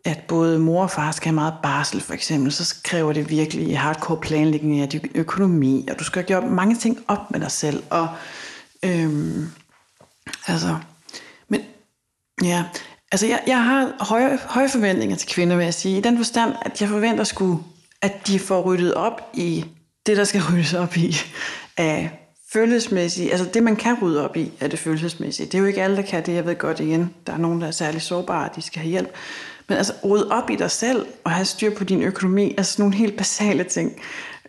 at 0.04 0.20
både 0.28 0.58
mor 0.58 0.82
og 0.82 0.90
far 0.90 1.12
skal 1.12 1.26
have 1.26 1.34
meget 1.34 1.54
barsel 1.62 2.00
for 2.00 2.14
eksempel, 2.14 2.52
så 2.52 2.74
kræver 2.84 3.12
det 3.12 3.30
virkelig 3.30 3.78
hardcore 3.78 4.20
planlægning 4.20 4.80
af 4.80 4.88
din 4.88 5.10
økonomi, 5.14 5.86
og 5.90 5.98
du 5.98 6.04
skal 6.04 6.24
gøre 6.24 6.40
mange 6.40 6.76
ting 6.76 7.04
op 7.08 7.30
med 7.30 7.40
dig 7.40 7.50
selv. 7.50 7.82
Og, 7.90 8.08
øhm, 8.82 9.50
altså, 10.46 10.78
men 11.48 11.60
ja, 12.42 12.64
altså 13.12 13.26
jeg, 13.26 13.42
jeg 13.46 13.64
har 13.64 14.04
høje, 14.04 14.38
høje 14.44 14.68
forventninger 14.68 15.16
til 15.16 15.28
kvinder, 15.28 15.56
vil 15.56 15.64
jeg 15.64 15.74
sige, 15.74 15.98
i 15.98 16.00
den 16.00 16.16
forstand, 16.16 16.54
at 16.62 16.80
jeg 16.80 16.88
forventer 16.88 17.24
sgu, 17.24 17.62
at 18.02 18.26
de 18.26 18.38
får 18.38 18.62
ryddet 18.62 18.94
op 18.94 19.30
i 19.34 19.64
det, 20.08 20.16
der 20.16 20.24
skal 20.24 20.42
ryddes 20.52 20.74
op 20.74 20.96
i 20.96 21.16
af 21.76 22.10
følelsesmæssigt, 22.52 23.30
altså 23.30 23.46
det 23.54 23.62
man 23.62 23.76
kan 23.76 23.96
rydde 24.02 24.24
op 24.24 24.36
i, 24.36 24.52
er 24.60 24.68
det 24.68 24.78
følelsesmæssige. 24.78 25.46
Det 25.46 25.54
er 25.54 25.58
jo 25.58 25.64
ikke 25.64 25.82
alle, 25.82 25.96
der 25.96 26.02
kan 26.02 26.26
det, 26.26 26.34
jeg 26.34 26.46
ved 26.46 26.58
godt 26.58 26.80
igen. 26.80 27.14
Der 27.26 27.32
er 27.32 27.38
nogen, 27.38 27.60
der 27.60 27.66
er 27.66 27.70
særlig 27.70 28.02
sårbare, 28.02 28.48
de 28.56 28.62
skal 28.62 28.82
have 28.82 28.90
hjælp. 28.90 29.14
Men 29.68 29.78
altså 29.78 29.92
rydde 30.04 30.28
op 30.30 30.50
i 30.50 30.56
dig 30.56 30.70
selv 30.70 31.06
og 31.24 31.30
have 31.30 31.44
styr 31.44 31.74
på 31.74 31.84
din 31.84 32.02
økonomi, 32.02 32.54
altså 32.58 32.72
sådan 32.72 32.82
nogle 32.82 32.96
helt 32.96 33.16
basale 33.16 33.64
ting. 33.64 34.00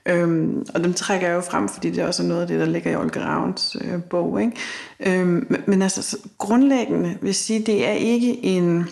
Øhm, 0.05 0.65
og 0.73 0.83
dem 0.83 0.93
trækker 0.93 1.27
jeg 1.27 1.35
jo 1.35 1.41
frem, 1.41 1.69
fordi 1.69 1.89
det 1.89 1.99
er 1.99 2.07
også 2.07 2.23
noget 2.23 2.41
af 2.41 2.47
det, 2.47 2.59
der 2.59 2.65
ligger 2.65 2.91
i 2.91 2.95
Olga 2.95 3.19
Ravns 3.19 3.77
øh, 3.81 4.03
bog. 4.03 4.41
Ikke? 4.41 4.53
Øhm, 4.99 5.47
men, 5.49 5.63
men 5.67 5.81
altså 5.81 6.17
grundlæggende 6.37 7.17
vil 7.21 7.35
sige, 7.35 7.59
det 7.65 7.87
er 7.87 7.91
ikke 7.91 8.45
en 8.45 8.89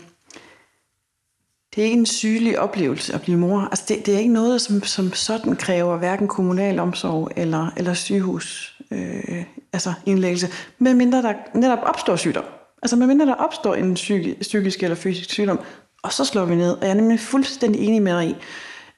det 1.78 1.84
er 1.84 1.86
ikke 1.86 1.98
en 1.98 2.06
sygelig 2.06 2.60
oplevelse 2.60 3.14
at 3.14 3.22
blive 3.22 3.38
mor. 3.38 3.60
Altså 3.60 3.86
det, 3.88 4.06
det 4.06 4.16
er 4.16 4.20
ikke 4.20 4.34
noget, 4.34 4.62
som, 4.62 4.84
som 4.84 5.14
sådan 5.14 5.56
kræver 5.56 5.98
hverken 5.98 6.28
kommunal 6.28 6.80
omsorg 6.80 7.32
eller, 7.36 7.74
eller 7.78 7.94
sygehus 7.94 8.78
øh, 8.92 9.44
altså 9.74 9.94
indlæggelse, 10.06 10.50
medmindre 10.80 11.22
der 11.22 11.34
netop 11.54 11.80
opstår 11.84 12.16
sygdom. 12.16 12.44
Altså 12.82 12.96
medmindre 12.96 13.26
der 13.26 13.34
opstår 13.34 13.76
en 13.76 13.94
psyki, 13.94 14.34
psykisk 14.42 14.84
eller 14.84 14.96
fysisk 14.96 15.30
sygdom, 15.30 15.60
og 16.04 16.14
så 16.14 16.26
slår 16.26 16.46
vi 16.46 16.56
ned. 16.56 16.72
Og 16.72 16.82
jeg 16.82 16.90
er 16.90 16.94
nemlig 16.94 17.20
fuldstændig 17.20 17.82
enig 17.82 18.02
med 18.02 18.18
dig 18.18 18.28
i, 18.28 18.36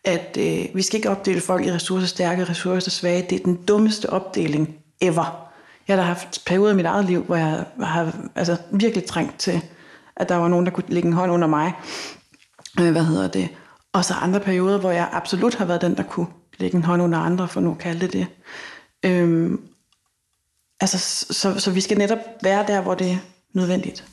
at 0.04 0.38
øh, 0.40 0.76
vi 0.76 0.82
skal 0.82 0.98
ikke 0.98 1.10
opdele 1.10 1.42
folk 1.42 1.66
i 1.66 1.72
ressourcestærke 1.72 2.42
og 2.42 2.50
ressourcesvage. 2.50 3.26
Det 3.30 3.40
er 3.40 3.44
den 3.44 3.56
dummeste 3.56 4.10
opdeling 4.10 4.76
ever. 5.02 5.50
Jeg 5.88 5.98
har 5.98 6.04
haft 6.04 6.42
perioder 6.46 6.74
i 6.74 6.76
mit 6.76 6.86
eget 6.86 7.06
liv, 7.06 7.24
hvor 7.24 7.36
jeg 7.36 7.66
har 7.84 8.14
altså, 8.36 8.58
virkelig 8.72 9.06
trængt 9.06 9.40
til, 9.40 9.62
at 10.16 10.30
der 10.30 10.36
var 10.36 10.48
nogen, 10.48 10.66
der 10.66 10.72
kunne 10.72 10.84
lægge 10.88 11.08
en 11.08 11.14
hånd 11.14 11.32
under 11.32 11.48
mig. 11.48 11.74
Øh, 12.80 12.92
hvad 12.92 13.06
hedder 13.06 13.28
det? 13.28 13.50
Og 13.94 14.06
så 14.06 14.14
andre 14.14 14.40
perioder, 14.40 14.80
hvor 14.80 14.92
jeg 14.92 15.10
absolut 15.12 15.56
har 15.56 15.66
været 15.66 15.82
den, 15.82 15.98
der 15.98 16.04
kunne 16.04 16.28
lægge 16.58 16.78
en 16.78 16.84
hånd 16.84 17.02
under 17.02 17.20
andre, 17.20 17.48
for 17.48 17.62
nu 17.62 17.72
at 17.72 17.78
kalde 17.78 18.00
det 18.00 18.14
det. 18.14 18.28
Øhm, 19.06 19.62
altså, 20.82 21.26
så, 21.34 21.60
så 21.60 21.72
vi 21.72 21.82
skal 21.82 21.98
netop 21.98 22.20
være 22.44 22.68
der, 22.68 22.82
hvor 22.82 22.96
det 22.96 23.12
er 23.12 23.18
nødvendigt. 23.54 24.06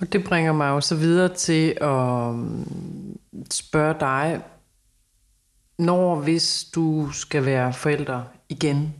Og 0.00 0.12
det 0.12 0.24
bringer 0.24 0.52
mig 0.52 0.68
jo 0.68 0.80
så 0.80 0.94
videre 0.94 1.34
til 1.34 1.68
at 1.70 2.34
spørge 3.50 3.94
dig, 4.00 4.42
når 5.78 6.20
hvis 6.20 6.64
du 6.74 7.10
skal 7.12 7.44
være 7.44 7.72
forælder 7.72 8.22
igen, 8.48 8.94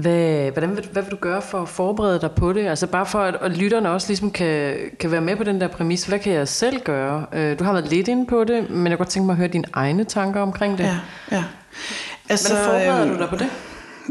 hvad, 0.00 0.50
hvordan 0.50 0.76
vil, 0.76 0.88
hvad 0.92 1.02
vil 1.02 1.10
du 1.10 1.16
gøre 1.16 1.42
for 1.42 1.62
at 1.62 1.68
forberede 1.68 2.20
dig 2.20 2.30
på 2.30 2.52
det? 2.52 2.66
Altså 2.66 2.86
bare 2.86 3.06
for, 3.06 3.20
at, 3.20 3.36
at 3.40 3.56
lytterne 3.56 3.90
også 3.90 4.08
ligesom 4.08 4.30
kan, 4.30 4.76
kan 5.00 5.10
være 5.10 5.20
med 5.20 5.36
på 5.36 5.44
den 5.44 5.60
der 5.60 5.68
præmis. 5.68 6.04
Hvad 6.04 6.18
kan 6.18 6.32
jeg 6.32 6.48
selv 6.48 6.80
gøre? 6.80 7.26
Øh, 7.32 7.58
du 7.58 7.64
har 7.64 7.72
været 7.72 7.88
lidt 7.88 8.08
inde 8.08 8.26
på 8.26 8.44
det, 8.44 8.70
men 8.70 8.86
jeg 8.86 8.92
kunne 8.92 8.96
godt 8.96 9.08
tænke 9.08 9.26
mig 9.26 9.32
at 9.32 9.36
høre 9.38 9.48
dine 9.48 9.64
egne 9.72 10.04
tanker 10.04 10.40
omkring 10.40 10.78
det. 10.78 10.84
Ja, 10.84 10.96
ja. 11.32 11.44
Altså, 12.28 12.54
hvordan 12.54 12.64
forbereder 12.64 13.02
øhm, 13.02 13.12
du 13.12 13.18
dig 13.18 13.28
på 13.28 13.36
det? 13.36 13.50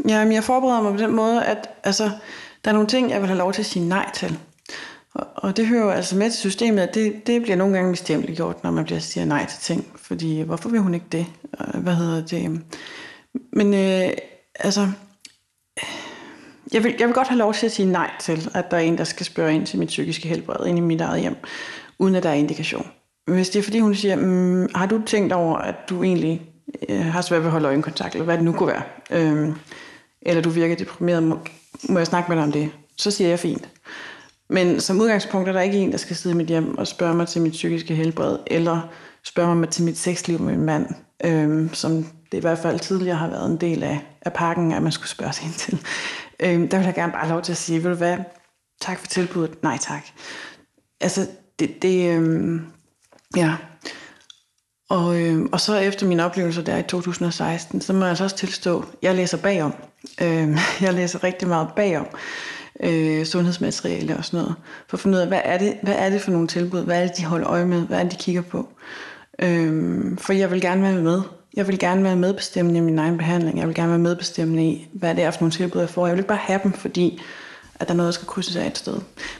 Jamen, 0.08 0.32
jeg 0.32 0.44
forbereder 0.44 0.82
mig 0.82 0.92
på 0.92 0.98
den 0.98 1.16
måde, 1.16 1.44
at 1.44 1.68
altså, 1.84 2.10
der 2.64 2.70
er 2.70 2.72
nogle 2.72 2.88
ting, 2.88 3.10
jeg 3.10 3.20
vil 3.20 3.28
have 3.28 3.38
lov 3.38 3.52
til 3.52 3.62
at 3.62 3.66
sige 3.66 3.88
nej 3.88 4.10
til. 4.14 4.38
Og, 5.14 5.26
og 5.36 5.56
det 5.56 5.66
hører 5.66 5.84
jo 5.84 5.90
altså 5.90 6.16
med 6.16 6.30
til 6.30 6.38
systemet, 6.38 6.82
at 6.82 6.94
det, 6.94 7.26
det 7.26 7.42
bliver 7.42 7.56
nogle 7.56 7.76
gange 7.76 8.34
gjort, 8.34 8.64
når 8.64 8.70
man 8.70 8.84
bliver 8.84 9.00
siger 9.00 9.24
nej 9.24 9.46
til 9.46 9.58
ting. 9.60 9.86
Fordi 9.96 10.40
hvorfor 10.40 10.68
vil 10.68 10.80
hun 10.80 10.94
ikke 10.94 11.06
det? 11.12 11.26
Hvad 11.74 11.94
hedder 11.94 12.26
det? 12.26 12.60
Men 13.52 13.74
øh, 13.74 14.10
altså, 14.60 14.88
jeg 16.72 16.84
vil, 16.84 16.94
jeg 16.98 17.06
vil 17.06 17.14
godt 17.14 17.28
have 17.28 17.38
lov 17.38 17.54
til 17.54 17.66
at 17.66 17.72
sige 17.72 17.92
nej 17.92 18.10
til, 18.20 18.50
at 18.54 18.70
der 18.70 18.76
er 18.76 18.80
en, 18.80 18.98
der 18.98 19.04
skal 19.04 19.26
spørge 19.26 19.54
ind 19.54 19.66
til 19.66 19.78
mit 19.78 19.88
psykiske 19.88 20.28
helbred 20.28 20.66
ind 20.66 20.78
i 20.78 20.80
mit 20.80 21.00
eget 21.00 21.20
hjem, 21.20 21.36
uden 21.98 22.14
at 22.14 22.22
der 22.22 22.28
er 22.28 22.34
indikation. 22.34 22.86
Hvis 23.26 23.50
det 23.50 23.58
er 23.58 23.62
fordi, 23.62 23.80
hun 23.80 23.94
siger, 23.94 24.16
mm, 24.16 24.68
har 24.74 24.86
du 24.86 25.02
tænkt 25.06 25.32
over, 25.32 25.56
at 25.56 25.74
du 25.88 26.02
egentlig 26.02 26.42
øh, 26.88 27.04
har 27.04 27.20
svært 27.20 27.40
ved 27.40 27.46
at 27.46 27.52
holde 27.52 27.68
øjenkontakt, 27.68 28.14
eller 28.14 28.24
hvad 28.24 28.36
det 28.36 28.44
nu 28.44 28.52
kunne 28.52 28.72
være, 28.72 28.82
øhm, 29.10 29.54
eller 30.22 30.42
du 30.42 30.50
virker 30.50 30.76
deprimeret, 30.76 31.22
må, 31.22 31.38
må 31.88 31.98
jeg 31.98 32.06
snakke 32.06 32.28
med 32.30 32.36
dig 32.36 32.44
om 32.44 32.52
det? 32.52 32.70
Så 32.96 33.10
siger 33.10 33.28
jeg 33.28 33.38
fint. 33.38 33.68
Men 34.48 34.80
som 34.80 35.00
udgangspunkt 35.00 35.48
er 35.48 35.52
der 35.52 35.60
ikke 35.60 35.78
en, 35.78 35.92
der 35.92 35.98
skal 35.98 36.16
sidde 36.16 36.34
i 36.34 36.36
mit 36.36 36.46
hjem 36.46 36.78
og 36.78 36.86
spørge 36.86 37.14
mig 37.14 37.28
til 37.28 37.42
mit 37.42 37.52
psykiske 37.52 37.94
helbred, 37.94 38.38
eller 38.46 38.88
spørger 39.24 39.54
mig 39.54 39.68
til 39.68 39.84
mit 39.84 39.98
sexliv 39.98 40.40
med 40.40 40.56
min 40.56 40.66
mand, 40.66 40.86
øhm, 41.24 41.74
som 41.74 42.04
det 42.32 42.38
i 42.38 42.40
hvert 42.40 42.58
fald 42.58 42.78
tidligere 42.78 43.16
har 43.16 43.28
været 43.28 43.50
en 43.50 43.56
del 43.56 43.82
af, 43.82 44.00
af 44.22 44.32
pakken, 44.32 44.72
at 44.72 44.82
man 44.82 44.92
skulle 44.92 45.08
spørge 45.08 45.32
sig 45.32 45.44
ind 45.44 45.54
til. 45.54 45.86
Øhm, 46.40 46.68
der 46.68 46.78
vil 46.78 46.84
jeg 46.84 46.94
gerne 46.94 47.12
bare 47.12 47.28
lov 47.28 47.42
til 47.42 47.52
at 47.52 47.58
sige, 47.58 47.82
vil 47.82 47.90
du 47.90 47.96
hvad, 47.96 48.18
tak 48.80 48.98
for 48.98 49.06
tilbuddet, 49.06 49.62
nej 49.62 49.78
tak. 49.80 50.02
Altså, 51.00 51.26
det, 51.58 51.82
det 51.82 52.14
øhm, 52.14 52.66
ja. 53.36 53.56
Og, 54.90 55.20
øhm, 55.20 55.48
og 55.52 55.60
så 55.60 55.76
efter 55.76 56.06
min 56.06 56.20
oplevelse 56.20 56.62
der 56.62 56.76
i 56.76 56.82
2016, 56.82 57.80
så 57.80 57.92
må 57.92 58.00
jeg 58.00 58.08
altså 58.08 58.24
også 58.24 58.36
tilstå, 58.36 58.84
jeg 59.02 59.14
læser 59.14 59.36
bagom. 59.36 59.74
Øhm, 60.22 60.56
jeg 60.80 60.94
læser 60.94 61.24
rigtig 61.24 61.48
meget 61.48 61.68
bagom 61.76 62.06
øh, 62.82 63.26
sundhedsmateriale 63.26 64.16
og 64.16 64.24
sådan 64.24 64.40
noget, 64.40 64.54
for 64.88 64.96
at 64.96 65.00
finde 65.00 65.16
ud 65.16 65.22
af, 65.22 65.28
hvad 65.28 65.40
er, 65.44 65.58
det, 65.58 65.78
hvad 65.82 65.94
er 65.98 66.10
det 66.10 66.20
for 66.20 66.30
nogle 66.30 66.48
tilbud, 66.48 66.84
hvad 66.84 67.02
er 67.02 67.06
det, 67.06 67.16
de 67.16 67.24
holder 67.24 67.50
øje 67.50 67.66
med, 67.66 67.86
hvad 67.86 67.98
er 67.98 68.02
det, 68.02 68.12
de 68.12 68.16
kigger 68.16 68.42
på. 68.42 68.68
Øh, 69.42 70.18
for 70.18 70.32
jeg 70.32 70.50
vil 70.50 70.60
gerne 70.60 70.82
være 70.82 71.02
med. 71.02 71.22
Jeg 71.56 71.68
vil 71.68 71.78
gerne 71.78 72.04
være 72.04 72.16
medbestemmende 72.16 72.78
i 72.78 72.82
min 72.82 72.98
egen 72.98 73.16
behandling. 73.16 73.58
Jeg 73.58 73.66
vil 73.66 73.74
gerne 73.74 73.90
være 73.90 73.98
medbestemmende 73.98 74.64
i, 74.64 74.88
hvad 74.92 75.14
det 75.14 75.24
er 75.24 75.30
for 75.30 75.40
nogle 75.40 75.52
tilbud, 75.52 75.80
jeg 75.80 75.90
får. 75.90 76.06
Jeg 76.06 76.14
vil 76.14 76.18
ikke 76.18 76.28
bare 76.28 76.38
have 76.38 76.60
dem, 76.62 76.72
fordi 76.72 77.20
at 77.80 77.88
der 77.88 77.94
er 77.94 77.96
noget, 77.96 78.06
der 78.06 78.12
skal 78.12 78.26
krydses 78.26 78.56
af 78.56 78.66
et 78.66 78.78
sted. 78.78 78.92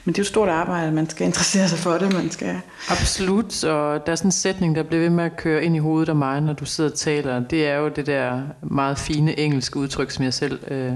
Men 0.05 0.15
det 0.15 0.19
er 0.19 0.19
jo 0.19 0.23
et 0.23 0.27
stort 0.27 0.49
arbejde, 0.49 0.93
man 0.93 1.11
skal 1.11 1.27
interessere 1.27 1.69
sig 1.69 1.79
for 1.79 1.93
det. 1.93 2.13
Man 2.13 2.31
skal... 2.31 2.61
Absolut, 2.89 3.65
og 3.65 4.07
der 4.07 4.13
er 4.13 4.17
sådan 4.17 4.29
en 4.29 4.33
sætning, 4.33 4.77
der 4.77 4.83
bliver 4.83 5.01
ved 5.01 5.11
med 5.11 5.25
at 5.25 5.37
køre 5.37 5.65
ind 5.65 5.77
i 5.77 5.79
hovedet 5.79 6.09
af 6.09 6.17
mig, 6.17 6.41
når 6.41 6.53
du 6.53 6.65
sidder 6.65 6.91
og 6.91 6.97
taler. 6.97 7.41
Det 7.41 7.67
er 7.67 7.77
jo 7.77 7.89
det 7.89 8.07
der 8.07 8.43
meget 8.63 8.99
fine 8.99 9.39
engelske 9.39 9.77
udtryk, 9.77 10.11
som 10.11 10.25
jeg 10.25 10.35
selv 10.35 10.73
øh, 10.73 10.93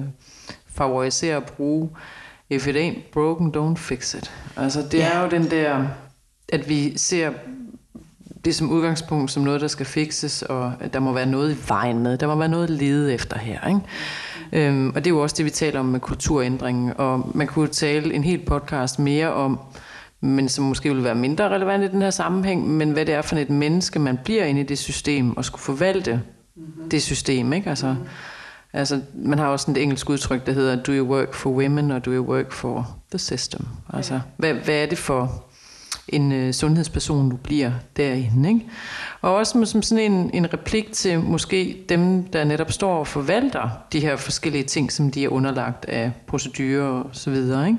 favoriserer 0.74 1.36
at 1.36 1.44
bruge. 1.44 1.90
If 2.50 2.66
it 2.66 2.76
ain't 2.76 3.10
broken, 3.12 3.54
don't 3.56 3.78
fix 3.78 4.14
it. 4.14 4.32
Altså 4.56 4.82
det 4.82 4.98
ja. 4.98 5.12
er 5.12 5.22
jo 5.22 5.28
den 5.28 5.50
der, 5.50 5.86
at 6.48 6.68
vi 6.68 6.98
ser 6.98 7.30
det 8.44 8.54
som 8.54 8.70
udgangspunkt 8.70 9.30
som 9.30 9.42
noget, 9.42 9.60
der 9.60 9.68
skal 9.68 9.86
fikses, 9.86 10.42
og 10.42 10.72
der 10.92 11.00
må 11.00 11.12
være 11.12 11.26
noget 11.26 11.52
i 11.52 11.56
vejen 11.68 11.98
med. 11.98 12.18
Der 12.18 12.26
må 12.26 12.34
være 12.34 12.48
noget 12.48 12.64
at 12.64 12.70
lede 12.70 13.14
efter 13.14 13.38
her. 13.38 13.68
Ikke? 13.68 14.68
Øhm, 14.68 14.88
og 14.88 14.94
det 14.94 15.06
er 15.06 15.10
jo 15.10 15.22
også 15.22 15.34
det, 15.38 15.44
vi 15.44 15.50
taler 15.50 15.80
om 15.80 15.86
med 15.86 16.00
kulturændringen. 16.00 16.92
Og 16.96 17.30
man 17.34 17.46
kunne 17.46 17.68
tale 17.68 18.14
en 18.14 18.24
hel 18.24 18.44
podcast 18.46 18.98
mere 18.98 19.32
om, 19.32 19.58
men 20.20 20.48
som 20.48 20.64
måske 20.64 20.94
vil 20.94 21.04
være 21.04 21.14
mindre 21.14 21.48
relevant 21.48 21.84
i 21.84 21.88
den 21.88 22.02
her 22.02 22.10
sammenhæng, 22.10 22.68
men 22.68 22.90
hvad 22.90 23.06
det 23.06 23.14
er 23.14 23.22
for 23.22 23.36
et 23.36 23.50
menneske, 23.50 23.98
man 23.98 24.18
bliver 24.24 24.44
inde 24.44 24.60
i 24.60 24.64
det 24.64 24.78
system, 24.78 25.36
og 25.36 25.44
skulle 25.44 25.62
forvalte 25.62 26.20
mm-hmm. 26.56 26.90
det 26.90 27.02
system. 27.02 27.52
Ikke? 27.52 27.70
Altså, 27.70 27.86
mm-hmm. 27.86 28.06
altså, 28.72 29.00
man 29.14 29.38
har 29.38 29.46
også 29.46 29.70
et 29.70 29.76
engelsk 29.76 30.10
udtryk, 30.10 30.46
der 30.46 30.52
hedder, 30.52 30.82
do 30.82 30.92
you 30.92 31.06
work 31.06 31.34
for 31.34 31.50
women, 31.50 31.90
or 31.90 31.98
do 31.98 32.10
you 32.10 32.24
work 32.24 32.52
for 32.52 32.96
the 33.10 33.18
system? 33.18 33.66
Altså, 33.92 34.20
hvad, 34.36 34.54
hvad 34.54 34.74
er 34.82 34.86
det 34.86 34.98
for 34.98 35.44
en 36.08 36.32
øh, 36.32 36.52
sundhedsperson, 36.52 37.30
du 37.30 37.36
bliver 37.36 37.72
derinde. 37.96 38.48
Ikke? 38.48 38.66
Og 39.20 39.34
også 39.34 39.58
med, 39.58 39.66
som 39.66 39.82
sådan 39.82 40.12
en, 40.12 40.30
en 40.34 40.52
replik 40.52 40.92
til 40.92 41.20
måske 41.20 41.84
dem, 41.88 42.24
der 42.24 42.44
netop 42.44 42.72
står 42.72 42.98
og 42.98 43.06
forvalter 43.06 43.68
de 43.92 44.00
her 44.00 44.16
forskellige 44.16 44.64
ting, 44.64 44.92
som 44.92 45.10
de 45.10 45.24
er 45.24 45.28
underlagt 45.28 45.84
af 45.84 46.12
procedurer 46.26 46.88
og 46.88 47.10
så 47.12 47.30
videre. 47.30 47.66
Ikke? 47.66 47.78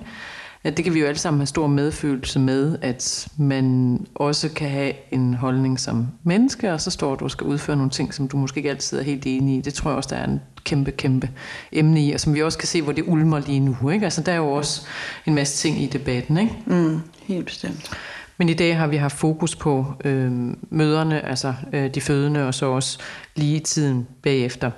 At 0.64 0.78
det 0.78 0.86
kan 0.86 0.94
vi 0.94 1.00
jo 1.00 1.06
alle 1.06 1.20
sammen 1.20 1.40
have 1.40 1.48
stor 1.48 1.68
medfølelse 1.68 2.40
med, 2.40 2.78
at 2.82 3.28
man 3.38 4.00
også 4.16 4.50
kan 4.50 4.70
have 4.70 4.94
en 5.12 5.34
holdning 5.34 5.80
som 5.80 6.08
menneske, 6.24 6.74
og 6.74 6.82
så 6.82 6.92
står 6.92 7.16
du 7.16 7.26
og 7.26 7.32
skal 7.32 7.48
udføre 7.48 7.76
nogle 7.76 7.92
ting, 7.92 8.14
som 8.14 8.28
du 8.28 8.38
måske 8.38 8.58
ikke 8.58 8.70
altid 8.70 9.00
er 9.00 9.04
helt 9.04 9.26
enig 9.26 9.58
i. 9.58 9.62
Det 9.62 9.74
tror 9.74 9.90
jeg 9.90 9.98
også, 9.98 10.10
der 10.10 10.22
er 10.22 10.28
en 10.28 10.42
kæmpe, 10.66 10.92
kæmpe 10.92 11.30
emne 11.72 12.06
i, 12.06 12.12
og 12.12 12.20
som 12.20 12.34
vi 12.34 12.42
også 12.42 12.58
kan 12.58 12.68
se, 12.68 12.82
hvor 12.82 12.92
det 12.92 13.04
ulmer 13.08 13.40
lige 13.40 13.60
nu. 13.60 13.90
Ikke? 13.90 14.06
Altså, 14.06 14.22
der 14.22 14.32
er 14.32 14.38
jo 14.38 14.52
også 14.52 14.88
en 15.26 15.36
masse 15.36 15.58
ting 15.58 15.82
i 15.82 15.88
debatten. 15.88 16.38
Ikke? 16.38 16.54
Mm, 16.66 17.00
helt 17.28 17.46
bestemt. 17.46 17.92
Men 18.38 18.50
i 18.50 18.54
dag 18.54 18.78
har 18.78 18.88
vi 18.88 18.98
haft 18.98 19.18
fokus 19.18 19.56
på 19.56 19.86
øh, 20.06 20.32
møderne, 20.70 21.26
altså 21.26 21.54
øh, 21.74 21.96
de 21.96 22.02
fødende, 22.02 22.48
og 22.48 22.54
så 22.54 22.66
også 22.66 23.00
lige 23.36 23.60
tiden 23.60 24.08
bagefter. 24.24 24.72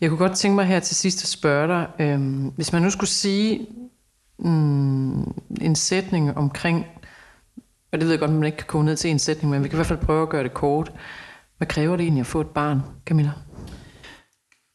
Jeg 0.00 0.08
kunne 0.08 0.18
godt 0.18 0.36
tænke 0.36 0.54
mig 0.54 0.66
her 0.66 0.80
til 0.80 0.96
sidst 0.96 1.22
at 1.22 1.28
spørge 1.28 1.68
dig, 1.68 1.86
øh, 1.98 2.46
hvis 2.46 2.72
man 2.72 2.82
nu 2.82 2.90
skulle 2.90 3.10
sige 3.10 3.66
mm, 4.38 5.22
en 5.60 5.74
sætning 5.74 6.36
omkring, 6.36 6.86
og 7.92 7.98
det 7.98 8.00
ved 8.00 8.10
jeg 8.10 8.18
godt, 8.18 8.30
at 8.30 8.36
man 8.36 8.46
ikke 8.46 8.58
kan 8.58 8.66
komme 8.66 8.86
ned 8.86 8.96
til 8.96 9.10
en 9.10 9.18
sætning, 9.18 9.50
men 9.50 9.64
vi 9.64 9.68
kan 9.68 9.76
i 9.76 9.78
hvert 9.78 9.86
fald 9.86 9.98
prøve 9.98 10.22
at 10.22 10.28
gøre 10.28 10.42
det 10.42 10.54
kort. 10.54 10.92
Hvad 11.56 11.68
kræver 11.68 11.96
det 11.96 12.02
egentlig 12.02 12.20
at 12.20 12.26
få 12.26 12.40
et 12.40 12.46
barn, 12.46 12.80
Camilla? 13.06 13.30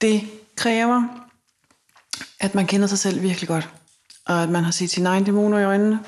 Det 0.02 0.21
kræver, 0.58 1.04
at 2.39 2.56
man 2.56 2.68
kender 2.68 2.88
sig 2.88 3.00
selv 3.00 3.22
virkelig 3.22 3.48
godt, 3.48 3.70
og 4.26 4.44
at 4.44 4.50
man 4.50 4.63
har 4.63 4.72
set 4.72 4.89
sine 4.89 5.10
egne 5.10 5.26
dæmoner 5.26 5.60
i 5.60 5.63
øjnene, 5.63 6.00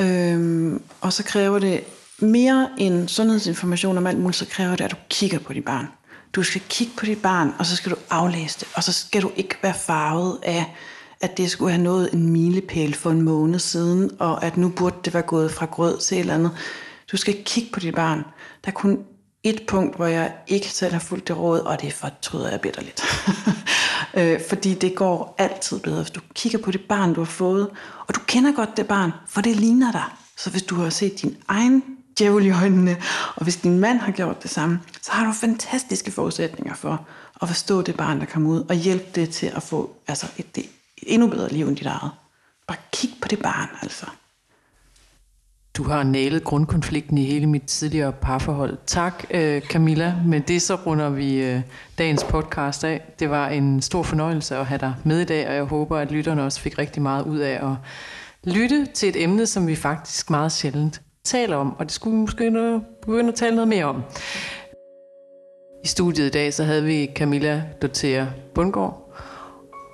Øhm, 0.00 0.82
og 1.00 1.12
så 1.12 1.24
kræver 1.24 1.58
det 1.58 1.84
mere 2.18 2.68
end 2.78 3.08
sundhedsinformation 3.08 3.98
om 3.98 4.06
alt 4.06 4.18
muligt, 4.18 4.36
så 4.36 4.46
kræver 4.46 4.76
det, 4.76 4.84
at 4.84 4.90
du 4.90 4.96
kigger 5.08 5.38
på 5.38 5.52
dit 5.52 5.64
barn. 5.64 5.88
Du 6.32 6.42
skal 6.42 6.60
kigge 6.68 6.92
på 6.96 7.06
dit 7.06 7.22
barn, 7.22 7.52
og 7.58 7.66
så 7.66 7.76
skal 7.76 7.92
du 7.92 7.96
aflæse 8.10 8.60
det. 8.60 8.68
Og 8.74 8.82
så 8.82 8.92
skal 8.92 9.22
du 9.22 9.30
ikke 9.36 9.56
være 9.62 9.74
farvet 9.74 10.38
af, 10.42 10.76
at 11.20 11.36
det 11.36 11.50
skulle 11.50 11.72
have 11.72 11.82
nået 11.82 12.12
en 12.12 12.28
milepæl 12.30 12.94
for 12.94 13.10
en 13.10 13.22
måned 13.22 13.58
siden, 13.58 14.10
og 14.18 14.44
at 14.44 14.56
nu 14.56 14.68
burde 14.68 14.96
det 15.04 15.14
være 15.14 15.22
gået 15.22 15.50
fra 15.50 15.66
grød 15.66 15.98
til 15.98 16.16
et 16.16 16.20
eller 16.20 16.34
andet. 16.34 16.50
Du 17.12 17.16
skal 17.16 17.42
kigge 17.44 17.70
på 17.72 17.80
dit 17.80 17.94
barn. 17.94 18.18
Der 18.64 18.70
er 18.70 18.74
kun 18.74 18.98
et 19.48 19.66
punkt, 19.66 19.96
hvor 19.96 20.06
jeg 20.06 20.32
ikke 20.46 20.70
selv 20.70 20.92
har 20.92 21.00
fulgt 21.00 21.28
det 21.28 21.38
råd, 21.38 21.60
og 21.60 21.82
det 21.82 21.92
fortryder 21.92 22.50
jeg 22.50 22.60
bitterligt. 22.60 23.02
øh, 24.18 24.40
fordi 24.48 24.74
det 24.74 24.94
går 24.94 25.34
altid 25.38 25.80
bedre, 25.80 25.96
hvis 25.96 26.10
du 26.10 26.20
kigger 26.34 26.58
på 26.58 26.70
det 26.70 26.80
barn, 26.80 27.14
du 27.14 27.20
har 27.20 27.24
fået, 27.24 27.68
og 28.06 28.14
du 28.14 28.20
kender 28.26 28.52
godt 28.52 28.76
det 28.76 28.86
barn, 28.86 29.12
for 29.28 29.40
det 29.40 29.56
ligner 29.56 29.92
dig. 29.92 30.04
Så 30.36 30.50
hvis 30.50 30.62
du 30.62 30.74
har 30.74 30.90
set 30.90 31.22
din 31.22 31.36
egen 31.48 31.82
djævel 32.18 32.46
i 32.46 32.50
øjnene, 32.50 32.96
og 33.36 33.42
hvis 33.42 33.56
din 33.56 33.78
mand 33.78 33.98
har 33.98 34.12
gjort 34.12 34.42
det 34.42 34.50
samme, 34.50 34.80
så 35.02 35.12
har 35.12 35.26
du 35.26 35.32
fantastiske 35.32 36.10
forudsætninger 36.10 36.74
for 36.74 37.06
at 37.42 37.48
forstå 37.48 37.82
det 37.82 37.96
barn, 37.96 38.20
der 38.20 38.26
kommer 38.26 38.50
ud, 38.50 38.64
og 38.68 38.74
hjælpe 38.74 39.06
det 39.14 39.30
til 39.30 39.52
at 39.56 39.62
få 39.62 39.96
altså 40.08 40.26
et, 40.38 40.46
et 40.58 40.68
endnu 41.02 41.28
bedre 41.28 41.52
liv 41.52 41.68
end 41.68 41.76
dit 41.76 41.86
eget. 41.86 42.10
Bare 42.66 42.78
kig 42.92 43.10
på 43.22 43.28
det 43.28 43.38
barn, 43.38 43.68
altså. 43.82 44.06
Du 45.76 45.82
har 45.82 46.02
nælet 46.02 46.44
grundkonflikten 46.44 47.18
i 47.18 47.24
hele 47.24 47.46
mit 47.46 47.62
tidligere 47.62 48.12
parforhold. 48.12 48.78
Tak, 48.86 49.24
øh, 49.30 49.62
Camilla. 49.62 50.14
Men 50.26 50.42
det 50.42 50.62
så 50.62 50.74
runder 50.74 51.10
vi 51.10 51.42
øh, 51.42 51.60
dagens 51.98 52.24
podcast 52.24 52.84
af. 52.84 53.12
Det 53.18 53.30
var 53.30 53.48
en 53.48 53.82
stor 53.82 54.02
fornøjelse 54.02 54.56
at 54.56 54.66
have 54.66 54.78
dig 54.78 54.94
med 55.04 55.20
i 55.20 55.24
dag, 55.24 55.48
og 55.48 55.54
jeg 55.54 55.64
håber, 55.64 55.98
at 55.98 56.10
lytterne 56.10 56.42
også 56.42 56.60
fik 56.60 56.78
rigtig 56.78 57.02
meget 57.02 57.26
ud 57.26 57.38
af 57.38 57.66
at 57.66 57.72
lytte 58.44 58.86
til 58.94 59.08
et 59.08 59.22
emne, 59.22 59.46
som 59.46 59.66
vi 59.66 59.76
faktisk 59.76 60.30
meget 60.30 60.52
sjældent 60.52 61.00
taler 61.24 61.56
om, 61.56 61.76
og 61.78 61.84
det 61.84 61.92
skulle 61.92 62.14
vi 62.14 62.20
måske 62.20 62.80
begynde 63.02 63.28
at 63.28 63.34
tale 63.34 63.54
noget 63.54 63.68
mere 63.68 63.84
om. 63.84 64.02
I 65.84 65.86
studiet 65.86 66.26
i 66.26 66.30
dag 66.30 66.54
så 66.54 66.64
havde 66.64 66.84
vi 66.84 67.10
Camilla 67.14 67.62
Dotea 67.82 68.26
Bundgaard, 68.54 69.14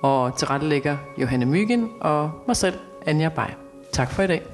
og 0.03 0.37
tilrettelægger 0.37 0.97
Johanne 1.17 1.45
Mygen 1.45 1.89
og 2.01 2.31
mig 2.47 2.55
selv, 2.55 2.75
Anja 3.07 3.29
Bay. 3.29 3.49
Tak 3.91 4.11
for 4.11 4.23
i 4.23 4.27
dag. 4.27 4.52